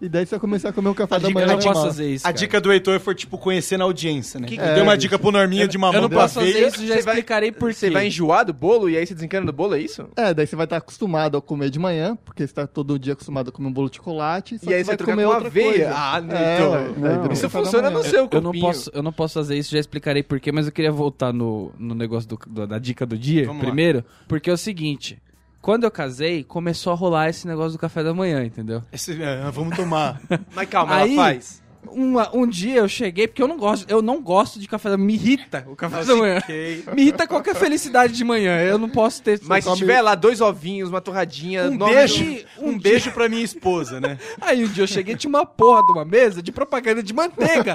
E 0.01 0.09
daí 0.11 0.27
você 0.27 0.31
vai 0.33 0.41
começar 0.41 0.69
a 0.69 0.73
comer 0.73 0.91
um 0.91 0.95
café 0.95 1.15
A 1.15 1.19
da 1.19 1.29
dica- 1.29 1.41
manhã 1.41 1.53
Eu 1.53 1.57
não 1.57 1.63
posso 1.63 1.83
fazer 1.87 2.11
isso. 2.13 2.27
A 2.27 2.29
cara. 2.29 2.39
dica 2.39 2.61
do 2.61 2.71
Heitor 2.73 3.01
foi, 3.01 3.15
tipo, 3.15 3.39
conhecer 3.39 3.79
na 3.79 3.85
audiência, 3.85 4.39
né? 4.39 4.47
Que- 4.47 4.57
Deu 4.57 4.83
uma 4.83 4.93
É, 4.93 4.97
dica 4.97 5.19
pro 5.19 5.33
Norminha 5.33 5.67
de 5.67 5.79
mamão 5.79 5.95
Eu 5.95 6.03
não 6.03 6.11
posso 6.11 6.35
fazer 6.35 6.51
isso, 6.69 6.81
já 6.87 6.95
Você 6.97 7.03
vai- 7.03 7.15
explicarei 7.15 7.51
por 7.53 7.69
quê. 7.71 7.75
Você 7.75 7.91
vai 7.91 8.07
enjoar 8.07 8.45
do 8.45 8.53
bolo 8.53 8.91
e 8.91 8.97
aí 8.97 9.07
você 9.07 9.15
desencana 9.15 9.47
do 9.47 9.53
bolo, 9.55 9.75
é 9.75 9.81
isso? 9.81 10.07
É, 10.17 10.35
daí 10.35 10.47
você 10.47 10.55
vai 10.55 10.65
estar 10.65 10.77
acostumado 10.77 11.39
a 11.39 11.41
comer 11.43 11.71
de 11.71 11.79
manhã, 11.79 12.15
porque 12.25 12.47
você 12.47 12.53
tá 12.53 12.67
todo 12.67 12.99
dia 12.99 13.15
acostumado 13.15 13.49
a 13.49 13.53
comer 13.53 13.69
um 13.69 13.73
bolo 13.73 13.89
de 13.89 13.97
chocolate. 13.97 14.57
E 14.63 14.69
aí 14.75 14.81
que 14.81 14.85
você 14.85 14.97
vai 14.97 14.99
comer 14.99 15.25
com 15.25 15.29
outra 15.31 15.49
aveia. 15.49 15.69
coisa. 15.71 15.95
Ah, 15.97 16.21
não, 16.21 16.37
É, 16.37 16.61
então. 16.91 17.33
Isso 17.33 17.49
funciona 17.49 17.89
no 17.91 18.03
seu 18.03 18.29
Eu 18.31 18.41
não, 18.43 18.53
posso, 18.53 18.91
eu 18.93 19.03
não 19.03 19.13
posso 19.13 19.35
fazer 19.35 19.57
isso, 19.57 19.73
já 19.73 19.79
explicarei 19.79 20.23
por 20.23 20.39
quê, 20.41 20.53
mas 20.53 20.67
eu 20.67 20.73
queria 20.73 20.93
voltar 20.93 21.33
no, 21.33 21.73
no 21.79 21.95
negócio 21.95 22.29
do, 22.29 22.39
do- 22.47 22.67
da 22.67 22.79
dica 22.79 23.07
do 23.07 23.17
dia 23.17 23.47
Vamos 23.47 23.63
lá. 23.63 23.67
primeiro, 23.69 24.05
porque 24.29 24.51
é 24.51 24.53
o 24.53 24.57
seguinte, 24.59 25.19
quando 25.61 25.85
eu 25.85 25.90
casei, 25.90 26.45
começou 26.45 26.92
a 26.92 26.97
rolar 26.97 27.29
esse 27.29 27.47
negócio 27.47 27.73
do 27.73 27.79
café 27.79 28.03
da 28.03 28.14
manhã, 28.14 28.45
entendeu? 28.45 28.83
Esse- 28.92 29.21
é, 29.23 29.51
vamos 29.51 29.77
tomar. 29.77 30.21
Mas 30.55 30.69
calma, 30.69 30.95
Aí- 30.97 31.14
ela 31.14 31.23
faz. 31.25 31.64
Uma- 31.88 32.35
um 32.37 32.49
dia 32.49 32.79
eu 32.79 32.88
cheguei, 32.88 33.29
porque 33.29 33.40
eu 33.40 33.47
não 33.47 33.57
gosto, 33.57 33.88
eu 33.88 34.03
não 34.03 34.21
gosto 34.21 34.59
de 34.59 34.66
café 34.66 34.90
da 34.90 34.97
manhã, 34.97 35.07
me 35.07 35.14
irrita 35.14 35.64
o 35.69 35.77
café 35.77 36.05
da 36.05 36.16
manhã. 36.16 36.38
Ok. 36.38 36.85
Me 36.92 37.03
irrita 37.03 37.29
qualquer 37.29 37.55
felicidade 37.55 38.12
de 38.12 38.25
manhã, 38.25 38.59
eu 38.61 38.77
não 38.77 38.88
posso 38.88 39.23
ter... 39.23 39.40
Mas 39.45 39.62
se 39.62 39.71
come- 39.71 39.81
tiver 39.83 40.01
lá 40.03 40.16
dois 40.16 40.40
ovinhos, 40.40 40.88
uma 40.90 41.01
torradinha, 41.01 41.66
Um 41.69 41.77
nove- 41.77 41.95
beijo, 41.95 42.25
um 42.59 42.71
um 42.71 42.79
beijo 42.79 43.12
pra 43.12 43.29
minha 43.29 43.45
esposa, 43.45 44.01
né? 44.01 44.19
Aí 44.42 44.64
um 44.64 44.69
dia 44.69 44.83
eu 44.83 44.88
cheguei, 44.88 45.14
tinha 45.14 45.29
uma 45.29 45.47
porra 45.47 45.81
de 45.87 45.92
uma 45.92 46.05
mesa 46.05 46.42
de 46.42 46.51
propaganda 46.51 47.05
de 47.05 47.14
manteiga. 47.14 47.75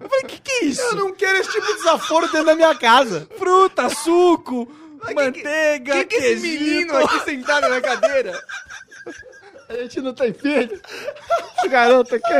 Eu 0.00 0.08
falei, 0.08 0.24
que 0.24 0.40
que 0.40 0.50
é 0.50 0.64
isso? 0.64 0.82
Eu 0.82 0.96
não 0.96 1.12
quero 1.14 1.38
esse 1.38 1.52
tipo 1.52 1.66
de 1.68 1.74
desaforo 1.74 2.26
dentro 2.32 2.46
da 2.46 2.56
minha 2.56 2.74
casa. 2.74 3.28
Fruta, 3.38 3.88
suco, 3.90 4.66
manteiga, 5.14 5.92
Quem 5.92 6.06
que 6.06 6.16
é 6.16 6.32
esse 6.32 6.46
menino 6.58 6.96
aqui 6.96 7.20
sentado 7.20 7.68
na 7.68 7.80
cadeira? 7.80 8.40
A 9.68 9.74
gente 9.74 10.00
não 10.00 10.12
tem 10.14 10.32
filho. 10.32 10.80
Esse 11.58 11.68
garoto 11.68 12.14
aqui. 12.16 12.32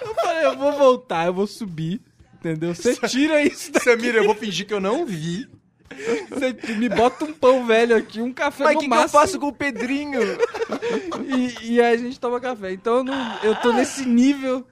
Eu 0.00 0.14
falei, 0.14 0.44
eu 0.44 0.56
vou 0.56 0.72
voltar, 0.72 1.26
eu 1.26 1.34
vou 1.34 1.46
subir. 1.46 2.00
Entendeu? 2.34 2.74
Você 2.74 2.94
tira 3.08 3.42
isso 3.42 3.72
daqui. 3.72 3.84
Samira, 3.90 4.18
eu 4.18 4.24
vou 4.26 4.34
fingir 4.34 4.66
que 4.66 4.72
eu 4.74 4.80
não 4.80 5.04
vi. 5.04 5.48
Você 6.30 6.52
me 6.74 6.88
bota 6.88 7.24
um 7.24 7.32
pão 7.32 7.64
velho 7.66 7.96
aqui, 7.96 8.20
um 8.20 8.32
café 8.32 8.64
Mas 8.64 8.72
o 8.72 8.74
no 8.74 8.80
que, 8.80 8.86
que 8.88 8.92
eu 8.92 8.98
máximo. 8.98 9.20
faço 9.20 9.40
com 9.40 9.48
o 9.48 9.52
Pedrinho? 9.52 10.20
E, 11.24 11.72
e 11.74 11.80
aí 11.80 11.94
a 11.94 11.96
gente 11.96 12.20
toma 12.20 12.40
café. 12.40 12.72
Então 12.72 12.98
eu, 12.98 13.04
não- 13.04 13.38
eu 13.42 13.54
tô 13.56 13.72
nesse 13.72 14.04
nível. 14.04 14.64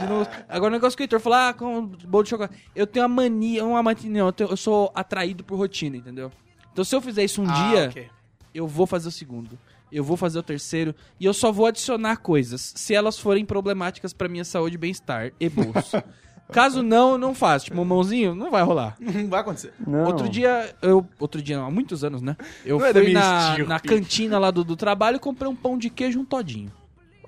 de 0.00 0.06
não- 0.06 0.26
Agora 0.48 0.70
o 0.70 0.74
negócio 0.74 0.96
que 0.96 1.02
o 1.02 1.04
Heitor 1.04 1.20
falou, 1.20 1.38
ah, 1.38 1.52
com 1.52 1.82
bolo 1.86 2.24
de 2.24 2.30
chocolate. 2.30 2.54
Eu 2.74 2.86
tenho 2.86 3.04
uma 3.06 3.22
mania, 3.22 3.64
uma 3.64 3.82
mania, 3.82 4.08
não, 4.10 4.26
eu, 4.26 4.32
tenho- 4.32 4.50
eu 4.50 4.56
sou 4.56 4.90
atraído 4.94 5.42
por 5.44 5.56
rotina, 5.56 5.96
entendeu? 5.96 6.30
Então 6.78 6.84
se 6.84 6.94
eu 6.94 7.00
fizer 7.00 7.24
isso 7.24 7.42
um 7.42 7.44
dia, 7.44 7.86
Ah, 7.86 7.88
ok. 7.88 8.08
eu 8.54 8.64
vou 8.68 8.86
fazer 8.86 9.08
o 9.08 9.10
segundo. 9.10 9.58
Eu 9.90 10.04
vou 10.04 10.16
fazer 10.16 10.38
o 10.38 10.42
terceiro 10.44 10.94
e 11.18 11.24
eu 11.24 11.34
só 11.34 11.50
vou 11.50 11.66
adicionar 11.66 12.18
coisas 12.18 12.72
se 12.76 12.94
elas 12.94 13.18
forem 13.18 13.44
problemáticas 13.44 14.12
pra 14.12 14.28
minha 14.28 14.44
saúde, 14.44 14.78
bem-estar 14.78 15.32
e 15.40 15.48
bolso. 15.48 16.00
Caso 16.52 16.80
não, 16.80 17.12
eu 17.12 17.18
não 17.18 17.34
faço. 17.34 17.64
Tipo, 17.64 17.84
mãozinho, 17.84 18.32
não 18.32 18.48
vai 18.48 18.62
rolar. 18.62 18.96
Não 19.00 19.26
vai 19.28 19.40
acontecer. 19.40 19.72
Outro 20.06 20.28
dia, 20.28 20.72
eu. 20.80 21.04
Outro 21.18 21.42
dia, 21.42 21.58
não, 21.58 21.66
há 21.66 21.70
muitos 21.70 22.04
anos, 22.04 22.22
né? 22.22 22.36
Eu 22.64 22.78
Não 22.78 22.86
é 22.86 22.92
fui 22.92 23.12
na, 23.12 23.48
estilo, 23.50 23.68
na 23.68 23.80
cantina 23.80 24.38
lá 24.38 24.50
do, 24.52 24.62
do 24.64 24.76
trabalho 24.76 25.16
e 25.16 25.18
comprei 25.20 25.50
um 25.50 25.56
pão 25.56 25.76
de 25.76 25.90
queijo 25.90 26.20
e 26.20 26.22
um 26.22 26.24
todinho. 26.24 26.70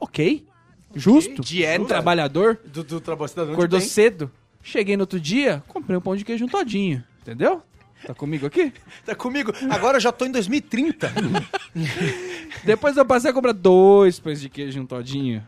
Ok. 0.01 0.47
Justo. 0.95 1.43
Dieta. 1.43 1.83
Um 1.83 1.87
trabalhador. 1.87 2.61
Do, 2.65 2.83
do 2.85 3.01
trabalho 3.01 3.29
cidadão 3.29 3.53
Acordou 3.55 3.81
bem. 3.81 3.89
cedo. 3.89 4.31
Cheguei 4.63 4.97
no 4.97 5.03
outro 5.03 5.19
dia, 5.21 5.63
comprei 5.69 5.99
um 5.99 6.01
pão 6.01 6.15
de 6.17 6.25
queijo 6.25 6.45
e 6.45 6.47
um 6.47 6.49
todinho. 6.49 7.03
Entendeu? 7.21 7.63
Tá 8.07 8.15
comigo 8.15 8.47
aqui? 8.47 8.73
Tá 9.05 9.15
comigo. 9.15 9.53
Agora 9.71 9.97
eu 9.97 10.01
já 10.01 10.11
tô 10.13 10.25
em 10.25 10.31
2030. 10.31 11.13
Depois 12.65 12.97
eu 12.97 13.05
passei 13.05 13.31
a 13.31 13.35
comprar 13.35 13.53
dois 13.53 14.19
pães 14.19 14.41
de 14.41 14.49
queijo 14.49 14.79
e 14.79 14.83
um 14.83 14.87
todinho. 14.87 15.45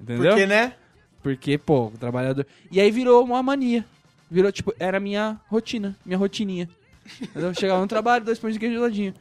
Entendeu? 0.00 0.30
Porque, 0.32 0.46
né? 0.46 0.74
Porque, 1.22 1.58
pô, 1.58 1.86
o 1.86 1.90
trabalhador. 1.92 2.46
E 2.70 2.80
aí 2.80 2.90
virou 2.90 3.24
uma 3.24 3.42
mania. 3.42 3.84
Virou, 4.30 4.50
tipo, 4.50 4.74
era 4.78 4.98
minha 5.00 5.40
rotina, 5.48 5.96
minha 6.04 6.18
rotininha. 6.18 6.68
Entendeu? 7.22 7.54
Chegava 7.54 7.80
no 7.80 7.86
trabalho, 7.86 8.24
dois 8.24 8.38
pães 8.38 8.54
de 8.54 8.60
queijo 8.60 8.74
geladinho. 8.74 9.14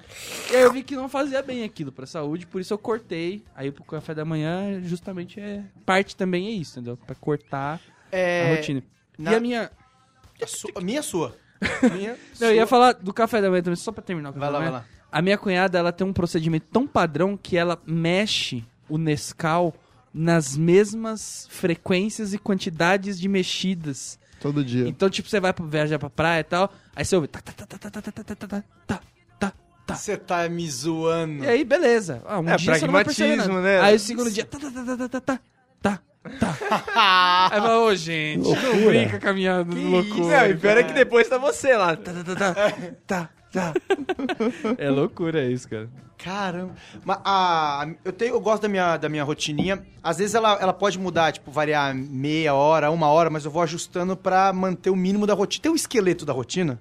E 0.51 0.55
aí 0.55 0.61
eu 0.63 0.73
vi 0.73 0.81
que 0.81 0.95
não 0.95 1.07
fazia 1.07 1.41
bem 1.43 1.63
aquilo 1.63 1.91
pra 1.91 2.07
saúde, 2.07 2.47
por 2.47 2.59
isso 2.59 2.73
eu 2.73 2.77
cortei. 2.79 3.43
Aí 3.55 3.71
pro 3.71 3.83
café 3.83 4.13
da 4.15 4.25
manhã, 4.25 4.81
justamente 4.83 5.39
é. 5.39 5.63
Parte 5.85 6.15
também 6.15 6.47
é 6.47 6.51
isso, 6.51 6.79
entendeu? 6.79 6.97
Pra 6.97 7.15
cortar 7.15 7.79
É, 8.11 8.51
a 8.51 8.55
rotina. 8.55 8.81
na- 9.17 9.31
E 9.33 9.35
a 9.35 9.39
minha. 9.39 9.71
A 10.41 10.47
sua, 10.47 10.71
a 10.75 10.81
minha 10.81 11.03
sua. 11.03 11.35
Minha 11.93 12.15
Não, 12.39 12.47
eu 12.47 12.55
ia 12.55 12.67
falar 12.67 12.93
do 12.93 13.13
café 13.13 13.41
da 13.41 13.49
manhã 13.49 13.61
também, 13.63 13.75
só 13.77 13.91
pra 13.91 14.03
terminar 14.03 14.29
o 14.29 14.33
café 14.33 14.39
Vai 14.45 14.51
lá, 14.51 14.59
da 14.59 14.63
vai 14.63 14.71
manhã. 14.73 14.79
lá. 14.83 14.85
A 15.11 15.21
minha 15.21 15.37
cunhada, 15.37 15.77
ela 15.77 15.91
tem 15.91 16.05
um 16.05 16.11
procedimento 16.13 16.67
tão 16.71 16.85
padrão 16.85 17.37
que 17.37 17.55
ela 17.55 17.81
mexe 17.85 18.63
o 18.89 18.97
Nescau 18.97 19.73
nas 20.13 20.57
mesmas 20.57 21.47
frequências 21.49 22.33
e 22.33 22.37
quantidades 22.37 23.19
de 23.19 23.27
mexidas. 23.29 24.19
Todo 24.39 24.63
dia. 24.63 24.87
Então, 24.87 25.09
tipo, 25.09 25.29
você 25.29 25.39
vai 25.39 25.53
pra- 25.53 25.65
viajar 25.65 25.97
pra 25.97 26.09
praia 26.09 26.41
e 26.41 26.43
tal, 26.43 26.71
aí 26.95 27.03
você 27.05 27.15
ouve. 27.15 27.27
Tá, 27.29 27.39
tá, 27.41 27.51
tá, 27.53 27.65
tá, 27.65 27.77
tá, 27.77 27.89
tá, 27.89 28.01
tá, 28.01 28.11
tá, 28.11 28.35
tá, 28.35 28.35
tá, 28.35 28.63
tá, 29.37 29.53
tá. 29.85 29.95
Você 29.95 30.17
tá 30.17 30.49
me 30.49 30.69
zoando. 30.69 31.43
E 31.43 31.47
aí, 31.47 31.63
beleza. 31.63 32.21
Ah, 32.25 32.39
um 32.39 32.49
É, 32.49 32.57
dia 32.57 32.75
você 32.75 32.85
não 32.85 32.91
vai 32.93 33.05
perceber 33.05 33.35
pragmatismo, 33.35 33.61
nada. 33.61 33.65
né? 33.77 33.81
Aí 33.81 33.95
o 33.95 33.99
segundo 33.99 34.31
dia. 34.31 34.43
Tá, 34.45 34.59
tá, 34.59 34.69
tá, 34.71 34.83
tá, 34.83 34.97
tá, 34.97 35.09
tá, 35.09 35.21
tá, 35.21 35.39
tá, 35.81 36.01
tá. 36.39 37.49
Aí 37.51 37.59
fala, 37.59 37.79
ô, 37.81 37.95
gente, 37.95 38.47
não 38.47 38.85
brinca 38.85 39.19
com 39.19 39.29
a 39.29 39.33
minha 39.33 39.57
loucura. 39.57 40.41
Não, 40.41 40.47
e 40.47 40.55
pior 40.55 40.77
é 40.77 40.83
que 40.83 40.93
depois 40.93 41.27
tá 41.27 41.37
você 41.37 41.75
lá. 41.75 41.95
Tá, 41.95 42.11
tá, 42.13 42.35
tá, 42.35 42.89
tá, 43.05 43.29
tá, 43.51 43.73
É 44.77 44.89
loucura 44.89 45.43
isso, 45.43 45.69
cara. 45.69 45.89
Caramba. 46.17 46.73
Mas 47.03 47.19
a, 47.23 47.87
eu, 48.03 48.11
tenho, 48.11 48.33
eu 48.33 48.41
gosto 48.41 48.63
da 48.63 48.67
minha, 48.67 48.97
da 48.97 49.07
minha 49.07 49.23
rotininha. 49.23 49.85
Às 50.01 50.17
vezes 50.17 50.33
ela, 50.33 50.53
ela 50.59 50.73
pode 50.73 50.97
mudar, 50.97 51.31
tipo, 51.31 51.51
variar 51.51 51.93
meia 51.93 52.53
hora, 52.53 52.89
uma 52.89 53.07
hora, 53.09 53.29
mas 53.29 53.45
eu 53.45 53.51
vou 53.51 53.61
ajustando 53.61 54.17
pra 54.17 54.51
manter 54.51 54.89
o 54.89 54.95
mínimo 54.95 55.27
da 55.27 55.33
rotina. 55.33 55.61
Tem 55.63 55.71
o 55.71 55.75
esqueleto 55.75 56.25
da 56.25 56.33
rotina 56.33 56.79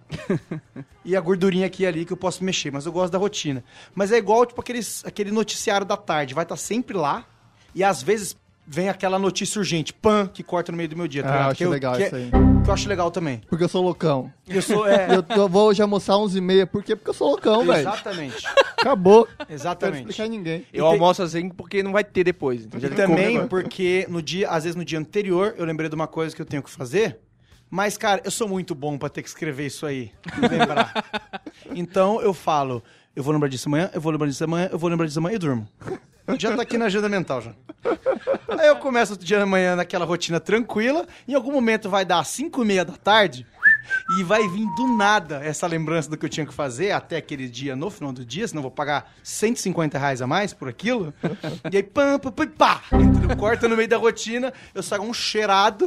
e 1.04 1.14
a 1.14 1.20
gordurinha 1.20 1.66
aqui 1.66 1.82
e 1.82 1.86
ali 1.86 2.04
que 2.04 2.12
eu 2.12 2.16
posso 2.16 2.42
mexer, 2.42 2.70
mas 2.72 2.86
eu 2.86 2.92
gosto 2.92 3.12
da 3.12 3.18
rotina. 3.18 3.62
Mas 3.94 4.12
é 4.12 4.16
igual, 4.16 4.46
tipo, 4.46 4.60
aqueles, 4.60 5.04
aquele 5.04 5.30
noticiário 5.30 5.86
da 5.86 5.96
tarde. 5.96 6.32
Vai 6.32 6.44
estar 6.44 6.56
sempre 6.56 6.96
lá 6.96 7.26
e 7.74 7.82
às 7.84 8.02
vezes 8.02 8.36
vem 8.66 8.88
aquela 8.88 9.18
notícia 9.18 9.58
urgente, 9.58 9.92
pan, 9.92 10.26
que 10.26 10.42
corta 10.42 10.72
no 10.72 10.76
meio 10.78 10.88
do 10.88 10.96
meu 10.96 11.06
dia. 11.08 11.22
tá 11.22 11.28
Ah, 11.28 11.32
ligado? 11.32 11.50
acho 11.50 11.58
que 11.58 11.64
eu, 11.64 11.70
legal 11.70 11.96
que, 11.96 12.02
isso 12.04 12.16
aí. 12.16 12.30
que 12.64 12.70
eu 12.70 12.74
acho 12.74 12.88
legal 12.88 13.10
também. 13.10 13.40
Porque 13.48 13.64
eu 13.64 13.68
sou 13.68 13.82
loucão. 13.82 14.32
Eu 14.48 14.62
sou, 14.62 14.86
é... 14.88 15.06
Eu 15.14 15.22
tô- 15.22 15.48
vou 15.48 15.68
hoje 15.68 15.82
almoçar 15.82 16.14
11h30. 16.14 16.66
Por 16.66 16.82
quê? 16.82 16.96
Porque 16.96 17.10
eu 17.10 17.14
sou 17.14 17.28
loucão, 17.28 17.64
velho. 17.64 17.80
Exatamente. 17.80 18.46
Acabou. 18.78 19.28
Não 19.38 19.46
Exatamente. 19.54 19.98
explicar 20.00 20.24
a 20.24 20.28
ninguém. 20.28 20.66
Eu 20.72 20.86
almoço 20.86 21.22
assim 21.22 21.48
porque 21.50 21.82
não 21.82 21.92
vai 21.92 22.04
ter 22.04 22.24
depois. 22.24 22.64
Então 22.64 22.80
E 22.80 22.88
também 22.90 23.46
porque 23.48 24.06
no 24.08 24.20
dia, 24.22 24.48
às 24.48 24.64
vezes 24.64 24.76
no 24.76 24.84
dia 24.84 24.98
anterior, 24.98 25.54
eu 25.58 25.64
lembrei 25.64 25.88
de 25.88 25.94
uma 25.94 26.06
coisa 26.06 26.34
que 26.34 26.40
eu 26.40 26.46
tenho 26.46 26.62
que 26.62 26.70
fazer. 26.70 27.18
Mas, 27.70 27.96
cara, 27.96 28.20
eu 28.24 28.30
sou 28.30 28.46
muito 28.48 28.74
bom 28.74 28.96
pra 28.96 29.08
ter 29.08 29.22
que 29.22 29.28
escrever 29.28 29.66
isso 29.66 29.84
aí. 29.84 30.12
e 30.38 30.46
Lembrar. 30.48 30.92
então 31.74 32.20
eu 32.20 32.32
falo, 32.32 32.82
eu 33.14 33.22
vou 33.22 33.32
lembrar 33.32 33.48
disso 33.48 33.68
amanhã, 33.68 33.90
eu 33.92 34.00
vou 34.00 34.10
lembrar 34.10 34.26
disso 34.28 34.44
amanhã, 34.44 34.68
eu 34.72 34.78
vou 34.78 34.90
lembrar 34.90 35.06
disso 35.06 35.18
amanhã 35.18 35.36
e 35.36 35.38
durmo. 35.38 35.68
Já 36.38 36.56
tá 36.56 36.62
aqui 36.62 36.78
na 36.78 36.86
agenda 36.86 37.08
mental 37.08 37.40
já. 37.42 37.52
Aí 38.58 38.68
eu 38.68 38.76
começo 38.76 39.12
outro 39.12 39.26
dia 39.26 39.38
da 39.38 39.46
manhã 39.46 39.76
naquela 39.76 40.04
rotina 40.04 40.40
tranquila, 40.40 41.06
em 41.28 41.34
algum 41.34 41.52
momento 41.52 41.88
vai 41.90 42.04
dar 42.04 42.24
5 42.24 42.62
e 42.62 42.66
meia 42.66 42.84
da 42.84 42.94
tarde 42.94 43.46
e 44.18 44.22
vai 44.22 44.46
vir 44.48 44.66
do 44.74 44.96
nada 44.96 45.40
essa 45.44 45.66
lembrança 45.66 46.08
do 46.08 46.16
que 46.16 46.24
eu 46.24 46.30
tinha 46.30 46.46
que 46.46 46.54
fazer 46.54 46.90
até 46.92 47.16
aquele 47.16 47.48
dia, 47.48 47.74
no 47.74 47.90
final 47.90 48.12
do 48.12 48.24
dia, 48.24 48.46
senão 48.46 48.60
eu 48.60 48.64
vou 48.64 48.70
pagar 48.70 49.12
150 49.22 49.98
reais 49.98 50.22
a 50.22 50.26
mais 50.26 50.52
por 50.52 50.68
aquilo. 50.68 51.12
E 51.70 51.76
aí, 51.78 51.82
pam, 51.82 52.18
pam, 52.18 52.30
pam, 52.30 52.46
pá, 52.46 52.82
corta 53.38 53.68
no 53.68 53.76
meio 53.76 53.88
da 53.88 53.96
rotina, 53.96 54.52
eu 54.74 54.82
saio 54.82 55.02
um 55.02 55.14
cheirado 55.14 55.86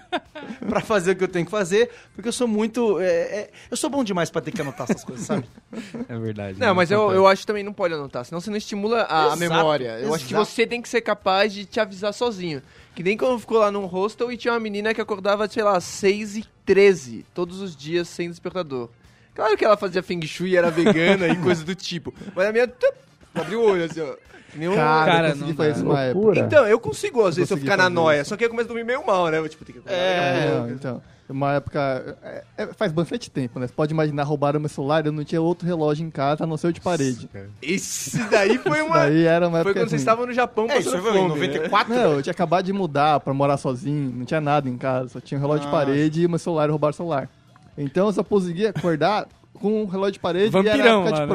pra 0.68 0.80
fazer 0.80 1.12
o 1.12 1.16
que 1.16 1.24
eu 1.24 1.28
tenho 1.28 1.44
que 1.44 1.50
fazer, 1.50 1.90
porque 2.14 2.28
eu 2.28 2.32
sou 2.32 2.46
muito... 2.46 3.00
é, 3.00 3.06
é, 3.06 3.50
eu 3.70 3.76
sou 3.76 3.88
bom 3.88 4.04
demais 4.04 4.30
pra 4.30 4.40
ter 4.42 4.52
que 4.52 4.60
anotar 4.60 4.86
essas 4.88 5.04
coisas, 5.04 5.26
sabe? 5.26 5.46
É 6.08 6.18
verdade. 6.18 6.58
Não, 6.58 6.74
mas 6.74 6.90
eu, 6.90 7.12
eu 7.12 7.26
acho 7.26 7.42
que 7.42 7.46
também 7.46 7.62
não 7.62 7.72
pode 7.72 7.94
anotar, 7.94 8.24
senão 8.24 8.40
você 8.40 8.50
não 8.50 8.56
estimula 8.56 9.02
a, 9.02 9.22
a 9.22 9.26
Exato, 9.26 9.38
memória. 9.38 9.98
Eu 9.98 10.14
acho 10.14 10.24
que 10.26 10.34
exato. 10.34 10.46
você 10.48 10.66
tem 10.66 10.80
que 10.80 10.88
ser 10.88 11.00
capaz 11.00 11.52
de 11.52 11.64
te 11.64 11.80
avisar 11.80 12.12
sozinho. 12.12 12.62
Que 12.94 13.02
nem 13.02 13.16
quando 13.16 13.38
ficou 13.38 13.58
lá 13.58 13.70
num 13.70 13.84
hostel 13.86 14.32
e 14.32 14.36
tinha 14.36 14.54
uma 14.54 14.60
menina 14.60 14.94
que 14.94 15.00
acordava, 15.00 15.46
sei 15.48 15.62
lá, 15.62 15.78
6 15.80 16.36
e 16.36 16.44
13 16.66 17.24
todos 17.32 17.60
os 17.60 17.74
dias 17.74 18.08
sem 18.08 18.28
despertador. 18.28 18.90
Claro 19.34 19.56
que 19.56 19.64
ela 19.64 19.76
fazia 19.76 20.02
feng 20.02 20.26
shui, 20.26 20.56
era 20.56 20.70
vegana 20.70 21.28
e 21.28 21.36
coisa 21.40 21.64
do 21.64 21.74
tipo. 21.74 22.12
Mas 22.34 22.48
a 22.48 22.52
minha 22.52 22.66
tup, 22.66 22.94
abriu 23.34 23.60
o 23.62 23.70
olho 23.70 23.84
assim, 23.84 24.00
ó. 24.00 24.16
Que 24.52 24.58
nem 24.58 24.68
um- 24.68 24.74
Cara, 24.74 25.10
Cara, 25.12 25.28
eu 25.28 25.32
consegui 25.34 25.52
fazer 25.54 25.70
isso 25.72 25.84
uma 25.84 26.00
época. 26.02 26.38
Então, 26.40 26.66
eu 26.66 26.80
consigo, 26.80 27.26
às 27.26 27.36
vezes, 27.36 27.48
se 27.48 27.54
eu 27.54 27.58
ficar 27.58 27.76
na 27.76 27.90
noia. 27.90 28.24
Só 28.24 28.36
que 28.36 28.44
eu 28.44 28.50
começo 28.50 28.66
a 28.66 28.72
dormir 28.72 28.84
meio 28.84 29.04
mal, 29.06 29.28
né? 29.28 29.38
Eu, 29.38 29.48
tipo, 29.48 29.64
tenho 29.64 29.80
que 29.82 29.88
acordar 29.88 30.02
É. 30.02 30.50
Não, 30.58 30.70
então. 30.70 31.02
Uma 31.28 31.54
época. 31.54 32.16
é- 32.22 32.44
é- 32.56 32.66
faz 32.68 32.92
bastante 32.92 33.28
tempo, 33.28 33.58
né? 33.58 33.66
Você 33.66 33.72
pode 33.72 33.92
imaginar, 33.92 34.22
roubaram 34.22 34.60
meu 34.60 34.68
celular, 34.68 35.04
eu 35.04 35.10
não 35.10 35.24
tinha 35.24 35.42
outro 35.42 35.66
relógio 35.66 36.06
em 36.06 36.10
casa, 36.10 36.44
a 36.44 36.46
não 36.46 36.56
ser 36.56 36.68
o 36.68 36.72
de 36.72 36.80
parede. 36.80 37.28
Esse 37.60 38.22
daí 38.30 38.56
foi 38.62 38.80
uma... 38.80 38.98
Daí 38.98 39.24
era 39.24 39.48
uma 39.48 39.64
Foi 39.64 39.72
quando 39.72 39.88
vocês 39.88 39.94
assim. 39.94 39.96
estavam 39.96 40.24
no 40.24 40.32
Japão 40.32 40.68
É, 40.70 40.78
isso 40.78 40.90
foi 40.92 41.00
em 41.00 41.02
fome, 41.02 41.20
né? 41.22 41.28
94. 41.28 41.92
Não, 41.92 42.12
eu 42.12 42.22
tinha 42.22 42.30
acabado 42.30 42.64
de 42.64 42.72
mudar 42.72 43.18
pra 43.18 43.34
morar 43.34 43.56
sozinho, 43.56 44.12
não 44.16 44.24
tinha 44.24 44.40
nada 44.40 44.68
em 44.70 44.76
casa, 44.78 45.08
só 45.08 45.20
tinha 45.20 45.36
um 45.36 45.40
relógio 45.40 45.62
de 45.66 45.72
Nossa. 45.72 45.84
parede 45.84 46.22
e 46.22 46.28
meu 46.28 46.38
celular, 46.38 46.70
roubaram 46.70 46.92
o 46.92 46.96
celular. 46.96 47.28
Então 47.76 48.06
eu 48.06 48.12
só 48.12 48.22
conseguia 48.22 48.70
acordar 48.70 49.26
com 49.54 49.82
um 49.82 49.86
relógio 49.86 50.12
de 50.12 50.20
parede 50.20 50.46
e 50.46 50.50
Vampirão 50.50 50.76
era 50.78 50.88
época 50.88 51.10
lá, 51.10 51.16
de 51.16 51.20
né? 51.22 51.26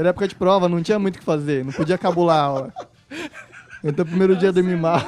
Era 0.00 0.08
época 0.08 0.26
de 0.26 0.34
prova, 0.34 0.66
não 0.66 0.82
tinha 0.82 0.98
muito 0.98 1.16
o 1.16 1.18
que 1.18 1.24
fazer, 1.26 1.62
não 1.62 1.72
podia 1.74 1.98
cabular 1.98 2.38
a 2.38 2.40
aula. 2.40 2.72
Então 3.84 4.02
primeiro 4.06 4.34
dia 4.34 4.48
eu 4.48 4.52
dormi 4.54 4.74
mal. 4.74 4.98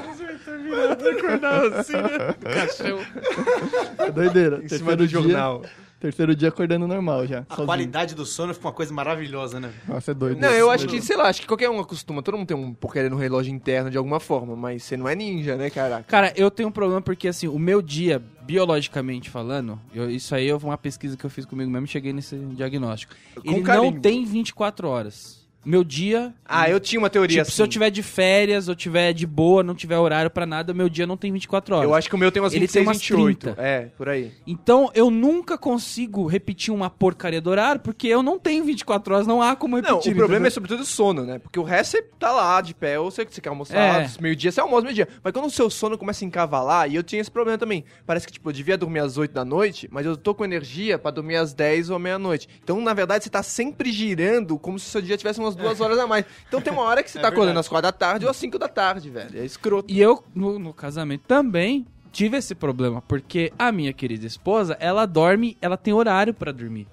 É 3.98 4.11
doideira. 4.11 4.62
Em 4.62 4.68
cima 4.68 4.94
do 4.94 5.09
dia, 5.09 5.18
jornal. 5.18 5.62
Terceiro 6.03 6.35
dia 6.37 6.49
acordando 6.49 6.87
normal 6.87 7.27
já. 7.27 7.41
A 7.41 7.45
sozinho. 7.51 7.67
qualidade 7.67 8.15
do 8.15 8.27
sono 8.27 8.53
fica 8.53 8.67
uma 8.67 8.73
coisa 8.75 8.93
maravilhosa, 8.93 9.59
né? 9.61 9.73
Nossa, 9.88 10.11
é 10.11 10.15
doido. 10.15 10.41
Não, 10.41 10.51
eu 10.51 10.71
acho 10.71 10.87
doido. 10.87 11.01
que, 11.01 11.07
sei 11.07 11.17
lá, 11.17 11.29
acho 11.29 11.41
que 11.41 11.47
qualquer 11.47 11.71
um 11.71 11.81
acostuma. 11.81 12.23
Todo 12.23 12.37
mundo 12.37 12.47
tem 12.49 12.57
um 12.57 12.75
porcaria 12.75 13.09
no 13.09 13.17
relógio 13.17 13.53
interno 13.55 13.91
de 13.91 13.97
alguma 13.97 14.19
forma, 14.21 14.55
mas 14.57 14.83
você 14.83 14.97
não 14.97 15.09
é 15.09 15.15
ninja, 15.15 15.57
né, 15.57 15.71
caraca? 15.71 16.05
Cara, 16.05 16.33
eu 16.37 16.51
tenho 16.51 16.69
um 16.69 16.73
problema 16.73 17.01
porque, 17.01 17.29
assim, 17.29 17.47
o 17.49 17.59
meu 17.59 17.81
dia, 17.81 18.21
biologicamente 18.43 19.31
falando, 19.31 19.81
eu- 19.95 20.11
isso 20.11 20.35
aí 20.35 20.49
foi 20.59 20.71
uma 20.71 20.79
pesquisa 20.79 21.17
que 21.17 21.25
eu 21.25 21.31
fiz 21.31 21.45
comigo 21.45 21.71
mesmo 21.71 21.87
e 21.87 21.88
cheguei 21.88 22.12
nesse 22.12 22.37
diagnóstico. 22.37 23.15
Ele 23.45 23.57
não 23.57 23.62
carimbo. 23.62 24.01
tem 24.01 24.25
24 24.25 24.88
horas. 24.88 25.41
Meu 25.64 25.85
dia. 25.85 26.35
Ah, 26.44 26.68
eu 26.68 26.79
tinha 26.81 26.98
uma 26.98 27.09
teoria 27.09 27.38
Tipo, 27.38 27.42
assim. 27.48 27.53
se 27.57 27.62
eu 27.62 27.68
tiver 27.68 27.88
de 27.90 28.03
férias, 28.03 28.68
ou 28.68 28.75
tiver 28.75 29.12
de 29.12 29.27
boa, 29.27 29.62
não 29.62 29.75
tiver 29.75 29.96
horário 29.96 30.31
pra 30.31 30.44
nada, 30.44 30.75
meu 30.75 30.88
dia 30.88 31.07
não 31.07 31.16
tem 31.16 31.33
24 31.33 31.77
horas. 31.77 31.88
Eu 31.88 31.94
acho 31.94 32.09
que 32.09 32.14
o 32.14 32.18
meu 32.18 32.31
tem 32.33 32.42
umas 32.42 32.53
Ele 32.53 32.62
26, 32.66 32.72
tem 32.85 32.88
umas 32.88 32.98
28. 33.01 33.38
30. 33.55 33.62
É, 33.62 33.81
por 33.96 34.09
aí. 34.09 34.33
Então 34.46 34.90
eu 34.94 35.11
nunca 35.11 35.57
consigo 35.57 36.27
repetir 36.27 36.75
uma 36.75 36.90
porcaria 36.90 37.40
do 37.40 37.48
horário, 37.48 37.81
porque 37.81 38.07
eu 38.09 38.22
não 38.22 38.38
tenho 38.38 38.64
24 38.64 39.14
horas, 39.14 39.27
não 39.27 39.40
há 39.40 39.55
como 39.57 39.77
repetir. 39.77 40.07
Não, 40.09 40.12
o 40.12 40.16
problema 40.16 40.46
é 40.46 40.51
sobretudo 40.51 40.81
o 40.83 40.87
sono, 40.87 41.25
né? 41.25 41.38
Porque 41.38 41.59
o 41.59 41.62
resto 41.62 41.92
você 41.92 42.03
tá 42.03 42.31
lá 42.33 42.61
de 42.61 42.75
pé, 42.75 42.98
ou 42.98 43.11
você, 43.11 43.25
você 43.25 43.40
quer 43.40 43.48
almoçar 43.51 43.77
É. 44.03 44.11
meio-dia, 44.20 44.51
você 44.53 44.61
almoça 44.61 44.83
meio-dia. 44.83 45.09
Mas 45.22 45.33
quando 45.33 45.46
o 45.46 45.51
seu 45.51 45.70
sono 45.70 45.96
começa 45.96 46.25
a 46.25 46.27
encavalar, 46.27 46.90
e 46.90 46.96
eu 46.96 47.03
tinha 47.03 47.20
esse 47.20 47.31
problema 47.31 47.57
também. 47.57 47.85
Parece 48.05 48.27
que, 48.27 48.33
tipo, 48.33 48.48
eu 48.48 48.53
devia 48.53 48.77
dormir 48.77 48.98
às 48.98 49.16
8 49.16 49.33
da 49.33 49.44
noite, 49.44 49.88
mas 49.90 50.05
eu 50.05 50.16
tô 50.16 50.35
com 50.35 50.44
energia 50.44 50.98
pra 50.98 51.11
dormir 51.11 51.37
às 51.37 51.55
10 51.55 51.88
ou 51.90 51.98
meia-noite. 51.98 52.48
Então, 52.62 52.81
na 52.81 52.92
verdade, 52.92 53.25
você 53.25 53.31
tá 53.31 53.42
sempre 53.42 53.90
girando 53.92 54.59
como 54.59 54.79
se 54.79 54.87
o 54.88 54.90
seu 54.90 55.01
dia 55.03 55.16
tivesse 55.16 55.38
umas 55.40 55.52
duas 55.55 55.81
horas 55.81 55.99
a 55.99 56.07
mais. 56.07 56.25
Então 56.49 56.61
tem 56.61 56.73
uma 56.73 56.83
hora 56.83 57.03
que 57.03 57.11
você 57.11 57.19
tá 57.19 57.29
acordando 57.29 57.59
às 57.59 57.69
4 57.69 57.83
da 57.83 57.93
tarde 57.93 58.25
ou 58.25 58.31
às 58.31 58.37
5 58.37 58.59
da 58.59 58.69
tarde, 58.69 59.11
velho. 59.11 59.41
É 59.41 59.45
escroto. 59.45 59.93
E 59.93 60.01
eu, 60.01 60.23
no, 60.35 60.59
no 60.59 60.73
casamento, 60.73 61.23
também 61.27 61.87
tive 62.12 62.37
esse 62.37 62.55
problema, 62.55 63.03
porque 63.03 63.53
a 63.59 63.73
minha 63.73 63.93
querida 63.93 64.27
esposa, 64.27 64.77
ela 64.79 65.07
dorme, 65.07 65.57
ela 65.61 65.77
tem 65.77 65.93
horário 65.95 66.35
pra 66.35 66.53
dormir. 66.53 66.87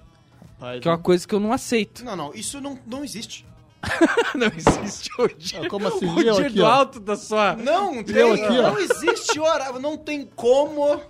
Que 0.80 0.88
é 0.88 0.90
uma 0.90 0.98
coisa 0.98 1.26
que 1.26 1.34
eu 1.34 1.40
não 1.40 1.52
aceito. 1.52 2.04
Não, 2.04 2.16
não, 2.16 2.34
isso 2.34 2.60
não, 2.60 2.78
não 2.86 3.02
existe. 3.02 3.46
não 4.34 4.48
existe 4.54 5.10
hoje. 5.18 5.56
Ah, 5.56 5.68
como 5.68 5.88
assim? 5.88 6.06
O 6.06 6.22
dia 6.22 6.32
aqui, 6.32 6.50
do 6.50 6.64
ó. 6.64 6.68
alto 6.68 7.00
da 7.00 7.16
sua... 7.16 7.56
Não, 7.56 8.02
tem, 8.04 8.32
aqui, 8.32 8.58
ó. 8.58 8.70
não 8.70 8.78
existe 8.78 9.40
horário, 9.40 9.80
não 9.80 9.96
tem 9.96 10.28
como 10.36 11.00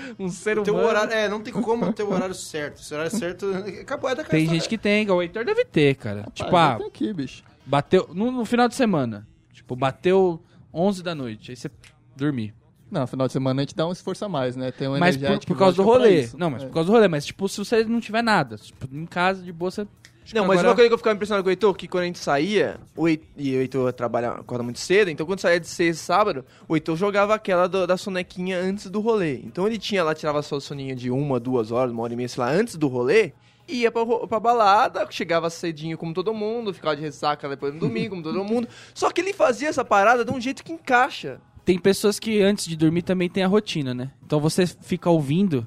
Um 0.18 0.28
ser 0.28 0.58
humano. 0.58 0.86
horário, 0.86 1.12
é, 1.12 1.28
não 1.28 1.40
tem 1.40 1.52
como 1.52 1.92
ter 1.92 2.02
o 2.02 2.12
horário 2.12 2.34
certo. 2.34 2.80
Se 2.82 2.92
o 2.92 2.96
horário 2.96 3.16
certo, 3.16 3.46
acabou 3.80 4.10
é 4.10 4.14
da 4.14 4.24
Tem 4.24 4.46
gente 4.46 4.68
que 4.68 4.78
tem, 4.78 5.08
o 5.10 5.20
Heitor 5.22 5.44
deve 5.44 5.64
ter, 5.64 5.94
cara. 5.96 6.26
tipo, 6.34 6.54
ah, 6.56 6.78
aqui, 6.86 7.12
bicho. 7.12 7.42
bateu 7.66 8.08
no, 8.12 8.30
no 8.30 8.44
final 8.44 8.68
de 8.68 8.74
semana. 8.74 9.26
Tipo, 9.52 9.74
bateu 9.76 10.42
11 10.72 11.02
da 11.02 11.14
noite, 11.14 11.50
aí 11.50 11.56
você 11.56 11.70
dormir. 12.16 12.54
Não, 12.90 13.06
final 13.06 13.26
de 13.26 13.32
semana 13.34 13.60
a 13.60 13.62
gente 13.64 13.74
dá 13.76 13.86
um 13.86 13.92
esforço 13.92 14.24
a 14.24 14.28
mais, 14.30 14.56
né? 14.56 14.70
Tem 14.72 14.88
um 14.88 14.98
Mas 14.98 15.14
por, 15.16 15.22
energético 15.24 15.52
por 15.52 15.58
causa 15.58 15.76
do 15.76 15.82
rolê. 15.82 16.20
isso. 16.22 16.38
Não, 16.38 16.48
mas 16.48 16.62
É. 16.62 16.66
por 16.66 16.72
causa 16.72 16.86
do 16.86 16.92
rolê. 16.92 17.06
Mas, 17.06 17.26
tipo, 17.26 17.46
se 17.48 17.58
você 17.58 17.84
não 17.84 18.00
tiver 18.00 18.22
nada, 18.22 18.56
tipo, 18.56 18.88
em 18.90 19.04
casa, 19.04 19.42
de 19.42 19.52
boa, 19.52 19.70
você... 19.70 19.86
Não, 20.34 20.42
mas 20.46 20.58
Agora- 20.58 20.68
uma 20.68 20.74
coisa 20.74 20.88
que 20.88 20.94
eu 20.94 20.98
ficava 20.98 21.14
impressionado 21.14 21.42
com 21.42 21.48
o 21.48 21.50
Heitor, 21.50 21.74
que 21.74 21.88
quando 21.88 22.02
a 22.02 22.06
gente 22.06 22.18
saía, 22.18 22.78
o 22.94 23.08
Heitor, 23.08 23.26
e 23.36 23.56
o 23.56 23.60
Heitor 23.60 23.92
trabalha, 23.92 24.30
acorda 24.32 24.62
muito 24.62 24.78
cedo, 24.78 25.10
então 25.10 25.24
quando 25.24 25.40
saía 25.40 25.58
de 25.58 25.66
sexta 25.66 26.02
e 26.02 26.04
sábado, 26.04 26.44
o 26.68 26.76
Heitor 26.76 26.96
jogava 26.96 27.34
aquela 27.34 27.66
do- 27.66 27.86
da 27.86 27.96
sonequinha 27.96 28.58
antes 28.58 28.90
do 28.90 29.00
rolê. 29.00 29.36
Então 29.44 29.66
ele 29.66 29.78
tinha 29.78 30.04
lá, 30.04 30.14
tirava 30.14 30.42
sua 30.42 30.60
soninha 30.60 30.94
de 30.94 31.10
uma, 31.10 31.40
duas 31.40 31.70
horas, 31.70 31.92
uma 31.92 32.02
hora 32.02 32.12
e 32.12 32.16
meia, 32.16 32.28
sei 32.28 32.42
lá, 32.42 32.50
antes 32.50 32.76
do 32.76 32.88
rolê, 32.88 33.32
e 33.66 33.82
ia 33.82 33.90
pra, 33.90 34.04
pra 34.06 34.40
balada, 34.40 35.06
chegava 35.10 35.48
cedinho 35.50 35.96
como 35.98 36.12
todo 36.14 36.32
mundo, 36.34 36.72
ficava 36.74 36.96
de 36.96 37.02
ressaca 37.02 37.48
depois 37.48 37.72
no 37.74 37.80
domingo, 37.80 38.10
como 38.10 38.22
todo 38.22 38.44
mundo. 38.44 38.68
Só 38.94 39.10
que 39.10 39.20
ele 39.20 39.32
fazia 39.32 39.68
essa 39.68 39.84
parada 39.84 40.24
de 40.24 40.30
um 40.32 40.40
jeito 40.40 40.62
que 40.64 40.72
encaixa. 40.72 41.40
Tem 41.64 41.78
pessoas 41.78 42.18
que 42.18 42.40
antes 42.42 42.66
de 42.66 42.76
dormir 42.76 43.02
também 43.02 43.28
tem 43.28 43.42
a 43.44 43.46
rotina, 43.46 43.92
né? 43.94 44.10
Então 44.24 44.40
você 44.40 44.66
fica 44.66 45.10
ouvindo 45.10 45.66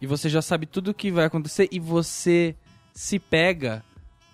e 0.00 0.06
você 0.06 0.28
já 0.28 0.40
sabe 0.40 0.66
tudo 0.66 0.92
o 0.92 0.94
que 0.94 1.10
vai 1.10 1.24
acontecer 1.24 1.68
e 1.72 1.80
você 1.80 2.54
se 2.94 3.18
pega 3.18 3.82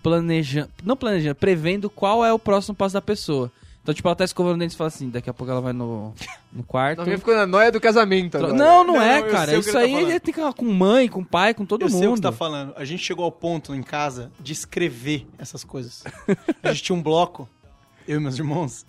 planejando, 0.01 0.69
não 0.83 0.95
planejando, 0.95 1.35
prevendo 1.35 1.89
qual 1.89 2.23
é 2.25 2.31
o 2.33 2.39
próximo 2.39 2.75
passo 2.75 2.93
da 2.93 3.01
pessoa. 3.01 3.51
Então, 3.81 3.93
tipo, 3.93 4.07
ela 4.07 4.15
tá 4.15 4.25
escovando 4.25 4.55
o 4.55 4.59
dente 4.59 4.73
e 4.73 4.77
fala 4.77 4.89
assim, 4.89 5.09
daqui 5.09 5.29
a 5.29 5.33
pouco 5.33 5.49
ela 5.51 5.61
vai 5.61 5.73
no, 5.73 6.13
no 6.51 6.63
quarto. 6.63 6.99
Não, 6.99 7.05
minha 7.05 7.17
ficou 7.17 7.33
na 7.33 7.47
noia 7.47 7.71
do 7.71 7.79
casamento 7.79 8.37
agora. 8.37 8.53
Não, 8.53 8.83
não, 8.83 8.95
Não, 8.95 9.01
é, 9.01 9.23
cara. 9.23 9.55
Isso 9.55 9.71
tá 9.71 9.79
aí 9.79 9.91
falando. 9.93 10.09
ele 10.09 10.19
tem 10.19 10.33
que 10.33 10.39
falar 10.39 10.53
com 10.53 10.65
mãe, 10.65 11.07
com 11.07 11.23
pai, 11.23 11.53
com 11.53 11.65
todo 11.65 11.83
Eu 11.83 11.89
mundo. 11.89 11.97
sei 11.99 12.07
o 12.07 12.11
que 12.11 12.17
você 12.17 12.21
tá 12.21 12.31
falando. 12.31 12.73
A 12.75 12.85
gente 12.85 13.03
chegou 13.03 13.25
ao 13.25 13.31
ponto 13.31 13.73
em 13.73 13.81
casa 13.81 14.31
de 14.39 14.53
escrever 14.53 15.25
essas 15.39 15.63
coisas. 15.63 16.03
a 16.61 16.71
gente 16.71 16.83
tinha 16.83 16.95
um 16.95 17.01
bloco, 17.01 17.49
eu 18.07 18.17
e 18.17 18.19
meus 18.19 18.37
irmãos, 18.37 18.85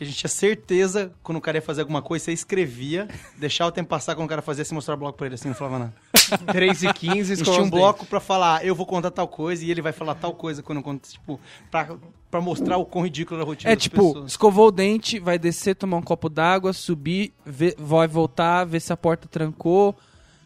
que 0.00 0.04
a 0.04 0.06
gente 0.06 0.16
tinha 0.18 0.30
certeza 0.30 1.12
quando 1.22 1.36
o 1.36 1.40
cara 1.42 1.58
ia 1.58 1.62
fazer 1.62 1.82
alguma 1.82 2.00
coisa, 2.00 2.24
você 2.24 2.32
escrevia, 2.32 3.06
deixava 3.36 3.68
o 3.68 3.72
tempo 3.72 3.90
passar 3.90 4.14
quando 4.14 4.24
o 4.24 4.28
cara 4.30 4.40
fazia, 4.40 4.64
você 4.64 4.74
mostrava 4.74 4.96
o 4.98 5.00
bloco 5.04 5.18
pra 5.18 5.26
ele 5.26 5.34
assim, 5.34 5.48
não 5.48 5.54
falava 5.54 5.78
nada. 5.78 5.94
3 6.50 6.84
e 6.84 6.92
15, 6.94 7.20
A 7.32 7.36
gente 7.36 7.42
escova 7.42 7.56
tinha 7.58 7.66
um 7.66 7.70
bloco 7.70 8.06
pra 8.06 8.18
falar, 8.18 8.64
eu 8.64 8.74
vou 8.74 8.86
contar 8.86 9.10
tal 9.10 9.28
coisa 9.28 9.62
e 9.62 9.70
ele 9.70 9.82
vai 9.82 9.92
falar 9.92 10.14
tal 10.14 10.32
coisa 10.32 10.62
quando 10.62 10.78
eu 10.78 10.82
conto, 10.84 11.06
tipo, 11.10 11.38
pra, 11.70 11.96
pra 12.30 12.40
mostrar 12.40 12.78
o 12.78 12.86
quão 12.86 13.04
ridículo 13.04 13.40
é 13.40 13.42
a 13.42 13.46
rotina 13.46 13.72
É 13.72 13.76
tipo, 13.76 13.96
pessoas. 14.14 14.30
escovou 14.30 14.68
o 14.68 14.70
dente, 14.70 15.18
vai 15.18 15.38
descer, 15.38 15.74
tomar 15.74 15.98
um 15.98 16.02
copo 16.02 16.28
d'água, 16.30 16.72
subir, 16.72 17.34
ver- 17.44 17.74
vai 17.78 18.08
voltar, 18.08 18.64
ver 18.64 18.80
se 18.80 18.92
a 18.92 18.96
porta 18.96 19.28
trancou. 19.28 19.94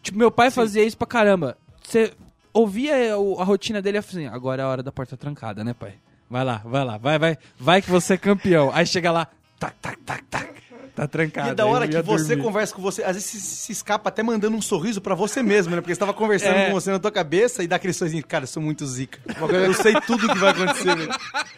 Tipo, 0.03 0.17
meu 0.17 0.29
pai 0.31 0.51
fazia 0.51 0.83
isso 0.83 0.97
pra 0.97 1.07
caramba. 1.07 1.57
Você 1.81 2.11
ouvia 2.53 3.17
o- 3.17 3.39
a 3.39 3.43
rotina 3.43 3.81
dele 3.81 3.97
e 3.97 3.99
assim, 3.99 4.25
agora 4.27 4.61
é 4.61 4.65
a 4.65 4.67
hora 4.67 4.83
da 4.83 4.91
porta 4.91 5.15
trancada, 5.15 5.63
né, 5.63 5.73
pai? 5.73 5.93
Vai 6.27 6.43
lá, 6.43 6.59
vai 6.65 6.83
lá, 6.83 6.97
vai, 6.97 7.19
vai, 7.19 7.37
vai 7.59 7.81
que 7.83 7.89
você 7.91 8.15
é 8.15 8.17
campeão. 8.17 8.71
Aí 8.73 8.85
chega 8.87 9.11
lá, 9.11 9.27
tac, 9.59 9.75
tac, 9.81 9.97
tac, 10.05 10.23
tac, 10.29 10.53
tá 10.95 11.07
trancado. 11.07 11.51
E 11.51 11.55
da 11.55 11.65
hora 11.65 11.87
que 11.87 12.01
você 12.01 12.29
dormir. 12.29 12.43
conversa 12.43 12.73
com 12.73 12.81
você, 12.81 13.03
às 13.03 13.13
vezes 13.15 13.25
se, 13.29 13.39
se 13.41 13.71
escapa 13.71 14.09
até 14.09 14.21
mandando 14.23 14.55
um 14.55 14.61
sorriso 14.61 15.01
pra 15.01 15.15
você 15.15 15.41
mesmo, 15.43 15.75
né? 15.75 15.81
Porque 15.81 15.93
você 15.93 15.99
tava 15.99 16.13
conversando 16.13 16.55
É. 16.55 16.67
com 16.67 16.73
você 16.73 16.91
na 16.91 16.99
tua 16.99 17.11
cabeça 17.11 17.63
e 17.63 17.67
dá 17.67 17.75
aquele 17.77 17.93
sorrisinho, 17.93 18.25
cara, 18.25 18.43
eu 18.43 18.47
sou 18.47 18.61
muito 18.61 18.85
zica. 18.85 19.19
Eu 19.51 19.73
sei 19.73 19.93
tudo 20.01 20.27
que 20.27 20.37
vai 20.37 20.51
acontecer, 20.51 20.95
velho. 20.95 21.11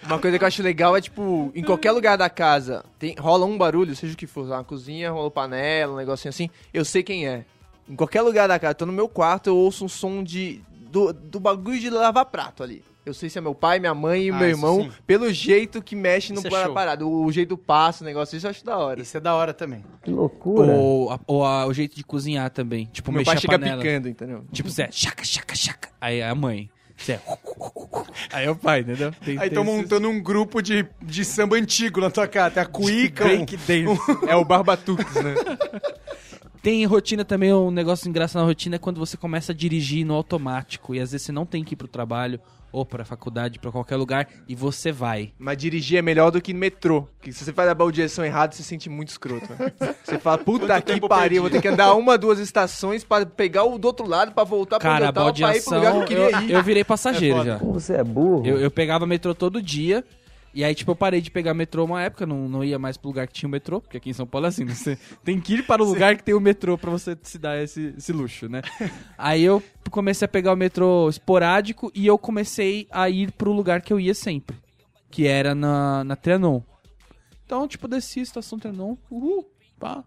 Uma 0.03 0.19
coisa 0.19 0.37
que 0.37 0.43
eu 0.43 0.47
acho 0.47 0.63
legal 0.63 0.95
é, 0.97 1.01
tipo, 1.01 1.51
em 1.53 1.63
qualquer 1.63 1.91
lugar 1.91 2.17
da 2.17 2.29
casa, 2.29 2.83
tem, 2.97 3.15
rola 3.19 3.45
um 3.45 3.57
barulho, 3.57 3.95
seja 3.95 4.13
o 4.13 4.17
que 4.17 4.25
for, 4.27 4.45
uma 4.45 4.63
cozinha, 4.63 5.11
rola 5.11 5.29
panela, 5.29 5.93
um 5.93 5.97
negocinho 5.97 6.29
assim, 6.29 6.49
eu 6.73 6.85
sei 6.85 7.03
quem 7.03 7.27
é. 7.27 7.45
Em 7.89 7.95
qualquer 7.95 8.21
lugar 8.21 8.47
da 8.47 8.57
casa, 8.59 8.73
tô 8.73 8.85
no 8.85 8.93
meu 8.93 9.07
quarto, 9.07 9.47
eu 9.47 9.55
ouço 9.55 9.85
um 9.85 9.89
som 9.89 10.23
de 10.23 10.61
do, 10.89 11.11
do 11.13 11.39
bagulho 11.39 11.79
de 11.79 11.89
lavar 11.89 12.25
prato 12.25 12.63
ali. 12.63 12.83
Eu 13.07 13.13
sei 13.13 13.29
se 13.29 13.37
é 13.37 13.41
meu 13.41 13.55
pai, 13.55 13.79
minha 13.79 13.93
mãe 13.93 14.23
e 14.27 14.29
Ah, 14.31 14.35
meu 14.37 14.49
irmão, 14.49 14.81
sim. 14.83 14.91
pelo 15.07 15.31
jeito 15.31 15.81
que 15.81 15.95
mexe 15.95 16.33
no 16.33 16.41
é 16.45 16.69
parado, 16.73 17.09
o 17.09 17.31
jeito 17.31 17.57
passa, 17.57 18.03
o 18.03 18.05
negócio, 18.05 18.35
isso 18.35 18.45
eu 18.45 18.51
acho 18.51 18.65
da 18.65 18.77
hora. 18.77 19.01
Isso 19.01 19.15
é 19.15 19.19
da 19.21 19.33
hora 19.33 19.53
também. 19.53 19.81
Ou, 20.77 21.09
a- 21.11 21.19
ou 21.25 21.45
a- 21.45 21.65
o 21.65 21.73
jeito 21.73 21.95
de 21.95 22.03
cozinhar 22.03 22.49
também. 22.49 22.89
Tipo, 22.91 23.11
meu 23.11 23.19
mexer 23.19 23.29
pai 23.29 23.37
a 23.37 23.39
chega 23.39 23.59
panela. 23.59 23.81
picando, 23.81 24.09
entendeu? 24.09 24.43
Tipo, 24.51 24.69
você 24.69 24.83
é 24.83 24.89
chaca, 24.91 25.23
chaca, 25.23 25.55
chaca. 25.55 25.89
Aí 26.01 26.19
é 26.19 26.27
a 26.27 26.35
mãe. 26.35 26.69
Você 26.97 27.13
é... 27.13 27.21
Aí 28.33 28.45
é 28.45 28.49
o 28.51 28.55
pai, 28.55 28.79
entendeu? 28.81 29.13
Tem- 29.23 29.37
Aí 29.37 29.49
tem 29.49 29.55
tô 29.55 29.61
esses- 29.63 29.73
montando 29.81 30.09
um 30.09 30.21
grupo 30.21 30.61
de, 30.61 30.85
de 31.01 31.23
samba 31.23 31.55
antigo 31.55 32.01
na 32.01 32.09
tua 32.09 32.27
casa. 32.27 32.55
Tem 32.55 32.63
a 32.63 32.65
cuíca, 32.65 33.25
um- 33.25 33.45
dance. 33.45 34.01
É 34.27 34.35
o 34.35 34.43
Barbatuques, 34.43 35.13
né? 35.15 35.33
Tem 36.67 36.83
rotina 36.83 37.23
também, 37.23 37.53
um 37.53 37.71
negócio 37.71 38.09
engraçado 38.09 38.41
na 38.41 38.45
rotina 38.45 38.75
é 38.75 38.77
quando 38.77 38.99
você 38.99 39.15
começa 39.15 39.53
a 39.53 39.55
dirigir 39.55 40.05
no 40.05 40.13
automático 40.13 40.93
e 40.93 40.99
às 40.99 41.13
vezes 41.13 41.25
você 41.25 41.31
não 41.31 41.45
tem 41.45 41.63
que 41.63 41.75
ir 41.75 41.77
pro 41.77 41.87
trabalho 41.87 42.41
ou 42.73 42.85
pra 42.85 43.05
faculdade, 43.05 43.57
pra 43.57 43.71
qualquer 43.71 43.95
lugar 43.95 44.27
e 44.49 44.53
você 44.53 44.91
vai. 44.91 45.31
Mas 45.39 45.57
dirigir 45.57 45.97
é 45.97 46.01
melhor 46.01 46.29
do 46.29 46.41
que 46.41 46.51
no 46.51 46.59
metrô. 46.59 47.03
Porque 47.03 47.31
se 47.31 47.45
você 47.45 47.53
faz 47.53 47.69
a 47.69 47.73
baldiação 47.73 48.25
errada, 48.25 48.51
você 48.53 48.63
se 48.63 48.67
sente 48.67 48.89
muito 48.89 49.07
escroto. 49.07 49.47
né? 49.57 49.71
Você 50.03 50.19
fala, 50.19 50.37
puta 50.39 50.67
Quanto 50.67 50.93
que 50.93 51.07
pariu, 51.07 51.09
perdi? 51.19 51.39
vou 51.39 51.49
ter 51.49 51.61
que 51.61 51.69
andar 51.69 51.93
uma, 51.95 52.17
duas 52.17 52.37
estações 52.37 53.01
pra 53.01 53.25
pegar 53.25 53.63
o 53.63 53.77
do 53.77 53.85
outro 53.85 54.05
lado, 54.05 54.33
pra 54.33 54.43
voltar 54.43 54.77
pra 54.77 54.89
onde 54.89 54.99
Cara, 54.99 55.05
a 55.05 55.09
eu 55.09 55.13
tava, 55.13 55.33
pra 55.33 55.55
ir 55.55 55.61
pro 55.63 55.71
baldeação, 55.71 55.77
lugar 55.77 55.93
que 56.05 56.13
eu 56.13 56.27
queria 56.27 56.41
ir. 56.41 56.51
eu 56.51 56.63
virei 56.63 56.83
passageiro 56.83 57.39
É 57.39 57.45
já. 57.45 57.59
Como 57.59 57.71
você 57.79 57.93
é 57.93 58.03
burro. 58.03 58.45
Eu, 58.45 58.59
eu 58.59 58.69
pegava 58.69 59.07
metrô 59.07 59.33
todo 59.33 59.61
dia. 59.61 60.03
E 60.57 60.63
aí, 60.63 60.73
tipo, 60.73 60.89
eu 60.89 60.95
parei 60.95 61.21
de 61.21 61.29
pegar 61.29 61.53
metrô 61.53 61.85
uma 61.85 62.01
época, 62.01 62.25
não, 62.25 62.49
não 62.49 62.63
ia 62.63 62.79
mais 62.79 62.97
pro 62.97 63.09
lugar 63.09 63.27
que 63.27 63.33
tinha 63.33 63.47
o 63.47 63.51
metrô, 63.51 63.79
porque 63.79 63.97
aqui 63.97 64.09
em 64.09 64.13
São 64.13 64.25
Paulo 64.25 64.47
é 64.47 64.49
assim, 64.49 64.65
né? 64.65 64.73
Você 64.73 64.97
tem 65.23 65.39
que 65.39 65.53
ir 65.53 65.67
para 65.67 65.83
o 65.83 65.85
lugar 65.85 66.17
que 66.17 66.23
tem 66.23 66.33
o 66.33 66.39
metrô 66.39 66.75
pra 66.75 66.89
você 66.89 67.15
se 67.21 67.37
dar 67.37 67.61
esse, 67.61 67.93
esse 67.95 68.11
luxo, 68.11 68.49
né? 68.49 68.63
Aí 69.19 69.43
eu 69.43 69.61
comecei 69.91 70.25
a 70.25 70.27
pegar 70.27 70.51
o 70.51 70.55
metrô 70.55 71.07
esporádico 71.09 71.91
e 71.93 72.07
eu 72.07 72.17
comecei 72.17 72.87
a 72.89 73.07
ir 73.07 73.31
pro 73.33 73.51
lugar 73.51 73.83
que 73.83 73.93
eu 73.93 73.99
ia 73.99 74.15
sempre, 74.15 74.57
que 75.11 75.27
era 75.27 75.53
na, 75.53 76.03
na 76.03 76.15
Trianon. 76.15 76.63
Então, 77.45 77.67
tipo, 77.67 77.87
desci 77.87 78.21
a 78.21 78.23
estação 78.23 78.57
Trianon, 78.57 78.97
uhul, 79.11 79.47
pá. 79.79 80.03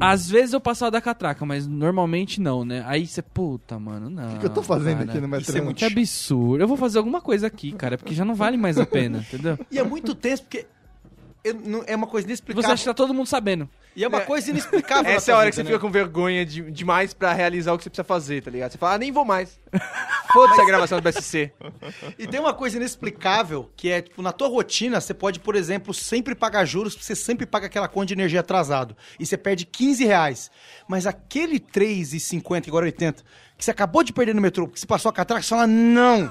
Às 0.00 0.30
vezes 0.30 0.52
eu 0.52 0.60
passava 0.60 0.90
da 0.90 1.00
catraca, 1.00 1.44
mas 1.44 1.66
normalmente 1.66 2.40
não, 2.40 2.64
né? 2.64 2.84
Aí 2.86 3.06
você, 3.06 3.20
puta, 3.20 3.78
mano, 3.78 4.08
não. 4.08 4.36
O 4.36 4.38
que 4.38 4.46
eu 4.46 4.50
tô 4.50 4.62
fazendo 4.62 4.98
cara. 4.98 5.10
aqui 5.10 5.20
no 5.20 5.36
isso 5.38 5.50
é 5.50 5.54
metrô? 5.54 5.64
muito 5.64 5.78
Que 5.78 5.84
absurdo. 5.84 6.62
Eu 6.62 6.68
vou 6.68 6.76
fazer 6.76 6.98
alguma 6.98 7.20
coisa 7.20 7.46
aqui, 7.46 7.72
cara, 7.72 7.98
porque 7.98 8.14
já 8.14 8.24
não 8.24 8.34
vale 8.34 8.56
mais 8.56 8.78
a 8.78 8.86
pena, 8.86 9.18
entendeu? 9.18 9.58
E 9.70 9.78
é 9.78 9.82
muito 9.82 10.14
tenso, 10.14 10.44
porque 10.44 10.66
eu- 11.48 11.54
não- 11.54 11.84
é 11.86 11.94
uma 11.96 12.06
coisa 12.06 12.26
inexplicável. 12.26 12.62
você 12.68 12.72
acha 12.72 12.82
que 12.82 12.88
tá 12.88 12.94
todo 12.94 13.12
mundo 13.14 13.26
sabendo. 13.26 13.68
E 13.96 14.04
é 14.04 14.08
uma 14.08 14.20
coisa 14.20 14.50
inexplicável. 14.50 15.10
Essa 15.10 15.32
é 15.32 15.34
a 15.34 15.38
hora 15.38 15.50
que 15.50 15.56
você 15.56 15.62
vida, 15.62 15.70
né? 15.72 15.76
fica 15.76 15.86
com 15.86 15.90
vergonha 15.92 16.46
de- 16.46 16.70
demais 16.70 17.12
pra 17.12 17.32
realizar 17.32 17.72
o 17.72 17.78
que 17.78 17.82
você 17.84 17.90
precisa 17.90 18.04
fazer, 18.04 18.42
tá 18.42 18.50
ligado? 18.50 18.70
Você 18.70 18.78
fala, 18.78 18.94
ah, 18.94 18.98
nem 18.98 19.10
vou 19.10 19.24
mais. 19.24 19.58
Foda-se 20.32 20.60
a 20.60 20.64
gravação 20.64 20.98
do 20.98 21.02
BSC. 21.02 21.50
E 22.18 22.26
tem 22.26 22.38
uma 22.38 22.52
coisa 22.52 22.76
inexplicável, 22.76 23.70
que 23.76 23.90
é, 23.90 24.02
tipo, 24.02 24.20
na 24.22 24.30
tua 24.30 24.46
rotina, 24.48 25.00
você 25.00 25.14
pode, 25.14 25.40
por 25.40 25.56
exemplo, 25.56 25.92
sempre 25.94 26.34
pagar 26.34 26.64
juros, 26.64 26.94
porque 26.94 27.06
você 27.06 27.16
sempre 27.16 27.46
paga 27.46 27.66
aquela 27.66 27.88
conta 27.88 28.06
de 28.06 28.14
energia 28.14 28.40
atrasado. 28.40 28.96
E 29.18 29.24
você 29.26 29.36
perde 29.36 29.64
15 29.64 30.04
reais. 30.04 30.50
Mas 30.86 31.06
aquele 31.06 31.58
3,50, 31.58 32.68
agora 32.68 32.84
80, 32.86 33.24
que 33.58 33.64
você 33.64 33.72
acabou 33.72 34.04
de 34.04 34.12
perder 34.12 34.34
no 34.34 34.40
metrô, 34.40 34.66
porque 34.68 34.78
você 34.78 34.86
passou 34.86 35.08
a 35.10 35.12
catraca, 35.12 35.42
você 35.42 35.48
fala, 35.48 35.66
não! 35.66 36.30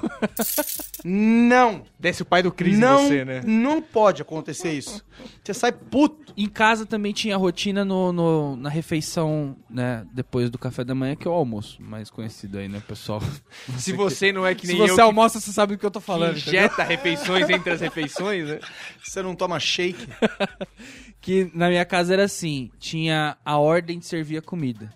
não! 1.04 1.82
Desce 1.98 2.22
o 2.22 2.24
pai 2.24 2.42
do 2.42 2.50
Cris 2.50 2.78
não, 2.78 3.00
em 3.04 3.08
você, 3.08 3.24
né? 3.24 3.42
não 3.44 3.82
pode 3.82 4.22
acontecer 4.22 4.72
isso. 4.72 5.04
Você 5.44 5.52
sai 5.52 5.72
puto. 5.72 6.32
Em 6.36 6.48
casa 6.48 6.86
também 6.86 7.12
tinha 7.12 7.36
rotina 7.36 7.84
no, 7.84 8.12
no- 8.12 8.56
na 8.56 8.68
refeição, 8.70 9.56
né? 9.68 10.06
Depois 10.12 10.48
do 10.48 10.56
café 10.58 10.84
da 10.84 10.94
manhã, 10.94 11.16
que 11.16 11.26
é 11.26 11.30
o 11.30 11.34
almoço, 11.34 11.82
mais 11.82 12.08
conhecido 12.08 12.58
aí, 12.58 12.68
né, 12.68 12.80
pessoal? 12.86 13.20
Se 13.76 13.92
você 13.92 14.32
não 14.32 14.46
é 14.46 14.54
que 14.54 14.66
Se 14.66 14.72
nem 14.72 14.80
eu 14.82 14.88
você 14.88 14.94
que 14.94 15.00
almoça, 15.00 15.40
você 15.40 15.52
sabe 15.52 15.74
do 15.74 15.78
que 15.80 15.84
eu 15.84 15.90
tô 15.90 16.00
falando. 16.00 16.34
que 16.34 16.40
entendeu? 16.42 16.60
injeta 16.60 16.82
refeições 16.84 17.50
entre 17.50 17.70
as 17.72 17.80
refeições, 17.80 18.48
né? 18.48 18.60
Você 19.02 19.22
não 19.22 19.34
toma 19.34 19.58
shake. 19.58 20.06
Que 21.20 21.50
na 21.54 21.68
minha 21.68 21.84
casa 21.84 22.12
era 22.12 22.24
assim: 22.24 22.70
tinha 22.78 23.36
a 23.44 23.56
ordem 23.58 23.98
de 23.98 24.06
servir 24.06 24.38
a 24.38 24.42
comida. 24.42 24.92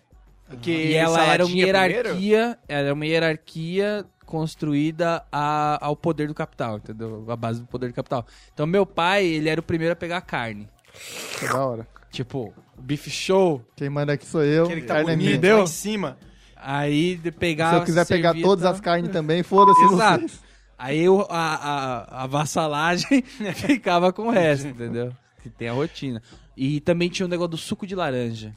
Porque 0.52 0.70
E 0.70 0.94
ela 0.94 1.22
era 1.24 1.44
uma 1.44 1.50
primeiro? 1.50 1.78
hierarquia, 1.78 2.58
era 2.68 2.92
uma 2.94 3.06
hierarquia 3.06 4.04
construída 4.26 5.24
a- 5.30 5.78
ao 5.84 5.94
poder 5.96 6.26
do 6.28 6.34
capital, 6.34 6.76
entendeu? 6.78 7.24
A 7.28 7.36
base 7.36 7.60
do 7.60 7.66
poder 7.66 7.88
do 7.88 7.94
capital. 7.94 8.26
Então 8.52 8.66
meu 8.66 8.84
pai, 8.86 9.24
ele 9.26 9.48
era 9.48 9.60
o 9.60 9.62
primeiro 9.64 9.92
a 9.92 9.96
pegar 9.96 10.18
a 10.18 10.20
carne. 10.22 10.68
Que 11.38 11.46
da 11.48 11.64
hora. 11.64 11.86
Tipo, 12.10 12.52
beef 12.78 13.08
show. 13.08 13.62
Quem 13.76 13.88
manda 13.88 14.12
aqui 14.12 14.26
sou 14.26 14.42
eu. 14.42 14.64
Aquele 14.64 14.80
que 14.82 14.86
tá 14.86 14.94
carne 14.96 15.12
é 15.12 15.16
bonito 15.16 15.40
minha. 15.40 15.56
lá 15.56 15.62
em 15.62 15.66
cima. 15.66 16.18
Aí 16.56 17.16
de 17.16 17.30
pegar. 17.32 17.70
Se 17.70 17.76
eu 17.76 17.84
quiser 17.84 18.06
pegar 18.06 18.34
todas 18.40 18.64
tá? 18.64 18.70
as 18.70 18.80
carnes 18.80 19.10
também, 19.10 19.42
foda-se 19.42 19.82
Exato. 19.84 20.20
vocês. 20.28 20.40
Aí 20.78 21.08
o- 21.08 21.26
a, 21.30 21.54
a, 21.54 22.24
a 22.24 22.26
vassalagem 22.26 23.22
ficava 23.54 24.12
com 24.12 24.28
o 24.28 24.30
resto, 24.30 24.66
entendeu? 24.68 25.12
Que 25.42 25.48
tem 25.48 25.68
a 25.68 25.72
rotina. 25.72 26.22
E 26.56 26.80
também 26.80 27.08
tinha 27.08 27.26
o 27.26 27.28
negócio 27.28 27.50
do 27.52 27.56
suco 27.56 27.86
de 27.86 27.94
laranja. 27.94 28.52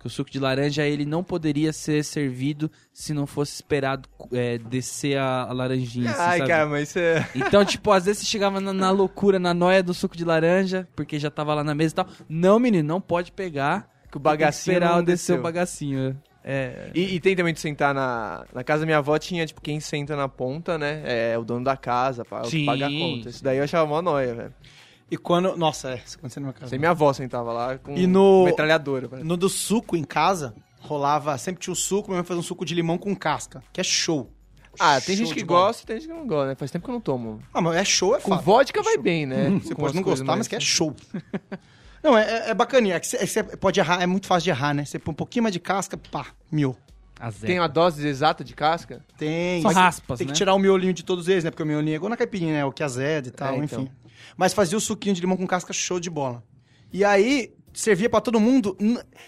Que 0.00 0.06
o 0.06 0.10
suco 0.10 0.30
de 0.30 0.40
laranja 0.40 0.86
ele 0.86 1.04
não 1.04 1.22
poderia 1.22 1.74
ser 1.74 2.02
servido 2.02 2.70
se 2.90 3.12
não 3.12 3.26
fosse 3.26 3.56
esperado 3.56 4.08
é, 4.32 4.56
descer 4.56 5.18
a, 5.18 5.42
a 5.42 5.52
laranjinha. 5.52 6.10
assim, 6.10 6.20
Ai, 6.22 6.38
sabe? 6.38 6.50
cara, 6.50 6.66
mas 6.66 6.88
isso 6.88 6.98
é... 6.98 7.28
Então, 7.36 7.62
tipo, 7.66 7.92
às 7.92 8.06
vezes 8.06 8.22
você 8.22 8.26
chegava 8.26 8.62
na, 8.62 8.72
na 8.72 8.90
loucura, 8.90 9.38
na 9.38 9.52
noia 9.52 9.82
do 9.82 9.92
suco 9.92 10.16
de 10.16 10.24
laranja, 10.24 10.88
porque 10.96 11.18
já 11.18 11.30
tava 11.30 11.52
lá 11.52 11.62
na 11.62 11.74
mesa 11.74 11.92
e 11.92 11.96
tal. 11.96 12.06
Não, 12.26 12.58
menino, 12.58 12.88
não 12.88 12.98
pode 12.98 13.30
pegar. 13.30 13.90
Que 14.10 14.16
o 14.16 14.20
bagacinho 14.20 14.72
Esperar 14.72 14.94
descer 15.02 15.04
desceu. 15.04 15.36
o 15.38 15.42
bagacinho. 15.42 16.18
É. 16.42 16.90
E, 16.94 17.16
e 17.16 17.20
tem 17.20 17.36
também 17.36 17.52
de 17.52 17.60
sentar 17.60 17.94
na... 17.94 18.46
Na 18.54 18.64
casa 18.64 18.80
da 18.80 18.86
minha 18.86 18.98
avó 18.98 19.18
tinha, 19.18 19.44
tipo, 19.46 19.60
quem 19.60 19.80
senta 19.80 20.16
na 20.16 20.28
ponta, 20.30 20.78
né? 20.78 21.02
É 21.04 21.36
o 21.38 21.44
dono 21.44 21.62
da 21.62 21.76
casa, 21.76 22.24
pra 22.24 22.42
Sim. 22.44 22.64
pagar 22.64 22.86
a 22.86 22.90
conta. 22.90 23.28
Isso 23.28 23.44
daí 23.44 23.58
eu 23.58 23.64
achava 23.64 23.86
mó 23.86 24.00
noia, 24.00 24.34
velho. 24.34 24.54
E 25.10 25.16
quando. 25.16 25.56
Nossa, 25.56 25.90
é, 25.90 26.02
isso 26.06 26.16
aconteceu 26.18 26.40
na 26.40 26.46
minha 26.48 26.52
casa. 26.54 26.68
Sei 26.70 26.78
minha 26.78 26.90
avó 26.92 27.12
sentava 27.12 27.52
lá 27.52 27.78
com 27.78 27.96
E 27.96 28.06
no- 28.06 28.44
metralhadora. 28.44 29.08
velho. 29.08 29.24
No 29.24 29.36
do 29.36 29.48
suco 29.48 29.96
em 29.96 30.04
casa, 30.04 30.54
rolava. 30.80 31.36
Sempre 31.38 31.60
tinha 31.62 31.72
o 31.72 31.76
suco, 31.76 32.12
mas 32.12 32.26
fazer 32.26 32.38
um 32.38 32.42
suco 32.42 32.64
de 32.64 32.74
limão 32.74 32.96
com 32.96 33.14
casca, 33.16 33.62
que 33.72 33.80
é 33.80 33.84
show. 33.84 34.30
Ah, 34.78 35.00
tem 35.00 35.16
Show 35.16 35.26
gente 35.26 35.34
que 35.34 35.42
gosta 35.44 35.82
e 35.82 35.86
tem 35.86 35.96
gente 36.00 36.08
que 36.08 36.14
não 36.14 36.26
gosta, 36.28 36.46
né? 36.46 36.54
Faz 36.54 36.70
tempo 36.70 36.84
que 36.84 36.90
eu 36.90 36.94
não 36.94 37.00
tomo. 37.00 37.42
Ah, 37.52 37.60
mas 37.60 37.74
é 37.76 37.84
show, 37.84 38.14
é 38.14 38.20
Com 38.20 38.30
fato. 38.30 38.44
vodka 38.44 38.78
É 38.78 38.82
vai 38.84 38.94
show. 38.94 39.02
bem, 39.02 39.26
né? 39.26 39.50
Você 39.62 39.74
Com 39.74 39.82
pode 39.82 39.96
não 39.96 40.02
gostar, 40.02 40.36
mas 40.36 40.46
que 40.46 40.54
é 40.54 40.60
show. 40.60 40.94
Não, 42.02 42.16
é, 42.16 42.22
é, 42.46 42.50
é 42.50 42.54
bacaninha. 42.54 42.94
É 42.94 43.00
que 43.00 43.06
você, 43.06 43.16
é 43.16 43.20
que 43.20 43.26
você 43.26 43.42
pode 43.42 43.78
errar, 43.78 44.00
é 44.02 44.06
muito 44.06 44.26
fácil 44.26 44.44
de 44.44 44.50
errar, 44.50 44.72
né? 44.72 44.86
Você 44.86 44.98
põe 44.98 45.12
um 45.12 45.14
pouquinho 45.14 45.42
mais 45.42 45.52
de 45.52 45.60
casca, 45.60 45.98
pá, 45.98 46.28
mil. 46.50 46.74
Tem 47.42 47.58
uma 47.58 47.68
dose 47.68 48.06
exata 48.08 48.42
de 48.42 48.54
casca? 48.54 49.04
Tem. 49.18 49.60
São 49.60 49.70
raspas, 49.70 50.16
Tem 50.16 50.26
né? 50.26 50.32
que 50.32 50.38
tirar 50.38 50.54
o 50.54 50.58
miolinho 50.58 50.94
de 50.94 51.04
todos 51.04 51.28
eles, 51.28 51.44
né? 51.44 51.50
Porque 51.50 51.62
o 51.62 51.66
miolinho 51.66 51.92
é 51.92 51.96
igual 51.96 52.08
na 52.08 52.16
caipirinha, 52.16 52.54
né? 52.54 52.64
O 52.64 52.72
que 52.72 52.82
azeda 52.82 53.28
e 53.28 53.30
tal, 53.30 53.52
É, 53.52 53.58
então. 53.58 53.82
enfim. 53.82 53.90
Mas 54.36 54.52
fazia 54.52 54.76
o 54.76 54.80
suquinho 54.80 55.14
de 55.14 55.20
limão 55.20 55.36
com 55.36 55.46
casca 55.46 55.72
show 55.72 55.98
de 56.00 56.10
bola. 56.10 56.42
E 56.92 57.04
aí, 57.04 57.52
servia 57.72 58.08
pra 58.10 58.20
todo 58.20 58.40
mundo. 58.40 58.76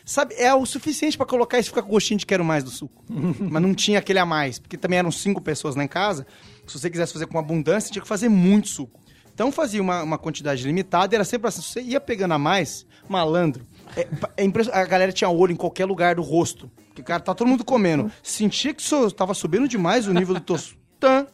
Sabe, 0.04 0.34
é 0.36 0.52
o 0.54 0.66
suficiente 0.66 1.16
pra 1.16 1.24
colocar 1.26 1.58
e 1.58 1.62
ficar 1.62 1.82
com 1.82 1.90
gostinho 1.90 2.18
de 2.18 2.26
quero 2.26 2.44
mais 2.44 2.64
do 2.64 2.70
suco. 2.70 3.04
Mas 3.08 3.62
não 3.62 3.74
tinha 3.74 3.98
aquele 3.98 4.18
a 4.18 4.26
mais, 4.26 4.58
porque 4.58 4.76
também 4.76 4.98
eram 4.98 5.10
cinco 5.12 5.40
pessoas 5.40 5.76
lá 5.76 5.84
em 5.84 5.88
casa. 5.88 6.26
Se 6.66 6.78
você 6.78 6.90
quisesse 6.90 7.12
fazer 7.12 7.26
com 7.26 7.38
abundância, 7.38 7.90
tinha 7.92 8.02
que 8.02 8.08
fazer 8.08 8.28
muito 8.28 8.68
suco. 8.68 9.00
Então 9.34 9.50
fazia 9.50 9.80
uma, 9.80 10.02
uma 10.02 10.18
quantidade 10.18 10.62
limitada 10.64 11.14
e 11.14 11.16
era 11.16 11.24
sempre 11.24 11.48
assim. 11.48 11.62
Se 11.62 11.68
você 11.68 11.80
ia 11.80 12.00
pegando 12.00 12.32
a 12.34 12.38
mais, 12.38 12.84
malandro. 13.08 13.64
É, 13.96 14.06
é 14.36 14.44
impression- 14.44 14.72
A 14.74 14.84
galera 14.84 15.10
tinha 15.12 15.30
olho 15.30 15.52
em 15.52 15.56
qualquer 15.56 15.86
lugar 15.86 16.16
do 16.16 16.22
rosto. 16.22 16.70
Porque, 16.88 17.02
cara, 17.02 17.20
tá 17.20 17.34
todo 17.34 17.48
mundo 17.48 17.64
comendo. 17.64 18.12
Sentia 18.22 18.74
que 18.74 18.82
isso 18.82 19.10
tava 19.12 19.32
subindo 19.32 19.66
demais 19.66 20.06
o 20.06 20.12
nível 20.12 20.34
do 20.34 20.40
tosto. 20.42 20.76
Tã. 21.00 21.26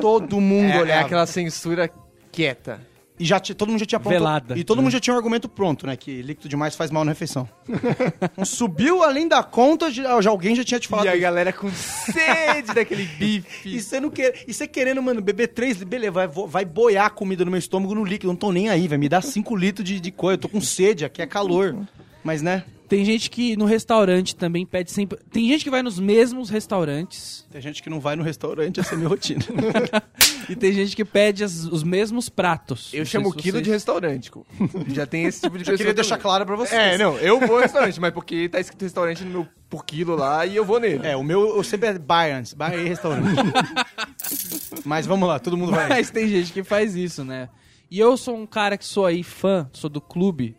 Todo 0.00 0.40
mundo 0.40 0.70
É, 0.70 0.76
é 0.76 0.80
olhava. 0.80 1.06
aquela 1.06 1.26
censura 1.26 1.90
quieta. 2.36 2.80
E 3.18 3.24
já 3.24 3.40
todo 3.40 3.70
mundo 3.70 3.80
já 3.80 3.86
tinha 3.86 3.98
pronto. 3.98 4.12
Velada. 4.12 4.58
E 4.58 4.62
todo 4.62 4.82
mundo 4.82 4.92
já 4.92 5.00
tinha 5.00 5.14
um 5.14 5.16
argumento 5.16 5.48
pronto, 5.48 5.86
né? 5.86 5.96
Que 5.96 6.20
líquido 6.20 6.50
demais 6.50 6.76
faz 6.76 6.90
mal 6.90 7.02
na 7.02 7.12
refeição. 7.12 7.48
Subiu 8.44 9.02
além 9.02 9.26
da 9.26 9.42
conta, 9.42 9.90
já, 9.90 10.20
já 10.20 10.28
alguém 10.28 10.54
já 10.54 10.62
tinha 10.62 10.78
te 10.78 10.86
falado. 10.86 11.06
E 11.06 11.08
a 11.08 11.12
isso. 11.14 11.22
galera 11.22 11.50
com 11.50 11.70
sede 11.70 12.74
daquele 12.74 13.04
bife. 13.18 13.74
E 13.74 13.80
você 13.80 13.98
não 13.98 14.10
quer. 14.10 14.44
E 14.46 14.52
você 14.52 14.68
querendo, 14.68 15.02
mano, 15.02 15.22
beber 15.22 15.48
3 15.48 15.82
beleza, 15.84 16.12
vai, 16.12 16.28
vai 16.28 16.64
boiar 16.66 17.06
a 17.06 17.10
comida 17.10 17.42
no 17.42 17.50
meu 17.50 17.58
estômago 17.58 17.94
no 17.94 18.04
líquido. 18.04 18.26
Eu 18.26 18.32
não 18.32 18.36
tô 18.36 18.52
nem 18.52 18.68
aí, 18.68 18.86
vai 18.86 18.98
me 18.98 19.08
dar 19.08 19.22
5 19.22 19.56
litros 19.56 19.88
de, 19.88 19.98
de 19.98 20.10
coisa. 20.10 20.34
Eu 20.34 20.38
tô 20.42 20.48
com 20.50 20.60
sede, 20.60 21.06
aqui 21.06 21.22
é 21.22 21.26
calor. 21.26 21.74
Mas, 22.22 22.42
né? 22.42 22.64
Tem 22.88 23.04
gente 23.04 23.28
que 23.30 23.56
no 23.56 23.64
restaurante 23.64 24.36
também 24.36 24.64
pede 24.64 24.90
sempre. 24.92 25.18
Tem 25.30 25.48
gente 25.48 25.64
que 25.64 25.70
vai 25.70 25.82
nos 25.82 25.98
mesmos 25.98 26.48
restaurantes. 26.50 27.46
Tem 27.50 27.60
gente 27.60 27.82
que 27.82 27.90
não 27.90 27.98
vai 28.00 28.14
no 28.16 28.22
restaurante, 28.22 28.78
essa 28.80 28.90
é 28.90 28.94
a 28.94 28.96
minha 28.98 29.08
rotina. 29.08 29.40
E 30.48 30.54
tem 30.54 30.72
gente 30.72 30.94
que 30.94 31.04
pede 31.04 31.42
as- 31.42 31.64
os 31.64 31.82
mesmos 31.82 32.28
pratos. 32.28 32.90
Eu 32.94 33.00
Não 33.00 33.04
chamo 33.06 33.32
se 33.32 33.38
quilo 33.38 33.58
de 33.58 33.64
vocês- 33.64 33.74
restaurante. 33.82 34.30
co. 34.30 34.46
Já 34.86 35.04
tem 35.04 35.24
esse 35.24 35.40
tipo 35.40 35.54
de 35.58 35.62
Eu 35.62 35.64
pessoa 35.64 35.76
queria 35.78 35.94
deixar 35.94 36.10
também. 36.18 36.22
claro 36.22 36.46
pra 36.46 36.54
vocês. 36.54 36.80
É, 36.80 36.96
não, 36.96 37.16
eu 37.18 37.40
vou 37.40 37.56
ao 37.56 37.62
restaurante, 37.62 38.00
mas 38.00 38.12
porque 38.14 38.48
tá 38.48 38.60
escrito 38.60 38.82
restaurante 38.82 39.24
no 39.24 39.30
meu 39.30 39.48
por 39.68 39.84
quilo 39.84 40.14
lá 40.14 40.46
e 40.46 40.54
eu 40.54 40.64
vou 40.64 40.78
nele. 40.78 41.04
É, 41.04 41.16
o 41.16 41.24
meu 41.24 41.56
eu 41.56 41.64
sempre 41.64 41.88
é 41.88 42.32
antes, 42.32 42.54
bar 42.54 42.72
e 42.78 42.86
restaurante. 42.88 43.26
Mas 44.84 45.04
vamos 45.06 45.28
lá, 45.28 45.38
todo 45.40 45.56
mundo 45.56 45.72
vai. 45.72 45.88
Mas 45.88 46.10
tem 46.10 46.28
gente 46.28 46.52
que 46.52 46.62
faz 46.62 46.94
isso, 46.94 47.24
né? 47.24 47.48
E 47.90 47.98
eu 47.98 48.16
sou 48.16 48.36
um 48.36 48.46
cara 48.46 48.76
que 48.76 48.84
sou 48.84 49.06
aí 49.06 49.22
fã, 49.22 49.68
sou 49.72 49.88
do 49.90 50.00
clube 50.00 50.56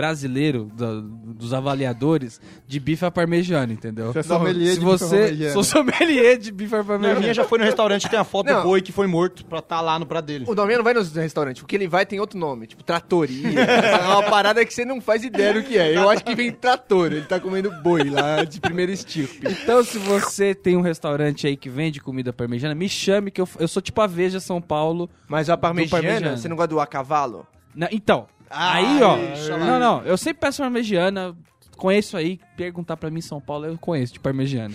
brasileiro, 0.00 0.70
da- 0.76 1.00
dos 1.34 1.52
avaliadores, 1.52 2.40
de 2.66 2.80
bife 2.80 3.04
à 3.04 3.10
parmegiana, 3.10 3.72
entendeu? 3.72 4.12
Você 4.12 4.20
é 4.20 4.22
sommelier 4.22 4.72
Se 4.74 4.78
de 4.78 4.84
você. 4.84 5.50
Sou 5.52 5.62
sommelier 5.62 6.38
de 6.38 6.50
bife 6.50 6.74
à 6.74 6.78
Não, 6.78 6.82
a 6.84 6.86
parmegiana. 6.88 7.20
minha 7.20 7.34
já 7.34 7.44
foi 7.44 7.58
no 7.58 7.64
restaurante 7.64 8.08
tem 8.08 8.18
a 8.18 8.24
foto 8.24 8.46
Não. 8.46 8.62
do 8.62 8.62
boi 8.68 8.80
que 8.80 8.92
foi 8.92 9.06
morto 9.06 9.44
pra 9.44 9.58
estar 9.58 9.80
lá 9.82 9.98
no 9.98 10.06
prato 10.06 10.24
dele. 10.24 10.44
O 10.48 10.54
Dalminha 10.54 10.78
não 10.78 10.84
vai 10.84 10.94
nos 10.94 11.14
restaurantes, 11.14 11.60
porque 11.62 11.76
ele 11.76 11.86
vai 11.86 12.06
tem 12.06 12.18
outro 12.18 12.38
nome, 12.38 12.66
tipo 12.66 12.82
tratoria. 12.82 13.60
é 13.60 14.06
uma 14.08 14.22
parada 14.22 14.64
que 14.64 14.72
você 14.72 14.84
não 14.84 15.00
faz 15.00 15.22
ideia 15.22 15.52
do 15.54 15.62
que 15.62 15.76
é. 15.76 15.94
Eu 15.96 16.08
acho 16.08 16.24
que 16.24 16.34
vem 16.34 16.50
trator, 16.50 17.12
ele 17.12 17.26
tá 17.26 17.38
comendo 17.38 17.70
boi 17.82 18.08
lá 18.08 18.42
de 18.44 18.58
primeiro 18.60 18.90
estirpe. 18.90 19.46
Então, 19.46 19.84
se 19.84 19.98
você 19.98 20.54
tem 20.54 20.76
um 20.76 20.80
restaurante 20.80 21.46
aí 21.46 21.56
que 21.56 21.68
vende 21.68 22.00
comida 22.00 22.32
parmegiana, 22.32 22.74
me 22.74 22.88
chame 22.88 23.30
que 23.30 23.40
eu, 23.40 23.48
eu 23.58 23.68
sou 23.68 23.82
tipo 23.82 24.00
a 24.00 24.06
Veja 24.06 24.40
São 24.40 24.60
Paulo. 24.60 25.08
Mas 25.28 25.50
a 25.50 25.56
parmegiana, 25.56 26.02
parmegiana. 26.02 26.36
você 26.36 26.48
não 26.48 26.56
gosta 26.56 26.68
do 26.68 26.80
a 26.80 26.86
cavalo? 26.86 27.46
Na- 27.74 27.88
então, 27.92 28.26
aí, 28.50 29.00
ó. 29.02 29.16
Não, 29.58 29.78
não, 29.78 30.02
eu 30.04 30.16
sempre 30.18 30.40
peço 30.40 30.62
parmegiana, 30.62 31.34
conheço 31.76 32.16
aí, 32.16 32.38
perguntar 32.56 32.96
pra 32.96 33.10
mim 33.10 33.18
em 33.18 33.22
São 33.22 33.40
Paulo, 33.40 33.66
eu 33.66 33.78
conheço 33.78 34.12
de 34.12 34.20
parmegiana. 34.20 34.74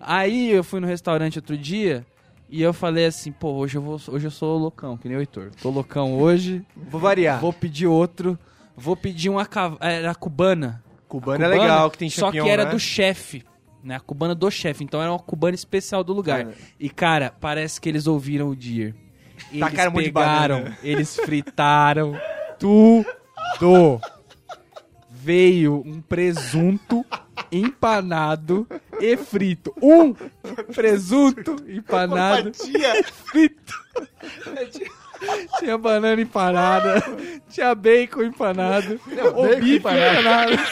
Aí 0.00 0.50
eu 0.50 0.64
fui 0.64 0.80
no 0.80 0.86
restaurante 0.86 1.38
outro 1.38 1.56
dia 1.56 2.04
e 2.50 2.60
eu 2.60 2.72
falei 2.72 3.06
assim, 3.06 3.30
pô, 3.32 3.52
hoje 3.52 3.78
eu, 3.78 3.82
vou, 3.82 4.00
hoje 4.08 4.26
eu 4.26 4.30
sou 4.30 4.58
loucão, 4.58 4.96
que 4.96 5.08
nem 5.08 5.16
o 5.16 5.20
Heitor. 5.20 5.50
Tô 5.62 5.70
loucão 5.70 6.18
hoje, 6.18 6.64
Vou 6.76 7.00
variar. 7.00 7.40
vou 7.40 7.52
pedir 7.52 7.86
outro, 7.86 8.38
vou 8.76 8.96
pedir 8.96 9.30
uma 9.30 9.48
era 9.80 10.14
cubana. 10.14 10.82
Cubana 11.08 11.44
é 11.44 11.48
legal, 11.48 11.90
que 11.90 11.98
tem 11.98 12.10
Só 12.10 12.26
champignon, 12.26 12.44
que 12.44 12.50
era 12.50 12.64
né? 12.64 12.70
do 12.70 12.78
chefe. 12.78 13.44
Né, 13.84 13.96
a 13.96 14.00
cubana 14.00 14.32
do 14.32 14.48
chefe, 14.48 14.84
então 14.84 15.02
era 15.02 15.10
uma 15.10 15.18
cubana 15.18 15.56
especial 15.56 16.04
do 16.04 16.12
lugar. 16.12 16.44
Cara. 16.44 16.56
E 16.78 16.88
cara, 16.88 17.34
parece 17.40 17.80
que 17.80 17.88
eles 17.88 18.06
ouviram 18.06 18.48
o 18.48 18.54
Deer. 18.54 18.94
Eles 19.50 19.60
Tacaram 19.60 19.92
de 19.92 20.02
pegaram, 20.04 20.58
banana. 20.58 20.78
eles 20.84 21.16
fritaram 21.16 22.16
tudo. 22.62 24.00
Veio 25.10 25.82
um 25.84 26.00
presunto 26.00 27.04
empanado 27.50 28.66
e 29.00 29.16
frito. 29.16 29.74
Um 29.80 30.14
presunto 30.72 31.56
empanado 31.68 32.52
frito. 33.24 33.82
Tinha 35.60 35.78
banana 35.78 36.20
empanada, 36.20 37.00
tinha 37.48 37.72
bacon 37.76 38.24
empanado, 38.24 39.00
o 39.06 39.42
bacon 39.42 39.60
bife 39.60 39.76
empanado. 39.76 40.20
empanado. 40.52 40.62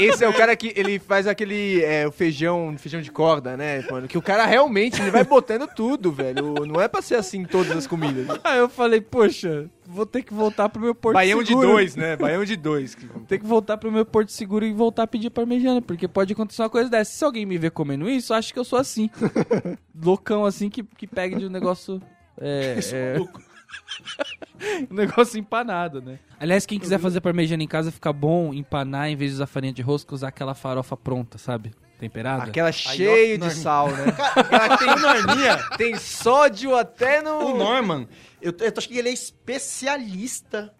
Esse 0.00 0.24
é 0.24 0.28
o 0.28 0.32
cara 0.32 0.54
que 0.54 0.72
ele 0.76 1.00
faz 1.00 1.26
aquele 1.26 1.82
é, 1.82 2.06
o 2.06 2.12
feijão, 2.12 2.72
feijão 2.78 3.00
de 3.00 3.10
corda, 3.10 3.56
né, 3.56 3.84
mano? 3.90 4.06
Que 4.06 4.16
o 4.16 4.22
cara 4.22 4.46
realmente 4.46 5.02
ele 5.02 5.10
vai 5.10 5.24
botando 5.24 5.66
tudo, 5.66 6.12
velho. 6.12 6.54
Não 6.66 6.80
é 6.80 6.86
pra 6.86 7.02
ser 7.02 7.16
assim 7.16 7.40
em 7.40 7.44
todas 7.46 7.76
as 7.76 7.86
comidas. 7.86 8.28
Aí 8.44 8.58
eu 8.58 8.68
falei, 8.68 9.00
poxa, 9.00 9.68
vou 9.84 10.06
ter 10.06 10.22
que 10.22 10.32
voltar 10.32 10.68
pro 10.68 10.80
meu 10.80 10.94
porto 10.94 11.14
Baião 11.14 11.42
de 11.42 11.48
seguro. 11.48 11.66
dois, 11.68 11.96
né? 11.96 12.14
Baião 12.14 12.44
de 12.44 12.54
dois. 12.54 12.96
Tem 13.26 13.40
que 13.40 13.46
voltar 13.46 13.76
pro 13.76 13.90
meu 13.90 14.04
porto 14.04 14.30
seguro 14.30 14.64
e 14.64 14.72
voltar 14.72 15.02
a 15.02 15.06
pedir 15.08 15.30
parmegiana, 15.30 15.82
porque 15.82 16.05
pode 16.08 16.32
acontecer 16.32 16.62
uma 16.62 16.70
coisa 16.70 16.90
dessa. 16.90 17.12
Se 17.12 17.24
alguém 17.24 17.46
me 17.46 17.58
ver 17.58 17.70
comendo 17.70 18.08
isso, 18.08 18.34
acha 18.34 18.52
que 18.52 18.58
eu 18.58 18.64
sou 18.64 18.78
assim. 18.78 19.10
Loucão 19.94 20.44
assim 20.44 20.68
que, 20.68 20.82
que 20.82 21.06
pega 21.06 21.38
de 21.38 21.46
um 21.46 21.50
negócio. 21.50 22.00
É, 22.38 22.78
é... 22.92 23.16
um 24.90 24.94
negócio 24.94 25.38
empanado, 25.38 26.00
né? 26.00 26.18
Aliás, 26.38 26.66
quem 26.66 26.78
quiser 26.78 26.98
fazer 26.98 27.20
parmegiana 27.20 27.62
em 27.62 27.68
casa, 27.68 27.90
fica 27.90 28.12
bom 28.12 28.52
empanar 28.52 29.08
em 29.08 29.16
vez 29.16 29.32
de 29.32 29.36
usar 29.36 29.46
farinha 29.46 29.72
de 29.72 29.82
rosca, 29.82 30.14
usar 30.14 30.28
aquela 30.28 30.54
farofa 30.54 30.96
pronta, 30.96 31.38
sabe? 31.38 31.72
Temperada. 31.98 32.44
Aquela 32.44 32.70
cheia 32.70 33.38
de 33.38 33.50
sal, 33.54 33.90
né? 33.90 34.12
Que 34.12 34.78
tem, 34.78 34.96
Norminha, 34.96 35.56
tem 35.78 35.96
sódio 35.96 36.76
até 36.76 37.22
no... 37.22 37.38
o 37.38 37.56
Norman, 37.56 38.06
eu, 38.40 38.54
eu 38.60 38.72
acho 38.76 38.86
que 38.86 38.98
ele 38.98 39.08
é 39.08 39.12
especialista 39.12 40.74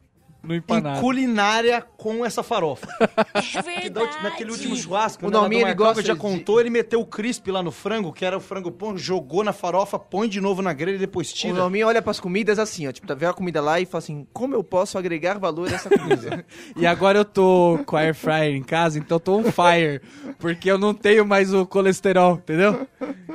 No 0.47 0.55
em 0.55 0.59
empanado. 0.59 1.01
culinária 1.01 1.83
com 1.97 2.25
essa 2.25 2.43
farofa. 2.43 2.87
É 3.57 3.63
verdade. 3.63 4.23
naquele 4.23 4.51
último 4.51 4.77
churrasco, 4.77 5.27
O 5.27 5.31
né, 5.31 5.37
Norminha, 5.39 5.63
ele 5.63 5.75
gosta 5.75 6.03
já 6.03 6.15
de- 6.15 6.19
contou, 6.19 6.61
ele 6.61 6.71
meteu 6.71 7.01
o 7.01 7.07
crisp 7.07 7.49
lá 7.51 7.63
no 7.63 7.71
frango, 7.71 8.13
que 8.13 8.25
era 8.25 8.37
o 8.37 8.41
frango 8.41 8.71
pão, 8.71 8.97
jogou 8.97 9.43
na 9.45 9.53
farofa, 9.53 9.99
põe 9.99 10.29
de 10.29 10.41
novo 10.41 10.63
na 10.63 10.73
grelha 10.73 10.97
e 10.97 10.99
depois 10.99 11.31
O 11.31 11.35
tira. 11.35 11.55
Norminha 11.55 11.87
olha 11.87 12.01
pras 12.03 12.21
comidas 12.21 12.59
assim, 12.59 12.87
ó. 12.87 12.93
Tipo, 12.93 13.07
tá 13.07 13.15
vendo 13.15 13.31
a 13.31 13.35
comida 13.35 13.61
lá 13.61 13.81
e 13.81 13.87
fala 13.87 13.99
assim, 13.99 14.27
como 14.33 14.55
eu 14.55 14.63
posso 14.65 14.97
agregar 14.99 15.39
valor 15.39 15.69
a 15.71 15.75
essa 15.75 15.89
comida? 15.91 16.45
E 16.77 16.87
agora 16.87 17.19
eu 17.19 17.25
tô 17.25 17.79
com 17.87 17.97
air 17.97 18.15
fryer 18.15 18.55
em 18.55 18.63
casa, 18.63 18.99
então 18.99 19.17
eu 19.17 19.21
tô 19.21 19.37
on 19.39 19.45
fire. 19.45 20.01
Porque 20.39 20.71
eu 20.71 20.79
não 20.79 20.93
tenho 20.95 21.25
mais 21.27 21.53
o 21.55 21.65
colesterol, 21.67 22.35
entendeu? 22.37 22.87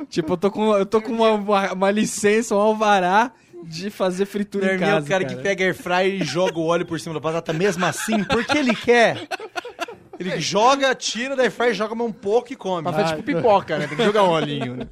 Tipo, 0.08 0.34
eu 0.34 0.36
tô 0.36 0.50
com, 0.50 0.76
eu 0.76 0.86
tô 0.86 1.00
com 1.00 1.12
uma, 1.12 1.30
uma, 1.32 1.72
uma 1.72 1.90
licença, 1.90 2.54
um 2.54 2.58
alvará 2.60 3.32
de 3.62 3.90
fazer 3.90 4.26
fritura 4.26 4.64
em 4.64 4.68
Norminha 4.70 4.90
casa. 4.94 5.06
é 5.06 5.08
o 5.08 5.10
cara, 5.10 5.24
que 5.24 5.36
pega 5.42 5.64
air 5.64 5.74
fryer 5.74 6.22
e 6.22 6.24
joga 6.24 6.58
o 6.58 6.66
óleo 6.66 6.86
por 6.86 6.98
cima 7.00 7.14
da 7.14 7.20
batata 7.20 7.52
mesmo 7.52 7.84
assim, 7.84 8.24
porque 8.24 8.58
ele 8.58 8.74
quer. 8.74 9.26
Ele 10.18 10.40
joga, 10.40 10.94
tira 10.94 11.34
da 11.34 11.42
air 11.42 11.50
fryer, 11.50 11.74
joga 11.74 11.94
mais 11.94 12.10
um 12.10 12.12
pouco 12.12 12.52
e 12.52 12.56
come. 12.56 12.82
pra 12.82 12.92
fazer 12.92 13.16
tipo 13.16 13.22
pipoca, 13.22 13.78
né? 13.78 13.86
Tem 13.86 13.96
que 13.96 14.04
jogar 14.04 14.24
um 14.24 14.30
olhinho, 14.30 14.76
né? 14.76 14.86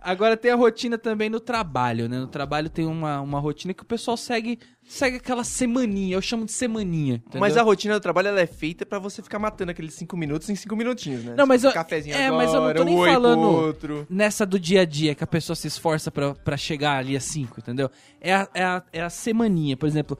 Agora 0.00 0.36
tem 0.36 0.50
a 0.50 0.54
rotina 0.54 0.96
também 0.96 1.28
no 1.28 1.40
trabalho, 1.40 2.08
né? 2.08 2.18
No 2.20 2.28
trabalho 2.28 2.70
tem 2.70 2.86
uma, 2.86 3.20
uma 3.20 3.40
rotina 3.40 3.74
que 3.74 3.82
o 3.82 3.86
pessoal 3.86 4.16
segue, 4.16 4.58
segue 4.88 5.16
aquela 5.16 5.42
semaninha. 5.42 6.14
Eu 6.16 6.22
chamo 6.22 6.44
de 6.44 6.52
semaninha. 6.52 7.16
entendeu? 7.16 7.40
Mas 7.40 7.56
a 7.56 7.62
rotina 7.62 7.94
do 7.94 8.00
trabalho 8.00 8.28
ela 8.28 8.40
é 8.40 8.46
feita 8.46 8.86
pra 8.86 8.98
você 9.00 9.20
ficar 9.22 9.38
matando 9.40 9.72
aqueles 9.72 9.94
cinco 9.94 10.16
minutos 10.16 10.48
em 10.48 10.54
cinco 10.54 10.76
minutinhos, 10.76 11.24
né? 11.24 11.34
Não, 11.36 11.46
mas 11.46 11.62
Tipo, 11.62 11.70
eu- 11.70 11.74
cafezinho 11.74 12.14
é, 12.16 12.26
agora, 12.28 12.44
mas 12.44 12.54
eu 12.54 12.60
não 12.62 12.74
tô 12.74 12.84
nem 12.84 12.96
falando- 13.04 13.40
outro. 13.40 14.06
nessa 14.08 14.46
do 14.46 14.58
dia 14.58 14.82
a 14.82 14.84
dia 14.84 15.14
que 15.16 15.24
a 15.24 15.26
pessoa 15.26 15.56
se 15.56 15.66
esforça 15.66 16.10
pra, 16.12 16.32
pra 16.34 16.56
chegar 16.56 16.96
ali 16.98 17.16
às 17.16 17.24
5, 17.24 17.58
entendeu? 17.58 17.90
É 18.20 18.34
a, 18.34 18.48
é, 18.54 18.62
a, 18.64 18.82
é 18.92 19.02
a 19.02 19.10
semaninha, 19.10 19.76
por 19.76 19.86
exemplo. 19.88 20.16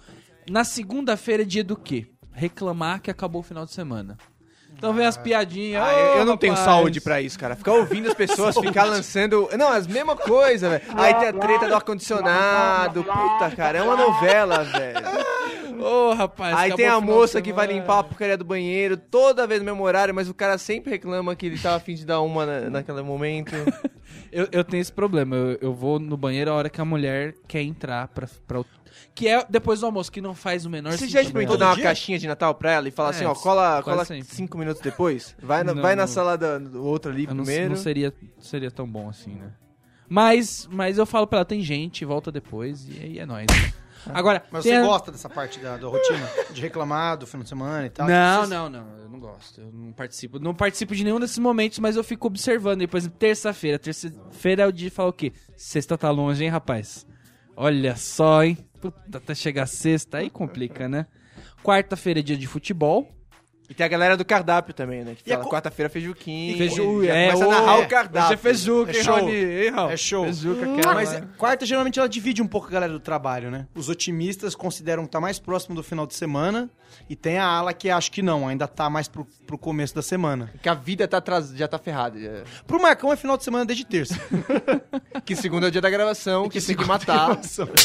Na 0.50 0.64
segunda-feira 0.64 1.44
é 1.44 1.46
dia 1.46 1.62
do 1.62 1.76
quê? 1.76 2.06
Reclamar 2.32 3.00
que 3.00 3.10
acabou 3.10 3.40
o 3.40 3.44
final 3.44 3.64
de 3.64 3.72
semana. 3.72 4.16
Então 4.76 4.92
vem 4.92 5.06
as 5.06 5.16
piadinhas. 5.16 5.82
Ah, 5.82 5.88
"Ô, 5.92 5.98
eu, 5.98 6.18
eu 6.20 6.24
não 6.24 6.36
tenho 6.36 6.52
rapaz." 6.52 6.70
saúde 6.76 7.00
pra 7.00 7.20
isso, 7.20 7.38
cara. 7.38 7.56
Ficar 7.56 7.72
ouvindo 7.72 8.08
as 8.08 8.14
pessoas, 8.14 8.54
ficar 8.60 8.84
lançando. 8.84 9.48
Não, 9.58 9.72
as 9.72 9.86
mesmas 9.86 10.18
coisas, 10.20 10.70
velho. 10.70 10.82
Aí 10.96 11.14
tem 11.14 11.28
a 11.28 11.32
treta 11.32 11.66
do 11.68 11.74
ar-condicionado. 11.74 13.02
Puta, 13.04 13.50
cara, 13.56 13.78
é 13.78 13.82
uma 13.82 13.96
novela, 13.96 14.62
velho. 14.64 14.98
Ô, 15.84 16.12
rapaz. 16.14 16.56
Aí 16.56 16.74
tem 16.74 16.86
a 16.86 17.00
moça 17.00 17.40
que 17.42 17.52
vai 17.52 17.66
limpar 17.66 18.00
a 18.00 18.04
porcaria 18.04 18.36
do 18.36 18.44
banheiro 18.44 18.96
toda 18.96 19.46
vez 19.46 19.60
no 19.60 19.66
mesmo 19.66 19.82
horário, 19.84 20.14
mas 20.14 20.28
o 20.28 20.34
cara 20.34 20.58
sempre 20.58 20.90
reclama 20.90 21.34
que 21.36 21.46
ele 21.46 21.58
tava 21.58 21.76
afim 21.76 21.94
de 21.94 22.04
dar 22.04 22.20
uma 22.20 22.44
na, 22.46 22.70
naquele 22.70 23.02
momento. 23.02 23.52
Eu, 24.30 24.46
eu 24.52 24.62
tenho 24.64 24.80
esse 24.82 24.92
problema. 24.92 25.34
Eu, 25.36 25.58
eu 25.60 25.72
vou 25.74 25.98
no 25.98 26.14
banheiro 26.16 26.50
a 26.50 26.54
hora 26.54 26.68
que 26.68 26.78
a 26.80 26.84
mulher 26.84 27.34
quer 27.46 27.62
entrar 27.62 28.08
pra. 28.08 28.26
pra 28.46 28.60
o- 28.60 28.66
que 29.14 29.26
é 29.28 29.44
depois 29.48 29.80
do 29.80 29.86
almoço, 29.86 30.10
que 30.12 30.20
não 30.20 30.34
faz 30.34 30.64
o 30.64 30.70
menor 30.70 30.92
Você 30.92 30.98
sentido. 30.98 31.12
já 31.14 31.22
experimentou 31.22 31.56
Todo 31.56 31.60
dar 31.68 31.74
uma 31.76 31.82
caixinha 31.82 32.18
de 32.18 32.26
Natal 32.26 32.54
pra 32.54 32.72
ela 32.72 32.88
e 32.88 32.90
falar 32.90 33.08
É, 33.08 33.10
assim, 33.12 33.24
ó, 33.24 33.34
cola, 33.34 33.82
cola 33.82 34.04
sempre. 34.04 34.24
cinco 34.34 34.56
minutos 34.58 34.80
depois? 34.82 35.34
Vai 35.42 35.62
na, 35.64 35.74
Não, 35.74 35.82
vai 35.82 35.94
na 35.96 36.02
não. 36.02 36.08
sala 36.08 36.36
da, 36.38 36.58
do 36.58 36.84
outro 36.84 37.10
ali 37.10 37.24
Eu 37.24 37.34
não, 37.34 37.44
primeiro. 37.44 37.70
não 37.70 37.76
seria, 37.76 38.12
seria 38.38 38.70
tão 38.70 38.86
bom 38.88 39.08
assim, 39.08 39.34
né? 39.34 39.52
Mas, 40.08 40.66
mas 40.70 40.96
eu 40.98 41.04
falo 41.04 41.26
pra 41.26 41.38
ela, 41.38 41.44
tem 41.44 41.60
gente, 41.60 42.04
volta 42.04 42.32
depois 42.32 42.88
e 42.88 42.98
aí 43.02 43.18
é 43.18 43.26
nóis. 43.26 43.46
Agora, 44.06 44.42
Mas 44.50 44.62
você 44.64 44.72
a- 44.72 44.80
gosta 44.82 45.12
dessa 45.12 45.28
parte 45.28 45.58
da, 45.58 45.76
da 45.76 45.86
rotina? 45.86 46.26
De 46.50 46.62
reclamar 46.62 47.18
do 47.18 47.26
final 47.26 47.42
de 47.42 47.48
semana 47.48 47.84
e 47.86 47.90
tal? 47.90 48.06
Não, 48.08 48.36
Vocês- 48.38 48.48
não, 48.48 48.70
não, 48.70 48.86
eu 49.02 49.08
não 49.10 49.20
gosto. 49.20 49.60
Eu 49.60 49.70
não 49.70 49.92
participo. 49.92 50.38
Não 50.38 50.54
participo 50.54 50.94
de 50.94 51.04
nenhum 51.04 51.20
desses 51.20 51.36
momentos, 51.38 51.78
mas 51.78 51.94
eu 51.96 52.02
fico 52.04 52.26
observando. 52.28 52.80
E, 52.80 52.86
por 52.86 52.96
exemplo, 52.96 53.18
terça-feira. 53.18 53.78
Terça-feira 53.78 54.62
é 54.62 54.66
o 54.66 54.72
dia 54.72 54.88
de 54.88 54.94
falar 54.94 55.10
o 55.10 55.12
quê? 55.12 55.32
Sexta 55.56 55.98
tá 55.98 56.10
longe, 56.10 56.42
hein, 56.42 56.48
rapaz? 56.48 57.06
Olha 57.60 57.96
só, 57.96 58.44
hein? 58.44 58.56
Puta, 58.80 59.18
até 59.18 59.34
chegar 59.34 59.66
sexta, 59.66 60.18
aí 60.18 60.30
complica, 60.30 60.88
né? 60.88 61.06
Quarta-feira 61.64 62.20
é 62.20 62.22
dia 62.22 62.36
de 62.36 62.46
futebol. 62.46 63.08
E 63.68 63.74
tem 63.74 63.84
a 63.84 63.88
galera 63.88 64.16
do 64.16 64.24
cardápio 64.24 64.72
também, 64.72 65.04
né? 65.04 65.14
Que 65.14 65.28
E 65.28 65.32
a 65.32 65.36
fala, 65.36 65.44
co- 65.44 65.50
quarta-feira 65.50 65.90
feijuquinha. 65.90 66.56
Feijo, 66.56 67.04
já 67.04 67.14
é, 67.14 67.26
começa 67.32 67.44
a 67.44 67.48
ô, 67.48 67.50
narrar 67.50 67.80
é, 67.80 67.84
o 67.84 67.88
cardápio. 67.88 68.24
Hoje 68.28 68.34
é 68.34 68.36
feijuca, 68.38 68.92
É 68.92 68.96
hein, 68.96 69.04
show. 69.04 69.14
Rony? 69.18 69.34
Hein, 69.34 69.70
Raul? 69.70 69.90
É 69.90 69.96
show. 69.96 70.24
Feijuca, 70.24 70.72
aquela 70.72 70.94
Mas 70.94 71.12
lá. 71.12 71.20
quarta, 71.36 71.66
geralmente, 71.66 71.98
ela 71.98 72.08
divide 72.08 72.40
um 72.40 72.46
pouco 72.46 72.68
a 72.68 72.70
galera 72.70 72.92
do 72.92 73.00
trabalho, 73.00 73.50
né? 73.50 73.66
Os 73.74 73.88
otimistas 73.90 74.54
consideram 74.54 75.04
que 75.04 75.10
tá 75.10 75.20
mais 75.20 75.38
próximo 75.38 75.74
do 75.74 75.82
final 75.82 76.06
de 76.06 76.14
semana 76.14 76.70
e 77.08 77.16
tem 77.16 77.38
a 77.38 77.44
ala 77.46 77.72
que 77.72 77.90
acha 77.90 78.10
que 78.10 78.22
não, 78.22 78.46
ainda 78.48 78.66
tá 78.68 78.88
mais 78.90 79.08
pro, 79.08 79.26
pro 79.46 79.56
começo 79.58 79.94
da 79.94 80.02
semana. 80.02 80.52
Que 80.62 80.68
a 80.68 80.74
vida 80.74 81.06
tá 81.08 81.22
já 81.54 81.66
tá 81.68 81.78
ferrada. 81.78 82.18
já. 82.20 82.42
Pro 82.66 82.80
Marcão 82.80 83.12
é 83.12 83.16
final 83.16 83.36
de 83.36 83.44
semana 83.44 83.64
desde 83.64 83.84
terça. 83.84 84.14
Que 85.24 85.36
segundo 85.36 85.66
é 85.66 85.68
o 85.68 85.70
dia 85.70 85.80
da 85.80 85.90
gravação, 85.90 86.48
que 86.48 86.58
tem 86.60 86.74
que 86.74 86.84
matar. 86.86 87.38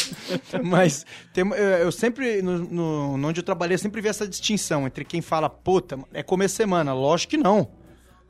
Mas 0.64 1.04
tem- 1.32 1.44
eu, 1.46 1.54
eu 1.56 1.92
sempre, 1.92 2.40
no, 2.42 2.58
no- 2.58 3.28
onde 3.28 3.40
eu 3.40 3.44
trabalhei, 3.44 3.74
eu 3.74 3.78
sempre 3.78 4.00
vi 4.00 4.08
essa 4.08 4.26
distinção 4.26 4.86
entre 4.86 5.04
quem 5.04 5.20
fala, 5.20 5.50
puta, 5.50 5.98
é 6.12 6.22
começo 6.22 6.52
de 6.54 6.56
semana. 6.56 6.94
Lógico 6.94 7.30
que 7.32 7.36
não. 7.36 7.68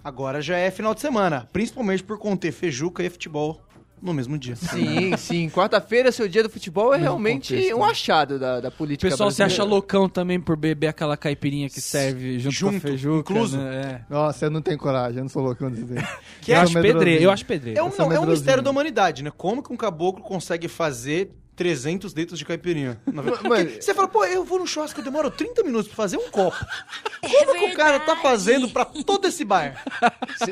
Agora 0.02 0.42
já 0.42 0.56
é 0.56 0.70
final 0.70 0.94
de 0.94 1.00
semana. 1.00 1.48
Principalmente 1.52 2.02
por 2.02 2.18
conter 2.18 2.50
feijuca 2.52 3.02
e 3.02 3.10
futebol 3.10 3.60
no 4.04 4.12
mesmo 4.14 4.36
dia. 4.38 4.54
Sim, 4.54 5.16
sim. 5.16 5.48
Quarta-feira, 5.50 6.12
seu 6.12 6.28
dia 6.28 6.42
do 6.42 6.50
futebol, 6.50 6.88
é 6.92 6.98
Mesmo 6.98 7.02
realmente 7.04 7.54
contexto, 7.54 7.76
um 7.76 7.80
né? 7.84 7.90
achado 7.90 8.38
da, 8.38 8.60
da 8.60 8.68
O 8.68 8.72
política 8.72 9.08
pessoal 9.10 9.30
se 9.30 9.42
acha 9.42 9.64
loucão 9.64 10.08
também 10.08 10.38
por 10.40 10.56
beber 10.56 10.88
aquela 10.88 11.16
caipirinha 11.16 11.68
que 11.70 11.80
serve 11.80 12.38
junto, 12.38 12.60
com 12.60 12.68
a 12.68 12.72
Junto, 12.72 12.80
feijuca. 12.82 13.32
incluso. 13.32 13.56
Né? 13.58 14.04
Nossa, 14.10 14.44
eu 14.44 14.50
não 14.50 14.60
tenho 14.60 14.78
coragem, 14.78 15.18
eu 15.18 15.22
não 15.24 15.28
sou 15.28 15.42
loucão 15.42 15.70
desse 15.70 15.86
jeito. 15.86 16.02
É. 16.02 16.52
Eu, 16.52 16.54
Eu 16.56 16.60
acho 16.60 16.72
pedreiro, 16.80 17.22
eu 17.24 17.30
acho 17.30 17.46
pedreiro. 17.46 17.78
É 17.80 17.82
um, 17.82 17.86
Eu 17.86 17.92
sou 17.92 17.98
não, 18.00 18.04
é 18.04 18.08
um 18.08 18.20
medrosinho. 18.20 18.36
mistério 18.36 18.62
da 18.62 18.70
humanidade, 18.70 19.22
né? 19.24 19.32
Como 19.36 19.62
que 19.62 19.72
um 19.72 19.76
caboclo 19.76 20.22
consegue 20.22 20.68
fazer 20.68 21.30
300 21.56 22.12
litros 22.12 22.38
de 22.38 22.44
caipirinha? 22.44 23.00
Na 23.06 23.22
verdade. 23.22 23.46
Porque 23.48 23.82
Você 23.82 23.94
fala, 23.94 24.08
pô, 24.08 24.24
eu 24.24 24.44
vou 24.44 24.58
no 24.58 24.66
churrasco, 24.66 25.00
eu 25.00 25.04
demoro 25.04 25.30
30 25.30 25.62
minutos 25.62 25.86
pra 25.88 25.96
fazer 25.96 26.16
um 26.16 26.30
copo. 26.30 26.56
Como 27.20 27.54
que 27.58 27.64
o 27.66 27.76
cara 27.76 28.00
tá 28.00 28.16
fazendo 28.16 28.68
pra 28.70 28.84
todo 28.84 29.26
esse 29.26 29.44
bar? 29.44 29.82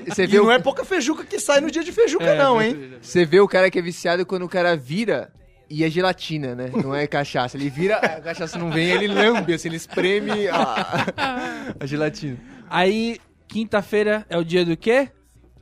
Você 0.08 0.22
E 0.24 0.26
vê, 0.26 0.36
não 0.38 0.46
o- 0.46 0.50
é 0.52 0.58
pouca 0.58 0.84
feijuca 0.84 1.24
que 1.24 1.38
sai 1.40 1.60
no 1.60 1.70
dia 1.70 1.82
de 1.84 1.92
feijuca, 1.92 2.24
É, 2.24 2.38
não, 2.38 2.56
mas- 2.56 2.72
hein? 2.74 2.92
você 3.00 3.24
vê 3.24 3.40
o 3.40 3.48
cara 3.48 3.70
que 3.70 3.78
é 3.78 3.82
viciado 3.82 4.24
quando 4.24 4.44
o 4.44 4.48
cara 4.48 4.76
vira 4.76 5.32
e 5.68 5.84
é 5.84 5.90
gelatina, 5.90 6.54
né? 6.54 6.70
Não 6.82 6.94
é 6.94 7.06
cachaça. 7.06 7.56
Ele 7.56 7.68
vira, 7.70 7.96
a 7.96 8.20
cachaça 8.20 8.58
não 8.58 8.70
vem, 8.70 8.90
ele 8.90 9.08
lambe, 9.08 9.54
assim, 9.54 9.68
ele 9.68 9.76
espreme 9.76 10.46
a, 10.48 10.56
a 11.80 11.86
gelatina. 11.86 12.38
Aí, 12.70 13.18
quinta-feira 13.48 14.24
é 14.30 14.36
o 14.38 14.44
dia 14.44 14.64
do 14.64 14.76
quê? 14.76 15.08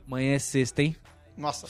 Amanhã 0.07 0.35
é 0.35 0.39
sexta, 0.39 0.81
hein? 0.81 0.95
Nossa. 1.37 1.65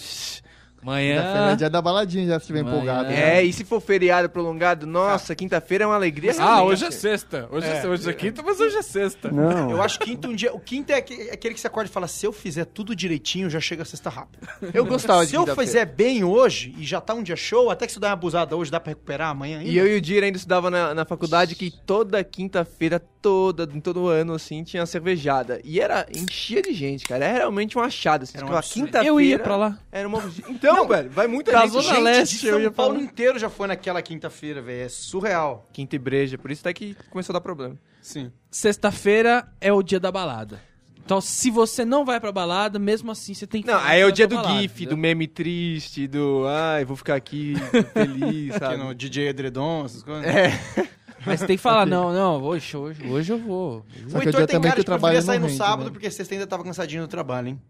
Amanhã. 0.82 1.52
é 1.52 1.56
dia 1.56 1.70
da 1.70 1.82
baladinha, 1.82 2.26
já 2.28 2.34
se 2.40 2.44
estiver 2.44 2.62
Amanhã. 2.62 2.76
empolgado. 2.76 3.10
né? 3.10 3.38
É, 3.40 3.44
e 3.44 3.54
se 3.54 3.64
for 3.64 3.80
feriado 3.82 4.30
prolongado, 4.30 4.86
nossa, 4.88 5.36
quinta-feira 5.36 5.84
é 5.84 5.88
uma 5.88 5.96
alegria. 5.96 6.32
Ah, 6.40 6.56
realmente. 6.56 6.72
hoje 6.74 6.86
é 6.86 6.92
sexta. 6.92 7.48
Hoje 7.52 7.68
é, 7.68 7.78
É. 7.84 7.88
hoje 7.88 8.10
é 8.10 8.14
quinta, 8.14 8.42
mas 8.44 8.60
hoje 8.60 8.76
é 8.78 8.82
sexta. 8.82 9.32
Não. 9.32 9.72
Eu 9.72 9.82
acho 9.82 10.00
quinto 10.00 10.28
um 10.28 10.36
dia. 10.36 10.54
O 10.54 10.60
quinto 10.60 10.92
é 10.92 11.00
é 11.00 11.34
aquele 11.34 11.54
que 11.54 11.60
você 11.60 11.68
acorda 11.68 11.90
e 11.90 11.94
fala: 11.94 12.08
se 12.08 12.26
eu 12.26 12.32
fizer 12.34 12.66
tudo 12.66 12.96
direitinho, 12.96 13.50
já 13.50 13.60
chega 13.60 13.84
a 13.84 13.86
sexta 13.86 14.10
rápido. 14.10 14.48
Eu 14.74 14.86
gostava 14.86 15.24
de 15.24 15.32
Se 15.32 15.36
eu 15.36 15.46
fizer 15.56 15.86
bem 15.86 16.24
hoje 16.24 16.74
e 16.78 16.84
já 16.86 17.00
tá 17.02 17.14
um 17.14 17.24
dia 17.24 17.36
show, 17.36 17.70
até 17.70 17.86
que 17.86 17.92
se 17.92 17.98
eu 17.98 18.02
der 18.02 18.08
uma 18.08 18.14
abusada 18.14 18.56
hoje, 18.56 18.72
dá 18.72 18.80
pra 18.80 18.90
recuperar 18.92 19.30
amanhã 19.30 19.60
ainda. 19.60 19.70
E 19.72 19.78
eu 19.78 19.88
e 19.88 19.98
o 19.98 20.02
Dira 20.02 20.26
ainda 20.26 20.38
estudava 20.38 20.70
na, 20.72 20.94
na 20.94 21.06
faculdade 21.06 21.56
que 21.56 21.72
toda 21.86 22.24
quinta-feira, 22.24 23.00
toda, 23.22 23.68
em 23.74 23.80
todo 23.80 24.08
ano, 24.08 24.34
assim, 24.34 24.64
tinha 24.64 24.86
cervejada. 24.86 25.60
E 25.64 25.80
era, 25.80 26.06
enchia 26.16 26.62
de 26.62 26.74
gente, 26.74 27.06
cara. 27.06 27.26
Era 27.26 27.38
realmente 27.40 27.78
um 27.78 27.82
achado. 27.82 28.24
Assim, 28.24 28.34
Era 28.38 28.46
um 28.46 28.48
tipo, 28.50 28.56
a 28.56 28.60
absurdo. 28.60 28.86
quinta-feira... 28.86 29.08
Eu 29.08 29.22
ia 29.22 29.38
pra 29.40 29.56
lá. 29.56 29.78
Era 29.92 30.08
uma... 30.08 30.22
Então, 30.50 30.71
velho, 30.88 31.10
vai 31.10 31.28
muita 31.28 31.52
Da 31.52 31.62
gente. 31.62 31.72
Zona 31.72 31.84
Gente, 31.96 32.04
Leste, 32.04 32.40
de 32.40 32.48
eu 32.48 32.54
São 32.54 32.62
ia 32.62 32.72
Paulo 32.72 32.94
falar. 32.96 33.06
inteiro 33.06 33.40
já 33.40 33.50
foi 33.50 33.68
naquela 33.68 34.02
quinta-feira, 34.02 34.62
velho. 34.62 34.86
É 34.86 34.90
surreal. 34.90 35.68
Quinta 35.74 35.96
e 35.96 36.00
breja, 36.00 36.38
por 36.38 36.52
isso 36.52 36.62
até 36.62 36.74
que 36.74 36.96
começou 37.10 37.34
a 37.34 37.36
dar 37.36 37.42
problema. 37.42 37.76
Sim. 38.02 38.32
Sexta-feira 38.50 39.48
é 39.60 39.72
o 39.72 39.82
dia 39.84 40.00
da 40.00 40.12
balada. 40.12 40.62
Então, 41.04 41.20
se 41.20 41.50
você 41.50 41.84
não 41.84 42.06
vai 42.06 42.20
pra 42.20 42.32
balada, 42.32 42.78
mesmo 42.80 43.12
assim 43.12 43.34
você 43.34 43.46
tem 43.48 43.62
que 43.62 43.68
Não, 43.68 43.80
aí 43.80 44.02
é 44.02 44.06
o 44.06 44.12
dia 44.12 44.28
do 44.28 44.36
balada, 44.36 44.62
GIF, 44.62 44.74
entendeu? 44.76 44.96
do 44.96 44.98
meme 44.98 45.28
triste, 45.28 46.08
do... 46.08 46.46
Ai, 46.48 46.86
vou 46.86 46.96
ficar 46.96 47.16
aqui 47.16 47.56
feliz, 47.94 48.52
Aqui 48.56 48.60
sabe? 48.60 48.78
no 48.78 48.94
DJ 48.94 49.30
Edredon, 49.30 49.86
essas 49.86 50.04
coisas. 50.04 50.26
É. 50.26 50.52
Mas 51.26 51.40
você 51.40 51.48
tem 51.48 51.56
que 51.58 51.62
falar, 51.62 51.86
não, 51.86 52.12
não, 52.14 52.42
hoje, 52.42 52.76
hoje, 52.76 53.06
hoje 53.06 53.32
eu 53.32 53.38
vou. 53.38 53.86
Só 54.08 54.18
O 54.18 54.22
que 54.22 54.28
o 54.28 54.30
Heitor 54.30 54.48
tem 54.48 54.56
também 54.56 54.72
cara 54.72 54.76
que 54.76 54.82
o 54.82 54.84
de 54.84 54.86
preferir 54.86 54.86
trabalho 54.86 55.22
sair 55.22 55.40
não 55.40 55.48
no 55.50 55.54
sábado, 55.54 55.86
né? 55.86 55.92
porque 55.92 56.10
sexta 56.10 56.34
ainda 56.34 56.48
tava 56.48 56.64
cansadinho 56.64 57.02
no 57.04 57.08
trabalho, 57.08 57.50
hein? 57.50 57.62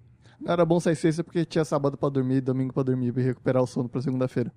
Não 0.41 0.51
era 0.51 0.65
bom 0.65 0.79
sair 0.79 0.95
sexta 0.95 1.23
porque 1.23 1.45
tinha 1.45 1.63
sábado 1.63 1.97
pra 1.97 2.09
dormir, 2.09 2.41
domingo 2.41 2.73
pra 2.73 2.83
dormir 2.83 3.13
e 3.15 3.21
recuperar 3.21 3.61
o 3.61 3.67
sono 3.67 3.87
pra 3.87 4.01
segunda-feira. 4.01 4.51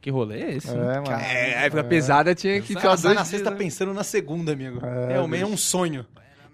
Que 0.00 0.10
rolê 0.10 0.42
é 0.42 0.54
esse? 0.56 0.68
É, 0.70 0.74
mano. 0.74 1.10
É, 1.10 1.58
a 1.58 1.60
época 1.62 1.84
pesada 1.84 2.34
tinha 2.34 2.60
que 2.60 2.66
ficar 2.66 2.88
dois 2.88 3.02
na 3.04 3.14
dias, 3.14 3.28
sexta 3.28 3.50
né? 3.50 3.56
pensando 3.56 3.94
na 3.94 4.04
segunda, 4.04 4.52
amigo. 4.52 4.84
É, 4.84 5.14
É, 5.14 5.20
o 5.20 5.28
meio 5.28 5.44
é 5.44 5.46
um 5.46 5.56
sonho. 5.56 6.04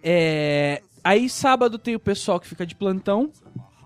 É, 0.03 0.83
Aí 1.05 1.29
sábado 1.29 1.79
tem 1.79 1.95
o 1.95 2.01
pessoal 2.01 2.41
que 2.41 2.49
fica 2.49 2.65
de 2.65 2.75
plantão. 2.75 3.31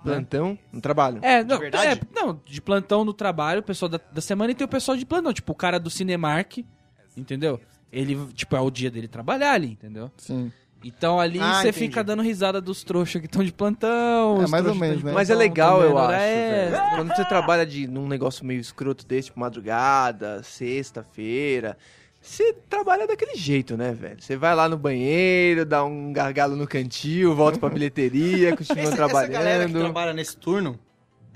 Plantão, 0.05 0.57
no 0.73 0.81
trabalho. 0.81 1.19
É, 1.21 1.43
não, 1.43 1.59
verdade? 1.59 2.01
é, 2.01 2.01
não, 2.15 2.41
de 2.47 2.63
plantão 2.63 3.05
no 3.05 3.13
trabalho, 3.13 3.59
o 3.61 3.65
pessoal 3.65 3.89
da, 3.89 3.99
da 4.13 4.21
semana 4.21 4.53
e 4.53 4.55
tem 4.55 4.65
o 4.65 4.69
pessoal 4.69 4.97
de 4.97 5.05
plantão, 5.05 5.33
tipo 5.33 5.51
o 5.51 5.55
cara 5.55 5.81
do 5.81 5.91
Cinemark, 5.91 6.59
entendeu? 7.17 7.61
Ele, 7.93 8.17
tipo, 8.35 8.55
é 8.55 8.61
o 8.61 8.71
dia 8.71 8.91
dele 8.91 9.09
trabalhar 9.09 9.53
ali, 9.53 9.73
entendeu? 9.73 10.13
Sim. 10.17 10.53
Então 10.85 11.19
ali 11.19 11.41
Ah, 11.41 11.55
você 11.55 11.69
entendi. 11.71 11.87
fica 11.87 12.05
dando 12.05 12.23
risada 12.23 12.61
dos 12.61 12.85
trouxas 12.85 13.21
que 13.21 13.27
estão 13.27 13.43
de 13.43 13.53
plantão. 13.53 14.43
É, 14.43 14.47
mais 14.47 14.65
ou 14.65 14.75
menos, 14.75 15.03
né? 15.03 15.13
Mas 15.13 15.29
é 15.29 15.35
legal, 15.35 15.83
eu 15.83 15.99
acho. 15.99 16.13
extra. 16.15 16.81
velho. 16.81 16.97
Quando 16.97 17.17
você 17.17 17.25
trabalha 17.25 17.67
de, 17.67 17.87
num 17.89 18.07
negócio 18.07 18.45
meio 18.45 18.61
escroto 18.61 19.05
desse, 19.05 19.29
tipo 19.29 19.41
madrugada, 19.41 20.41
sexta-feira, 20.93 21.77
você 22.21 22.53
trabalha 22.69 23.07
daquele 23.07 23.35
jeito, 23.37 23.77
né, 23.77 23.93
velho? 23.93 24.21
Você 24.21 24.37
vai 24.37 24.55
lá 24.55 24.69
no 24.69 24.77
banheiro, 24.77 25.65
dá 25.65 25.85
um 25.85 26.13
gargalo 26.13 26.57
no 26.57 26.67
cantil, 26.67 27.35
volta 27.35 27.59
pra 27.59 27.69
bilheteria, 27.69 28.57
continua 28.57 28.83
Essa, 28.85 28.95
essa 29.05 29.27
galera 29.27 29.27
que 29.67 29.73
trabalhando. 29.73 29.81
trabalha 29.81 30.13
nesse 30.13 30.37
turno, 30.37 30.79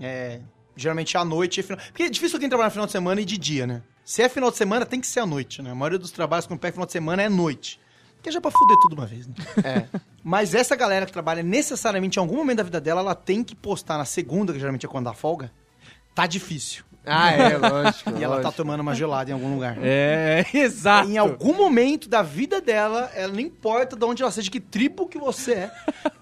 é, 0.00 0.40
geralmente 0.76 1.16
à 1.16 1.24
noite 1.24 1.60
e 1.60 1.62
final... 1.62 1.78
Porque 1.86 2.04
é 2.04 2.10
difícil 2.10 2.36
alguém 2.36 2.48
trabalhar 2.48 2.68
no 2.68 2.72
final 2.72 2.86
de 2.86 2.92
semana 2.92 3.20
e 3.20 3.24
de 3.24 3.38
dia, 3.38 3.66
né? 3.66 3.82
Se 4.04 4.22
é 4.22 4.28
final 4.28 4.50
de 4.50 4.56
semana, 4.56 4.84
tem 4.84 5.00
que 5.00 5.06
ser 5.06 5.20
à 5.20 5.26
noite, 5.26 5.62
né? 5.62 5.70
A 5.70 5.74
maioria 5.74 5.98
dos 5.98 6.10
trabalhos 6.10 6.46
com 6.46 6.56
pé 6.56 6.70
final 6.72 6.86
de 6.86 6.92
semana 6.92 7.22
é 7.22 7.28
noite. 7.28 7.80
Que 8.22 8.28
é 8.28 8.32
já 8.32 8.40
pra 8.40 8.50
fuder 8.50 8.76
tudo 8.80 8.94
uma 8.94 9.06
vez, 9.06 9.26
né? 9.26 9.34
É. 9.64 9.84
Mas 10.22 10.54
essa 10.54 10.76
galera 10.76 11.04
que 11.06 11.12
trabalha 11.12 11.42
necessariamente 11.42 12.18
em 12.18 12.20
algum 12.20 12.36
momento 12.36 12.58
da 12.58 12.62
vida 12.64 12.80
dela, 12.80 13.00
ela 13.00 13.14
tem 13.14 13.42
que 13.42 13.54
postar 13.56 13.98
na 13.98 14.04
segunda, 14.04 14.52
que 14.52 14.58
geralmente 14.60 14.86
é 14.86 14.88
quando 14.88 15.06
dá 15.06 15.12
folga, 15.12 15.50
tá 16.14 16.26
difícil. 16.26 16.84
Ah, 17.04 17.32
é, 17.32 17.56
lógico. 17.58 18.10
E 18.16 18.22
ela 18.22 18.36
tá 18.36 18.42
lógico. 18.42 18.52
tomando 18.62 18.78
uma 18.80 18.94
gelada 18.94 19.28
em 19.28 19.34
algum 19.34 19.52
lugar. 19.52 19.76
É, 19.82 20.46
exato. 20.54 21.08
Em 21.10 21.18
algum 21.18 21.52
momento 21.52 22.08
da 22.08 22.22
vida 22.22 22.60
dela, 22.60 23.10
ela 23.12 23.32
não 23.32 23.40
importa 23.40 23.96
de 23.96 24.04
onde 24.04 24.22
ela 24.22 24.30
seja, 24.30 24.44
de 24.44 24.50
que 24.52 24.60
tribo 24.60 25.08
que 25.08 25.18
você 25.18 25.52
é, 25.54 25.72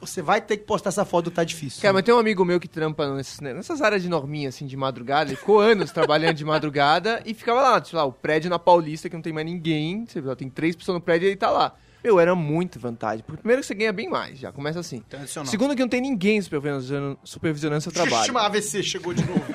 você 0.00 0.22
vai 0.22 0.40
ter 0.40 0.56
que 0.56 0.64
postar 0.64 0.88
essa 0.88 1.04
foto 1.04 1.24
do 1.26 1.30
tá 1.32 1.44
difícil. 1.44 1.82
Cara, 1.82 1.92
mas 1.92 2.02
tem 2.02 2.14
um 2.14 2.18
amigo 2.18 2.42
meu 2.46 2.58
que 2.58 2.66
trampa 2.66 3.14
nesses- 3.14 3.40
né, 3.40 3.52
nessas 3.52 3.82
áreas 3.82 4.00
de 4.02 4.08
norminha, 4.08 4.48
assim, 4.48 4.66
de 4.66 4.74
madrugada. 4.74 5.28
Ele 5.28 5.36
ficou 5.36 5.60
anos 5.60 5.92
trabalhando 5.92 6.36
de 6.36 6.46
madrugada 6.46 7.20
e 7.26 7.34
ficava 7.34 7.60
lá, 7.60 7.84
sei 7.84 7.98
lá, 7.98 8.04
o 8.06 8.12
prédio 8.12 8.48
na 8.48 8.58
Paulista, 8.58 9.10
que 9.10 9.14
não 9.14 9.22
tem 9.22 9.34
mais 9.34 9.44
ninguém. 9.44 10.06
Você 10.06 10.18
vê, 10.22 10.34
tem 10.34 10.48
três 10.48 10.74
pessoas 10.74 10.94
no 10.94 11.02
prédio 11.02 11.26
e 11.26 11.28
ele 11.28 11.36
tá 11.36 11.50
lá. 11.50 11.74
Meu, 12.02 12.18
era 12.18 12.34
muito 12.34 12.78
vantagem. 12.78 13.22
Porque 13.26 13.40
primeiro 13.40 13.60
que 13.60 13.66
você 13.66 13.74
ganha 13.74 13.92
bem 13.92 14.08
mais, 14.08 14.38
já 14.38 14.50
começa 14.50 14.80
assim. 14.80 15.00
Tradicional. 15.08 15.50
Segundo 15.50 15.74
que 15.74 15.80
não 15.82 15.88
tem 15.88 16.00
ninguém 16.00 16.40
supervisionando, 16.40 17.18
supervisionando 17.22 17.82
seu 17.82 17.92
trabalho. 17.92 18.26
Chama 18.26 18.40
AVC, 18.42 18.82
chegou 18.82 19.12
de 19.14 19.24
novo. 19.24 19.44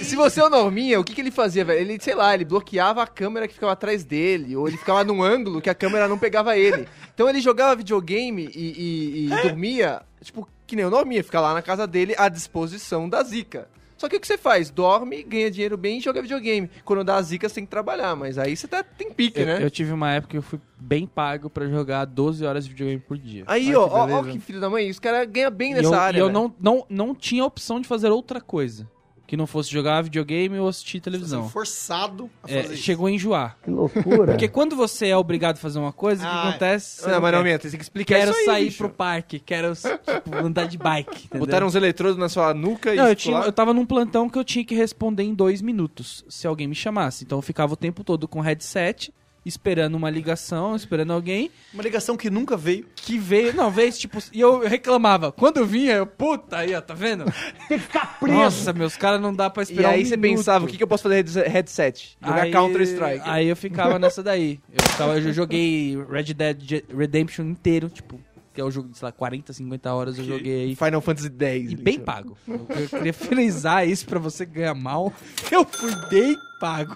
E 0.00 0.04
se 0.04 0.16
você 0.16 0.40
é 0.40 0.44
o 0.44 0.50
Norminha, 0.50 0.98
o 1.00 1.04
que, 1.04 1.14
que 1.14 1.20
ele 1.20 1.30
fazia, 1.30 1.64
velho? 1.64 1.80
Ele, 1.80 1.98
sei 2.00 2.14
lá, 2.14 2.34
ele 2.34 2.44
bloqueava 2.44 3.02
a 3.02 3.06
câmera 3.06 3.46
que 3.48 3.54
ficava 3.54 3.72
atrás 3.72 4.04
dele, 4.04 4.56
ou 4.56 4.66
ele 4.68 4.76
ficava 4.76 5.04
num 5.04 5.22
ângulo 5.22 5.60
que 5.60 5.70
a 5.70 5.74
câmera 5.74 6.08
não 6.08 6.18
pegava 6.18 6.56
ele. 6.56 6.86
Então 7.14 7.28
ele 7.28 7.40
jogava 7.40 7.76
videogame 7.76 8.50
e, 8.54 8.60
e- 8.60 9.26
e 9.26 9.42
dormia, 9.42 10.02
tipo, 10.22 10.48
que 10.66 10.76
nem 10.76 10.84
o 10.84 10.90
Norminha, 10.90 11.22
fica 11.24 11.40
lá 11.40 11.54
na 11.54 11.62
casa 11.62 11.86
dele 11.86 12.14
à 12.18 12.28
disposição 12.28 13.08
da 13.08 13.22
Zica. 13.22 13.68
Só 13.96 14.08
que 14.08 14.16
o 14.16 14.20
que 14.20 14.26
você 14.26 14.36
faz? 14.36 14.70
Dorme, 14.70 15.22
ganha 15.22 15.50
dinheiro 15.50 15.76
bem 15.76 15.98
e 15.98 16.00
joga 16.00 16.20
videogame. 16.20 16.70
Quando 16.84 17.02
dá 17.04 17.16
a 17.16 17.22
zica, 17.22 17.48
você 17.48 17.54
tem 17.56 17.64
que 17.64 17.70
trabalhar, 17.70 18.14
mas 18.14 18.36
aí 18.38 18.56
você 18.56 18.68
tá, 18.68 18.82
tem 18.82 19.10
pique, 19.12 19.40
Eu, 19.40 19.46
né? 19.46 19.58
eu 19.62 19.70
tive 19.70 19.92
uma 19.92 20.12
época 20.12 20.32
que 20.32 20.36
eu 20.38 20.42
fui 20.42 20.60
bem 20.78 21.06
pago 21.06 21.48
pra 21.48 21.66
jogar 21.66 22.04
12 22.04 22.44
horas 22.44 22.64
de 22.64 22.70
videogame 22.70 23.00
por 23.00 23.16
dia. 23.16 23.44
Aí, 23.46 23.68
Olha 23.74 23.80
ó, 23.80 24.06
que 24.06 24.12
ó, 24.12 24.18
ó 24.18 24.22
que 24.24 24.38
filho 24.38 24.60
da 24.60 24.68
mãe, 24.68 24.90
os 24.90 24.98
caras 24.98 25.26
ganham 25.30 25.50
bem 25.50 25.72
E 25.72 25.74
nessa 25.76 25.88
eu, 25.88 25.94
área. 25.94 26.18
e 26.18 26.20
eu 26.20 26.26
velho. 26.26 26.38
não, 26.38 26.54
não, 26.60 26.86
não 26.88 27.14
tinha 27.14 27.44
opção 27.44 27.80
de 27.80 27.88
fazer 27.88 28.10
outra 28.10 28.40
coisa. 28.40 28.86
Que 29.26 29.36
não 29.36 29.46
fosse 29.46 29.70
jogar 29.70 30.02
videogame 30.02 30.56
ou 30.60 30.68
assistir 30.68 31.00
televisão. 31.00 31.48
Forçado 31.48 32.30
a 32.44 32.50
É, 32.50 32.62
fazer 32.62 32.74
isso. 32.74 32.82
chegou 32.84 33.06
a 33.06 33.10
enjoar. 33.10 33.56
Que 33.64 33.70
loucura. 33.70 34.26
Porque 34.32 34.46
quando 34.48 34.76
você 34.76 35.08
é 35.08 35.16
obrigado 35.16 35.56
a 35.56 35.58
fazer 35.58 35.78
uma 35.80 35.92
coisa, 35.92 36.22
o 36.22 36.26
Ah, 36.26 36.30
que 36.42 36.48
acontece? 36.48 37.02
Você 37.02 37.10
Não, 37.10 37.20
mas 37.20 37.32
não, 37.34 37.42
minha, 37.42 37.58
tem 37.58 37.70
que 37.70 37.76
explicar 37.82 38.14
Quero 38.18 38.30
isso 38.30 38.38
aí, 38.40 38.46
sair 38.46 38.64
bicho. 38.66 38.78
pro 38.78 38.88
parque, 38.90 39.38
quero 39.40 39.72
tipo, 39.74 40.36
andar 40.36 40.66
de 40.66 40.78
bike. 40.78 41.24
entendeu? 41.26 41.40
Botaram 41.46 41.66
uns 41.66 41.74
eletrodos 41.74 42.16
na 42.16 42.28
sua 42.28 42.54
nuca 42.54 42.94
e... 42.94 42.96
Não, 42.96 43.08
eu, 43.08 43.16
tinha, 43.16 43.38
eu 43.38 43.52
tava 43.52 43.74
num 43.74 43.84
plantão 43.84 44.28
que 44.30 44.38
eu 44.38 44.44
tinha 44.44 44.64
que 44.64 44.74
responder 44.76 45.24
em 45.24 45.34
dois 45.34 45.60
minutos, 45.60 46.24
se 46.28 46.46
alguém 46.46 46.68
me 46.68 46.74
chamasse. 46.76 47.24
Então 47.24 47.38
eu 47.38 47.42
ficava 47.42 47.72
o 47.72 47.76
tempo 47.76 48.04
todo 48.04 48.28
com 48.28 48.40
headset, 48.40 49.12
esperando 49.46 49.94
uma 49.94 50.10
ligação, 50.10 50.74
esperando 50.76 51.12
alguém 51.12 51.50
Uma 51.72 51.82
ligação 51.82 52.16
que 52.16 52.28
nunca 52.28 52.56
veio. 52.56 52.84
que 52.94 53.16
veio. 53.18 53.54
Não, 53.54 53.70
veio 53.70 53.92
tipo. 53.92 54.18
E 54.32 54.40
eu 54.40 54.60
reclamava. 54.66 55.30
Quando 55.32 55.58
eu 55.58 55.66
vinha, 55.66 55.92
eu, 55.94 56.06
puta 56.06 56.58
aí, 56.58 56.74
ó, 56.74 56.80
tá 56.80 56.92
vendo? 56.94 57.24
Tem 57.68 57.78
que 57.78 57.84
ficar 57.84 58.18
preso. 58.18 58.34
Nossa, 58.36 58.72
meus 58.72 58.96
caras 58.96 59.20
não 59.20 59.32
dá 59.34 59.48
pra 59.48 59.62
E 59.62 59.64
esperar 59.64 59.90
aí 59.90 60.02
um 60.02 60.04
você 60.06 60.16
minuto. 60.16 60.38
pensava, 60.38 60.64
o 60.64 60.68
que, 60.68 60.76
que 60.76 60.82
eu 60.82 60.88
posso 60.88 61.04
fazer 61.04 61.22
de 61.22 61.40
headset? 61.40 62.18
Jogar 62.22 62.42
Aí- 62.42 62.50
Counter-Strike. 62.52 63.22
Aí 63.24 63.46
eu 63.48 63.56
ficava 63.56 63.98
nessa 63.98 64.22
daí. 64.22 64.60
Eu, 64.72 64.82
ficava, 64.88 65.18
eu 65.18 65.32
joguei 65.32 65.96
Red 66.10 66.34
Dead 66.34 66.82
Redemption 66.96 67.44
inteiro, 67.44 67.88
tipo, 67.88 68.20
que 68.52 68.60
é 68.60 68.64
o 68.64 68.70
jogo 68.70 68.88
de, 68.88 68.98
sei 68.98 69.06
lá, 69.06 69.12
40, 69.12 69.52
50 69.52 69.92
horas 69.92 70.18
eu 70.18 70.24
joguei 70.24 70.64
aí. 70.64 70.74
Final 70.74 71.00
Fantasy 71.00 71.28
X. 71.38 71.72
E 71.72 71.76
bem 71.76 72.00
pago. 72.00 72.36
Eu, 72.48 72.66
eu 72.70 72.88
queria 72.88 73.12
frisar 73.14 73.86
isso 73.86 74.06
pra 74.06 74.18
você 74.18 74.44
ganhar 74.46 74.74
mal. 74.74 75.12
Eu 75.52 75.64
fui 75.64 75.94
bem 76.10 76.36
pago. 76.58 76.94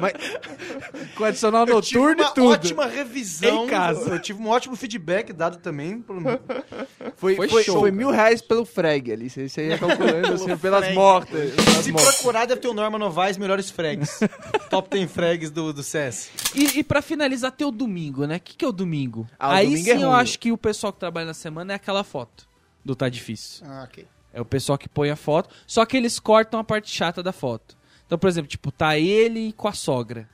Mas- 0.00 0.12
Com 1.16 1.24
adicional 1.24 1.66
Eu 1.66 1.74
noturno 1.76 2.22
uma 2.22 2.30
e 2.30 2.34
tudo. 2.34 2.48
ótima 2.50 2.86
revisão. 2.86 3.64
Em 3.64 3.68
casa. 3.68 4.10
Eu 4.14 4.20
tive 4.20 4.40
um 4.42 4.48
ótimo 4.48 4.76
feedback 4.76 5.32
dado 5.32 5.58
também. 5.58 6.00
Pelo... 6.00 6.20
Foi, 7.16 7.34
Foi 7.36 7.48
foi, 7.48 7.64
show, 7.64 7.80
foi 7.80 7.90
cara. 7.90 7.96
mil 7.98 8.10
reais 8.10 8.40
pelo 8.40 8.64
freg 8.64 9.12
ali. 9.12 9.28
Você 9.30 9.48
você 9.48 9.68
ia 9.68 9.78
calculando 9.78 10.32
assim, 10.34 10.56
pelas 10.56 10.94
mortas. 10.94 11.54
pelas 11.54 11.84
Se 11.84 11.92
mortas. 11.92 12.14
procurar, 12.16 12.46
deve 12.46 12.60
ter 12.60 12.68
o 12.68 12.74
Norma 12.74 12.98
Novaes 12.98 13.36
melhores 13.36 13.70
frags. 13.70 14.20
Top 14.70 14.88
10 14.88 15.10
frags 15.10 15.50
do, 15.50 15.72
do 15.72 15.82
CS. 15.82 16.30
E, 16.54 16.78
e 16.78 16.84
pra 16.84 17.02
finalizar, 17.02 17.50
tem 17.52 17.66
o 17.66 17.70
domingo, 17.70 18.26
né? 18.26 18.36
O 18.36 18.40
que, 18.40 18.56
que 18.56 18.64
é 18.64 18.68
o 18.68 18.72
domingo? 18.72 19.26
Ah, 19.38 19.48
o 19.48 19.52
Aí 19.52 19.66
domingo 19.66 19.84
sim 19.84 19.90
é 19.90 20.04
eu 20.04 20.12
acho 20.12 20.38
que 20.38 20.52
o 20.52 20.58
pessoal 20.58 20.92
que 20.92 21.00
trabalha 21.00 21.26
na 21.26 21.34
semana 21.34 21.72
é 21.72 21.76
aquela 21.76 22.04
foto 22.04 22.46
do 22.84 22.94
Tá 22.94 23.08
Difícil. 23.08 23.66
Ah, 23.68 23.84
ok. 23.84 24.06
É 24.32 24.40
o 24.40 24.44
pessoal 24.44 24.78
que 24.78 24.88
põe 24.88 25.10
a 25.10 25.16
foto, 25.16 25.50
só 25.66 25.84
que 25.84 25.96
eles 25.96 26.20
cortam 26.20 26.60
a 26.60 26.64
parte 26.64 26.94
chata 26.94 27.22
da 27.22 27.32
foto. 27.32 27.76
Então, 28.08 28.18
por 28.18 28.26
exemplo, 28.26 28.48
tipo, 28.48 28.72
tá 28.72 28.98
ele 28.98 29.52
com 29.52 29.68
a 29.68 29.72
sogra. 29.72 30.26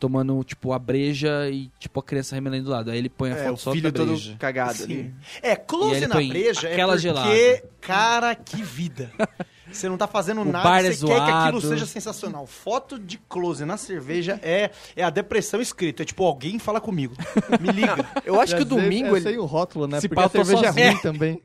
Tomando, 0.00 0.42
tipo, 0.42 0.72
a 0.72 0.78
breja 0.78 1.48
e, 1.50 1.70
tipo, 1.78 2.00
a 2.00 2.02
criança 2.02 2.34
remelando 2.34 2.64
do 2.64 2.70
lado. 2.70 2.90
Aí 2.90 2.98
ele 2.98 3.08
põe 3.10 3.30
a 3.30 3.36
É, 3.36 3.44
foto 3.48 3.60
só 3.60 3.72
filho 3.72 3.92
da 3.92 3.98
todo 3.98 4.08
breja. 4.08 4.36
cagado 4.38 4.74
Sim. 4.78 4.84
ali. 4.84 5.14
É, 5.40 5.54
close 5.54 6.06
na 6.06 6.14
põe 6.16 6.28
breja 6.28 6.68
é 6.68 6.72
aquela 6.72 6.92
porque, 6.94 7.02
gelada. 7.02 7.62
cara, 7.80 8.34
que 8.34 8.62
vida. 8.62 9.10
Você 9.70 9.88
não 9.88 9.96
tá 9.96 10.06
fazendo 10.06 10.42
O 10.42 10.44
nada, 10.44 10.62
bar 10.68 10.82
você 10.82 11.04
é 11.04 11.08
quer 11.08 11.24
que 11.24 11.30
aquilo 11.30 11.60
seja 11.60 11.84
sensacional. 11.86 12.46
Foto 12.46 12.98
de 12.98 13.18
close 13.18 13.64
na 13.64 13.76
cerveja 13.76 14.38
é, 14.42 14.70
é 14.94 15.02
a 15.02 15.10
depressão 15.10 15.60
escrita. 15.60 16.02
É 16.02 16.06
tipo, 16.06 16.22
alguém 16.24 16.58
fala 16.58 16.80
comigo. 16.80 17.16
Me 17.60 17.72
liga. 17.72 17.96
Eu 18.24 18.40
acho 18.40 18.52
E 18.52 18.56
que 18.56 18.62
o 18.62 18.66
domingo 18.66 19.08
É 19.16 19.18
ele, 19.18 19.22
sem 19.22 19.38
o 19.38 19.44
rótulo, 19.44 19.88
né? 19.88 20.00
Se 20.00 20.08
Porque 20.08 20.20
a 20.20 20.24
eu 20.26 20.44
cerveja 20.44 20.66
é 20.80 20.90
ruim 20.90 20.98
também. 21.02 21.42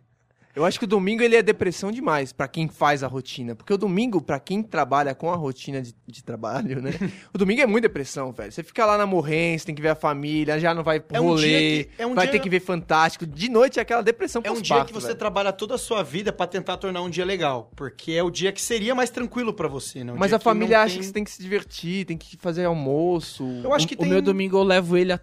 Eu 0.55 0.65
acho 0.65 0.79
que 0.79 0.85
o 0.85 0.87
domingo 0.87 1.21
ele 1.21 1.35
é 1.35 1.43
depressão 1.43 1.91
demais 1.91 2.33
pra 2.33 2.47
quem 2.47 2.67
faz 2.67 3.03
a 3.03 3.07
rotina. 3.07 3.55
Porque 3.55 3.71
o 3.71 3.77
domingo, 3.77 4.19
pra 4.19 4.39
quem 4.39 4.63
trabalha 4.63 5.13
com 5.13 5.31
a 5.31 5.35
rotina 5.35 5.81
de, 5.81 5.93
de 6.07 6.23
trabalho, 6.23 6.81
né? 6.81 6.91
o 7.33 7.37
domingo 7.37 7.61
é 7.61 7.65
muito 7.67 7.83
depressão, 7.83 8.31
velho. 8.31 8.51
Você 8.51 8.63
fica 8.63 8.85
lá 8.85 8.97
na 8.97 9.05
morrência, 9.05 9.67
tem 9.67 9.75
que 9.75 9.81
ver 9.81 9.89
a 9.89 9.95
família, 9.95 10.59
já 10.59 10.73
não 10.73 10.83
vai 10.83 10.99
pro 10.99 11.15
É 11.15 11.21
um 11.21 11.27
rolê, 11.27 11.47
dia 11.47 11.83
que- 11.85 11.89
é 12.01 12.05
um 12.07 12.15
vai 12.15 12.25
dia- 12.25 12.31
ter 12.33 12.39
que 12.39 12.49
ver 12.49 12.59
Fantástico. 12.59 13.25
De 13.25 13.47
noite 13.49 13.79
é 13.79 13.81
aquela 13.81 14.01
depressão 14.01 14.41
É 14.43 14.51
um 14.51 14.59
dia 14.61 14.83
que 14.83 14.91
você 14.93 15.15
trabalha 15.15 15.53
toda 15.53 15.75
a 15.75 15.77
sua 15.77 16.03
vida 16.03 16.33
pra 16.33 16.45
tentar 16.47 16.77
tornar 16.77 17.01
um 17.01 17.09
dia 17.09 17.23
legal. 17.23 17.71
Porque 17.75 18.11
é 18.13 18.23
o 18.23 18.29
dia 18.29 18.51
que 18.51 18.61
seria 18.61 18.93
mais 18.95 19.09
tranquilo 19.09 19.53
pra 19.53 19.67
você, 19.67 20.03
né? 20.03 20.11
Um 20.11 20.17
Mas 20.17 20.33
a 20.33 20.39
família 20.39 20.81
acha 20.81 20.97
que 20.97 21.05
você 21.05 21.13
tem 21.13 21.23
que 21.23 21.31
se 21.31 21.41
divertir, 21.41 22.05
tem 22.05 22.17
que 22.17 22.35
fazer 22.37 22.65
almoço. 22.65 23.45
Eu 23.63 23.73
acho 23.73 23.87
que 23.87 23.93
o, 23.93 23.97
tem... 23.97 24.07
o 24.07 24.09
meu 24.09 24.21
domingo 24.21 24.57
eu 24.57 24.63
levo 24.63 24.97
ele, 24.97 25.13
a, 25.13 25.19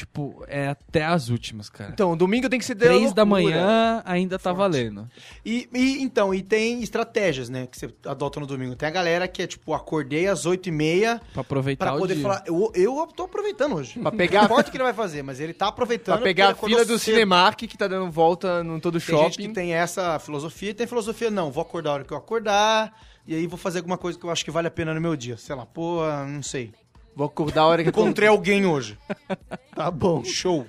tipo, 0.00 0.44
é 0.48 0.68
até 0.68 1.04
as 1.04 1.28
últimas, 1.28 1.68
cara. 1.68 1.90
Então, 1.92 2.16
domingo 2.16 2.48
tem 2.48 2.58
que 2.58 2.64
ser 2.64 2.74
Três 2.74 3.12
da 3.12 3.24
manhã 3.24 4.02
ainda 4.04 4.38
tá 4.38 4.52
valendo. 4.52 5.08
E, 5.44 5.68
e, 5.74 6.02
então, 6.02 6.34
e 6.34 6.42
tem 6.42 6.82
estratégias, 6.82 7.48
né? 7.48 7.66
Que 7.66 7.78
você 7.78 7.92
adota 8.06 8.40
no 8.40 8.46
domingo. 8.46 8.74
Tem 8.74 8.88
a 8.88 8.92
galera 8.92 9.28
que 9.28 9.42
é 9.42 9.46
tipo, 9.46 9.74
acordei 9.74 10.26
às 10.26 10.46
8 10.46 10.68
e 10.68 10.72
meia 10.72 11.20
Pra 11.32 11.42
aproveitar 11.42 11.86
pra 11.86 11.94
o 11.96 11.98
poder 11.98 12.14
dia. 12.14 12.22
falar. 12.22 12.42
Eu, 12.46 12.72
eu 12.74 13.06
tô 13.14 13.24
aproveitando 13.24 13.74
hoje. 13.76 13.98
Pra 14.00 14.10
pegar- 14.12 14.40
Não 14.40 14.46
importa 14.50 14.68
o 14.68 14.70
que 14.72 14.76
ele 14.76 14.84
vai 14.84 14.94
fazer, 14.94 15.22
mas 15.22 15.40
ele 15.40 15.52
tá 15.52 15.68
aproveitando. 15.68 16.16
Pra 16.16 16.24
pegar 16.24 16.50
a 16.50 16.54
fila 16.54 16.84
do 16.84 16.98
cedo. 16.98 17.14
Cinemark 17.14 17.58
que 17.66 17.76
tá 17.76 17.86
dando 17.86 18.10
volta 18.10 18.64
no 18.64 18.80
todo 18.80 18.98
Tem 19.00 19.16
gente 19.16 19.32
shopping. 19.34 19.48
que 19.48 19.54
tem 19.54 19.74
essa 19.74 20.18
filosofia 20.18 20.70
e 20.70 20.74
tem 20.74 20.86
filosofia, 20.86 21.30
não, 21.30 21.50
vou 21.50 21.62
acordar 21.62 21.90
a 21.90 21.94
hora 21.94 22.04
que 22.04 22.12
eu 22.12 22.16
acordar. 22.18 22.92
E 23.26 23.34
aí 23.34 23.46
vou 23.46 23.58
fazer 23.58 23.78
alguma 23.78 23.98
coisa 23.98 24.18
que 24.18 24.24
eu 24.24 24.30
acho 24.30 24.44
que 24.44 24.50
vale 24.50 24.66
a 24.66 24.70
pena 24.70 24.94
no 24.94 25.00
meu 25.00 25.14
dia. 25.14 25.36
Sei 25.36 25.54
lá, 25.54 25.64
pô, 25.66 26.00
não 26.26 26.42
sei. 26.42 26.72
Vou 27.20 27.26
acordar 27.26 27.60
a 27.60 27.66
hora 27.66 27.82
que 27.82 27.88
eu 27.90 27.90
Encontrei 27.90 28.30
alguém 28.30 28.64
hoje. 28.64 28.96
Tá 29.76 29.90
bom. 29.90 30.24
Show. 30.24 30.66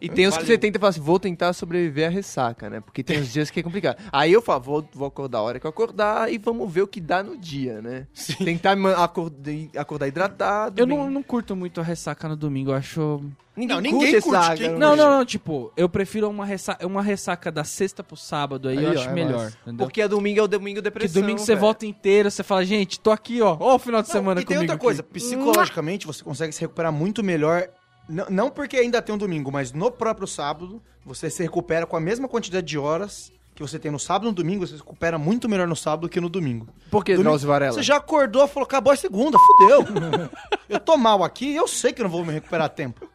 E 0.00 0.08
tem 0.08 0.26
os 0.26 0.36
que 0.36 0.46
você 0.46 0.56
tenta 0.58 0.78
falar 0.78 0.90
assim, 0.90 1.00
vou 1.00 1.18
tentar 1.20 1.52
sobreviver 1.52 2.06
à 2.06 2.10
ressaca, 2.10 2.70
né? 2.70 2.80
Porque 2.80 3.02
tem 3.02 3.20
uns 3.20 3.32
dias 3.32 3.50
que 3.50 3.60
é 3.60 3.62
complicado. 3.62 3.98
Aí 4.10 4.32
eu 4.32 4.40
falo, 4.40 4.62
vou, 4.62 4.88
vou 4.94 5.06
acordar 5.08 5.38
a 5.38 5.42
hora 5.42 5.60
que 5.60 5.66
eu 5.66 5.70
acordar 5.70 6.32
e 6.32 6.38
vamos 6.38 6.72
ver 6.72 6.82
o 6.82 6.86
que 6.86 7.00
dá 7.00 7.22
no 7.22 7.36
dia, 7.36 7.82
né? 7.82 8.06
Tentar 8.44 8.76
ma- 8.76 9.04
acordar, 9.04 9.52
acordar 9.76 10.08
hidratado. 10.08 10.80
Eu 10.80 10.86
bem- 10.86 10.96
não, 10.96 11.10
não 11.10 11.22
curto 11.22 11.54
muito 11.54 11.80
a 11.80 11.84
ressaca 11.84 12.28
no 12.28 12.36
domingo, 12.36 12.70
eu 12.70 12.74
acho... 12.74 13.20
Ninguém, 13.56 13.76
Não, 13.76 13.80
ninguém 13.80 14.00
curte 14.00 14.20
curte, 14.22 14.36
ressaca, 14.36 14.56
quem 14.56 14.68
né? 14.70 14.78
Não, 14.78 14.96
não, 14.96 15.10
não, 15.18 15.24
tipo, 15.24 15.72
eu 15.76 15.88
prefiro 15.88 16.28
uma 16.28 16.44
ressaca, 16.44 16.84
uma 16.84 17.00
ressaca 17.00 17.52
da 17.52 17.62
sexta 17.62 18.02
pro 18.02 18.16
sábado 18.16 18.68
aí, 18.68 18.78
Aí, 18.78 18.84
eu 18.84 18.90
ó, 18.90 18.94
acho 18.94 19.08
é 19.08 19.12
melhor? 19.12 19.52
Porque 19.78 20.02
a 20.02 20.08
domingo 20.08 20.40
é 20.40 20.42
o 20.42 20.48
domingo 20.48 20.82
depressão. 20.82 21.20
domingo 21.22 21.38
você 21.38 21.54
volta 21.54 21.86
inteiro, 21.86 22.28
você 22.32 22.42
fala, 22.42 22.64
gente, 22.64 22.98
tô 22.98 23.12
aqui, 23.12 23.40
ó, 23.40 23.56
ó 23.60 23.76
o 23.76 23.78
final 23.78 24.02
de 24.02 24.08
Não, 24.08 24.12
semana 24.12 24.40
e 24.40 24.44
tem 24.44 24.56
comigo 24.56 24.72
outra 24.72 24.82
coisa, 24.84 25.02
aqui. 25.02 25.12
psicologicamente 25.12 26.04
você 26.04 26.24
consegue 26.24 26.52
se 26.52 26.60
recuperar 26.62 26.92
muito 26.92 27.22
melhor. 27.22 27.68
Não, 28.08 28.26
não 28.28 28.50
porque 28.50 28.76
ainda 28.76 29.00
tem 29.00 29.14
um 29.14 29.18
domingo, 29.18 29.50
mas 29.50 29.72
no 29.72 29.90
próprio 29.90 30.26
sábado, 30.26 30.82
você 31.04 31.30
se 31.30 31.42
recupera 31.42 31.86
com 31.86 31.96
a 31.96 32.00
mesma 32.00 32.28
quantidade 32.28 32.66
de 32.66 32.78
horas 32.78 33.32
que 33.54 33.62
você 33.62 33.78
tem 33.78 33.90
no 33.90 34.00
sábado 34.00 34.24
e 34.24 34.28
no 34.30 34.34
domingo, 34.34 34.66
você 34.66 34.72
se 34.74 34.80
recupera 34.80 35.16
muito 35.16 35.48
melhor 35.48 35.68
no 35.68 35.76
sábado 35.76 36.08
que 36.08 36.20
no 36.20 36.28
domingo. 36.28 36.66
Por 36.90 37.04
que, 37.04 37.12
Domingo, 37.12 37.30
Drauzio 37.30 37.48
Varela? 37.48 37.72
Você 37.72 37.82
já 37.82 37.96
acordou, 37.96 38.48
falou, 38.48 38.66
acabou 38.66 38.92
a 38.92 38.96
segunda, 38.96 39.38
fudeu. 39.38 39.84
eu 40.68 40.80
tô 40.80 40.96
mal 40.96 41.22
aqui, 41.22 41.54
eu 41.54 41.68
sei 41.68 41.92
que 41.92 42.02
não 42.02 42.10
vou 42.10 42.24
me 42.24 42.32
recuperar 42.32 42.66
a 42.66 42.68
tempo. 42.68 43.08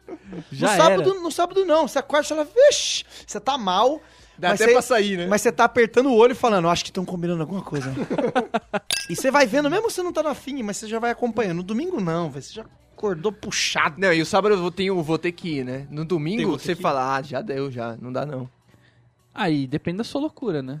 Já 0.50 0.70
no, 0.70 0.76
sábado, 0.76 1.10
era. 1.10 1.20
no 1.20 1.30
sábado 1.30 1.64
não, 1.66 1.86
você 1.86 1.98
acorda 1.98 2.24
e 2.24 2.28
fala, 2.28 2.44
vixe, 2.44 3.04
você 3.26 3.38
tá 3.38 3.58
mal. 3.58 4.00
Dá 4.38 4.52
até 4.52 4.64
você- 4.64 4.72
pra 4.72 4.82
sair, 4.82 5.18
né? 5.18 5.26
Mas 5.26 5.42
você 5.42 5.52
tá 5.52 5.64
apertando 5.64 6.08
o 6.08 6.16
olho 6.16 6.32
e 6.32 6.34
falando, 6.34 6.68
acho 6.68 6.82
que 6.82 6.90
estão 6.90 7.04
combinando 7.04 7.42
alguma 7.42 7.60
coisa. 7.62 7.92
e 9.10 9.14
você 9.14 9.30
vai 9.30 9.46
vendo, 9.46 9.68
mesmo 9.68 9.90
você 9.90 10.02
não 10.02 10.12
tá 10.12 10.22
na 10.22 10.34
fim, 10.34 10.62
mas 10.62 10.78
você 10.78 10.88
já 10.88 10.98
vai 10.98 11.10
acompanhando. 11.10 11.58
No 11.58 11.62
domingo 11.62 12.00
não, 12.00 12.30
você 12.30 12.54
já 12.54 12.64
acordou 13.00 13.32
puxado. 13.32 13.96
Não, 13.98 14.12
e 14.12 14.20
o 14.20 14.26
sábado 14.26 14.54
eu 14.54 14.58
vou, 14.60 14.70
tenho, 14.70 15.02
vou 15.02 15.18
ter 15.18 15.32
que 15.32 15.58
ir, 15.58 15.64
né? 15.64 15.86
No 15.90 15.98
Tem 15.98 16.04
domingo 16.06 16.42
ter 16.58 16.64
você 16.64 16.76
que 16.76 16.82
fala, 16.82 17.16
ah, 17.16 17.22
já 17.22 17.40
deu, 17.40 17.70
já, 17.70 17.96
não 18.00 18.12
dá 18.12 18.26
não. 18.26 18.48
Aí, 19.34 19.66
depende 19.66 19.98
da 19.98 20.04
sua 20.04 20.20
loucura, 20.20 20.62
né? 20.62 20.80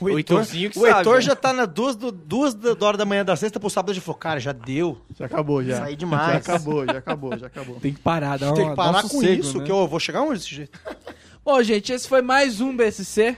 O 0.00 0.06
O 0.06 0.08
Heitor, 0.18 0.38
Heitorzinho 0.38 0.70
que 0.70 0.78
o 0.78 0.84
Heitor 0.86 1.04
sabe, 1.04 1.16
né? 1.16 1.20
já 1.22 1.36
tá 1.36 1.52
na 1.52 1.64
duas, 1.66 1.94
do, 1.94 2.10
duas 2.10 2.52
da 2.52 2.74
da 2.74 2.86
hora 2.86 2.96
da 2.98 3.04
manhã 3.04 3.24
da 3.24 3.36
sexta 3.36 3.60
pro 3.60 3.70
sábado, 3.70 3.94
já 3.94 4.00
falou, 4.00 4.18
cara, 4.18 4.40
já 4.40 4.50
deu. 4.52 5.00
Já 5.16 5.26
acabou, 5.26 5.62
já. 5.64 5.78
Saí 5.78 5.94
demais. 5.96 6.32
Já 6.44 6.54
acabou, 6.54 6.84
já 6.84 6.98
acabou, 6.98 7.38
já 7.38 7.46
acabou. 7.46 7.76
Tem 7.80 7.92
que 7.94 8.00
parar, 8.00 8.36
dá 8.38 8.52
Tem 8.52 8.64
uma- 8.64 8.70
que 8.72 8.76
dá 8.76 8.82
um 8.82 8.92
parar 8.92 9.02
com 9.02 9.08
sossego, 9.08 9.40
isso, 9.40 9.58
né? 9.58 9.64
que 9.64 9.70
eu 9.70 9.86
vou 9.86 10.00
chegar 10.00 10.22
onde 10.22 10.40
desse 10.40 10.52
jeito? 10.54 10.78
Bom, 11.44 11.62
gente, 11.62 11.92
esse 11.92 12.08
foi 12.08 12.20
mais 12.22 12.60
um 12.60 12.76
BSC. 12.76 13.36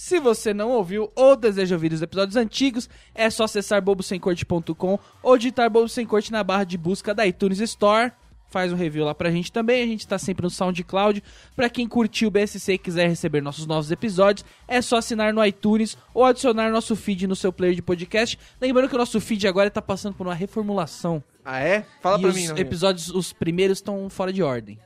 Se 0.00 0.20
você 0.20 0.54
não 0.54 0.70
ouviu 0.70 1.10
ou 1.16 1.34
deseja 1.34 1.74
ouvir 1.74 1.92
os 1.92 2.00
episódios 2.00 2.36
antigos, 2.36 2.88
é 3.12 3.28
só 3.28 3.42
acessar 3.42 3.82
bobosemcorte.com 3.82 4.96
ou 5.20 5.36
digitar 5.36 5.68
Bobo 5.68 5.88
Sem 5.88 6.06
Corte 6.06 6.30
na 6.30 6.44
barra 6.44 6.62
de 6.62 6.78
busca 6.78 7.12
da 7.12 7.26
iTunes 7.26 7.58
Store. 7.58 8.12
Faz 8.48 8.72
um 8.72 8.76
review 8.76 9.04
lá 9.04 9.12
pra 9.12 9.32
gente 9.32 9.50
também. 9.50 9.82
A 9.82 9.86
gente 9.86 10.06
tá 10.06 10.16
sempre 10.16 10.44
no 10.44 10.50
SoundCloud. 10.50 11.20
Pra 11.56 11.68
quem 11.68 11.88
curtiu 11.88 12.28
o 12.28 12.30
BSC 12.30 12.74
e 12.74 12.78
quiser 12.78 13.08
receber 13.08 13.42
nossos 13.42 13.66
novos 13.66 13.90
episódios, 13.90 14.46
é 14.68 14.80
só 14.80 14.98
assinar 14.98 15.34
no 15.34 15.44
iTunes 15.44 15.98
ou 16.14 16.24
adicionar 16.24 16.70
nosso 16.70 16.94
feed 16.94 17.26
no 17.26 17.34
seu 17.34 17.52
player 17.52 17.74
de 17.74 17.82
podcast. 17.82 18.38
Lembrando 18.60 18.88
que 18.88 18.94
o 18.94 18.98
nosso 18.98 19.20
feed 19.20 19.48
agora 19.48 19.68
tá 19.68 19.82
passando 19.82 20.14
por 20.14 20.28
uma 20.28 20.34
reformulação. 20.34 21.20
Ah, 21.44 21.58
é? 21.58 21.84
Fala 22.00 22.18
e 22.18 22.20
pra 22.20 22.30
os 22.30 22.36
mim, 22.36 22.46
não. 22.46 22.56
episódios, 22.56 23.10
os 23.10 23.32
primeiros 23.32 23.78
estão 23.78 24.08
fora 24.08 24.32
de 24.32 24.44
ordem, 24.44 24.78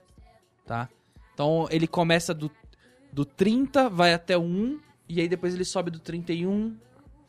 tá? 0.67 0.89
Então 1.35 1.69
ele 1.71 1.87
começa 1.87 2.33
do, 2.33 2.51
do 3.13 3.27
30, 3.27 3.91
vai 3.91 4.15
até 4.15 4.39
o 4.39 4.41
1, 4.41 4.81
e 5.09 5.21
aí 5.21 5.29
depois 5.29 5.55
ele 5.55 5.65
sobe 5.65 5.91
do 5.91 5.99
31, 5.99 6.77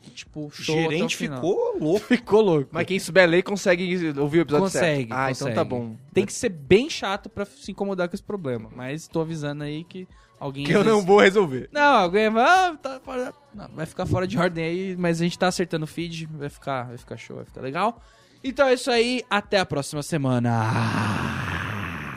e, 0.05 0.09
tipo, 0.09 0.51
show 0.51 0.76
gerente 0.76 1.15
ficou 1.15 1.78
louco. 1.80 2.05
ficou 2.07 2.41
louco. 2.41 2.69
Mas 2.71 2.86
quem 2.86 2.99
souber 2.99 3.28
ler 3.28 3.41
consegue 3.41 4.13
ouvir 4.19 4.39
o 4.39 4.41
episódio 4.41 4.65
consegue, 4.65 5.07
certo. 5.07 5.13
Ah, 5.13 5.28
consegue. 5.30 5.51
então 5.51 5.63
tá 5.63 5.67
bom. 5.67 5.95
Tem 6.13 6.26
que 6.26 6.34
ser 6.34 6.49
bem 6.49 6.89
chato 6.89 7.30
pra 7.30 7.45
se 7.45 7.71
incomodar 7.71 8.09
com 8.09 8.15
esse 8.15 8.24
problema, 8.24 8.69
mas 8.76 9.07
tô 9.07 9.21
avisando 9.21 9.63
aí 9.63 9.84
que 9.86 10.07
alguém... 10.39 10.65
Que 10.65 10.74
eu 10.74 10.84
não 10.84 11.01
vou 11.01 11.19
resolver. 11.19 11.69
Não, 11.71 11.97
alguém 11.97 12.30
vai... 12.30 12.43
Ah, 12.43 12.78
tá 12.82 12.99
fora... 12.99 13.34
Não, 13.53 13.69
vai 13.69 13.86
ficar 13.86 14.05
fora 14.05 14.28
de 14.28 14.38
ordem 14.38 14.65
aí, 14.65 14.95
mas 14.97 15.21
a 15.21 15.24
gente 15.24 15.39
tá 15.39 15.47
acertando 15.47 15.86
o 15.86 15.88
feed, 15.88 16.28
vai 16.34 16.49
ficar, 16.49 16.84
vai 16.84 16.97
ficar 16.97 17.17
show, 17.17 17.38
vai 17.38 17.45
ficar 17.45 17.61
legal. 17.61 18.01
Então 18.43 18.67
é 18.67 18.74
isso 18.74 18.91
aí, 18.91 19.24
até 19.30 19.59
a 19.59 19.65
próxima 19.65 20.03
semana. 20.03 20.63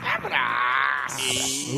Um 0.03 0.09
abraço. 0.09 0.57
See 1.09 1.77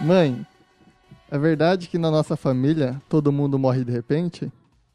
Mãe, 0.00 0.46
é 1.30 1.38
verdade 1.38 1.88
que 1.88 1.98
na 1.98 2.10
nossa 2.10 2.36
família 2.36 3.00
todo 3.08 3.32
mundo 3.32 3.58
morre 3.58 3.84
de 3.84 3.92
repente? 3.92 4.50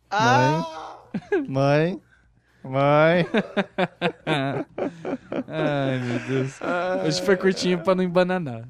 Ah, 0.09 0.97
Mãe? 1.47 2.01
Mãe? 2.63 3.27
Ai, 5.47 5.99
meu 5.99 6.19
Deus. 6.27 6.59
Hoje 7.05 7.21
foi 7.21 7.35
curtinho 7.35 7.79
pra 7.83 7.93
não 7.93 8.03
embananar. 8.03 8.65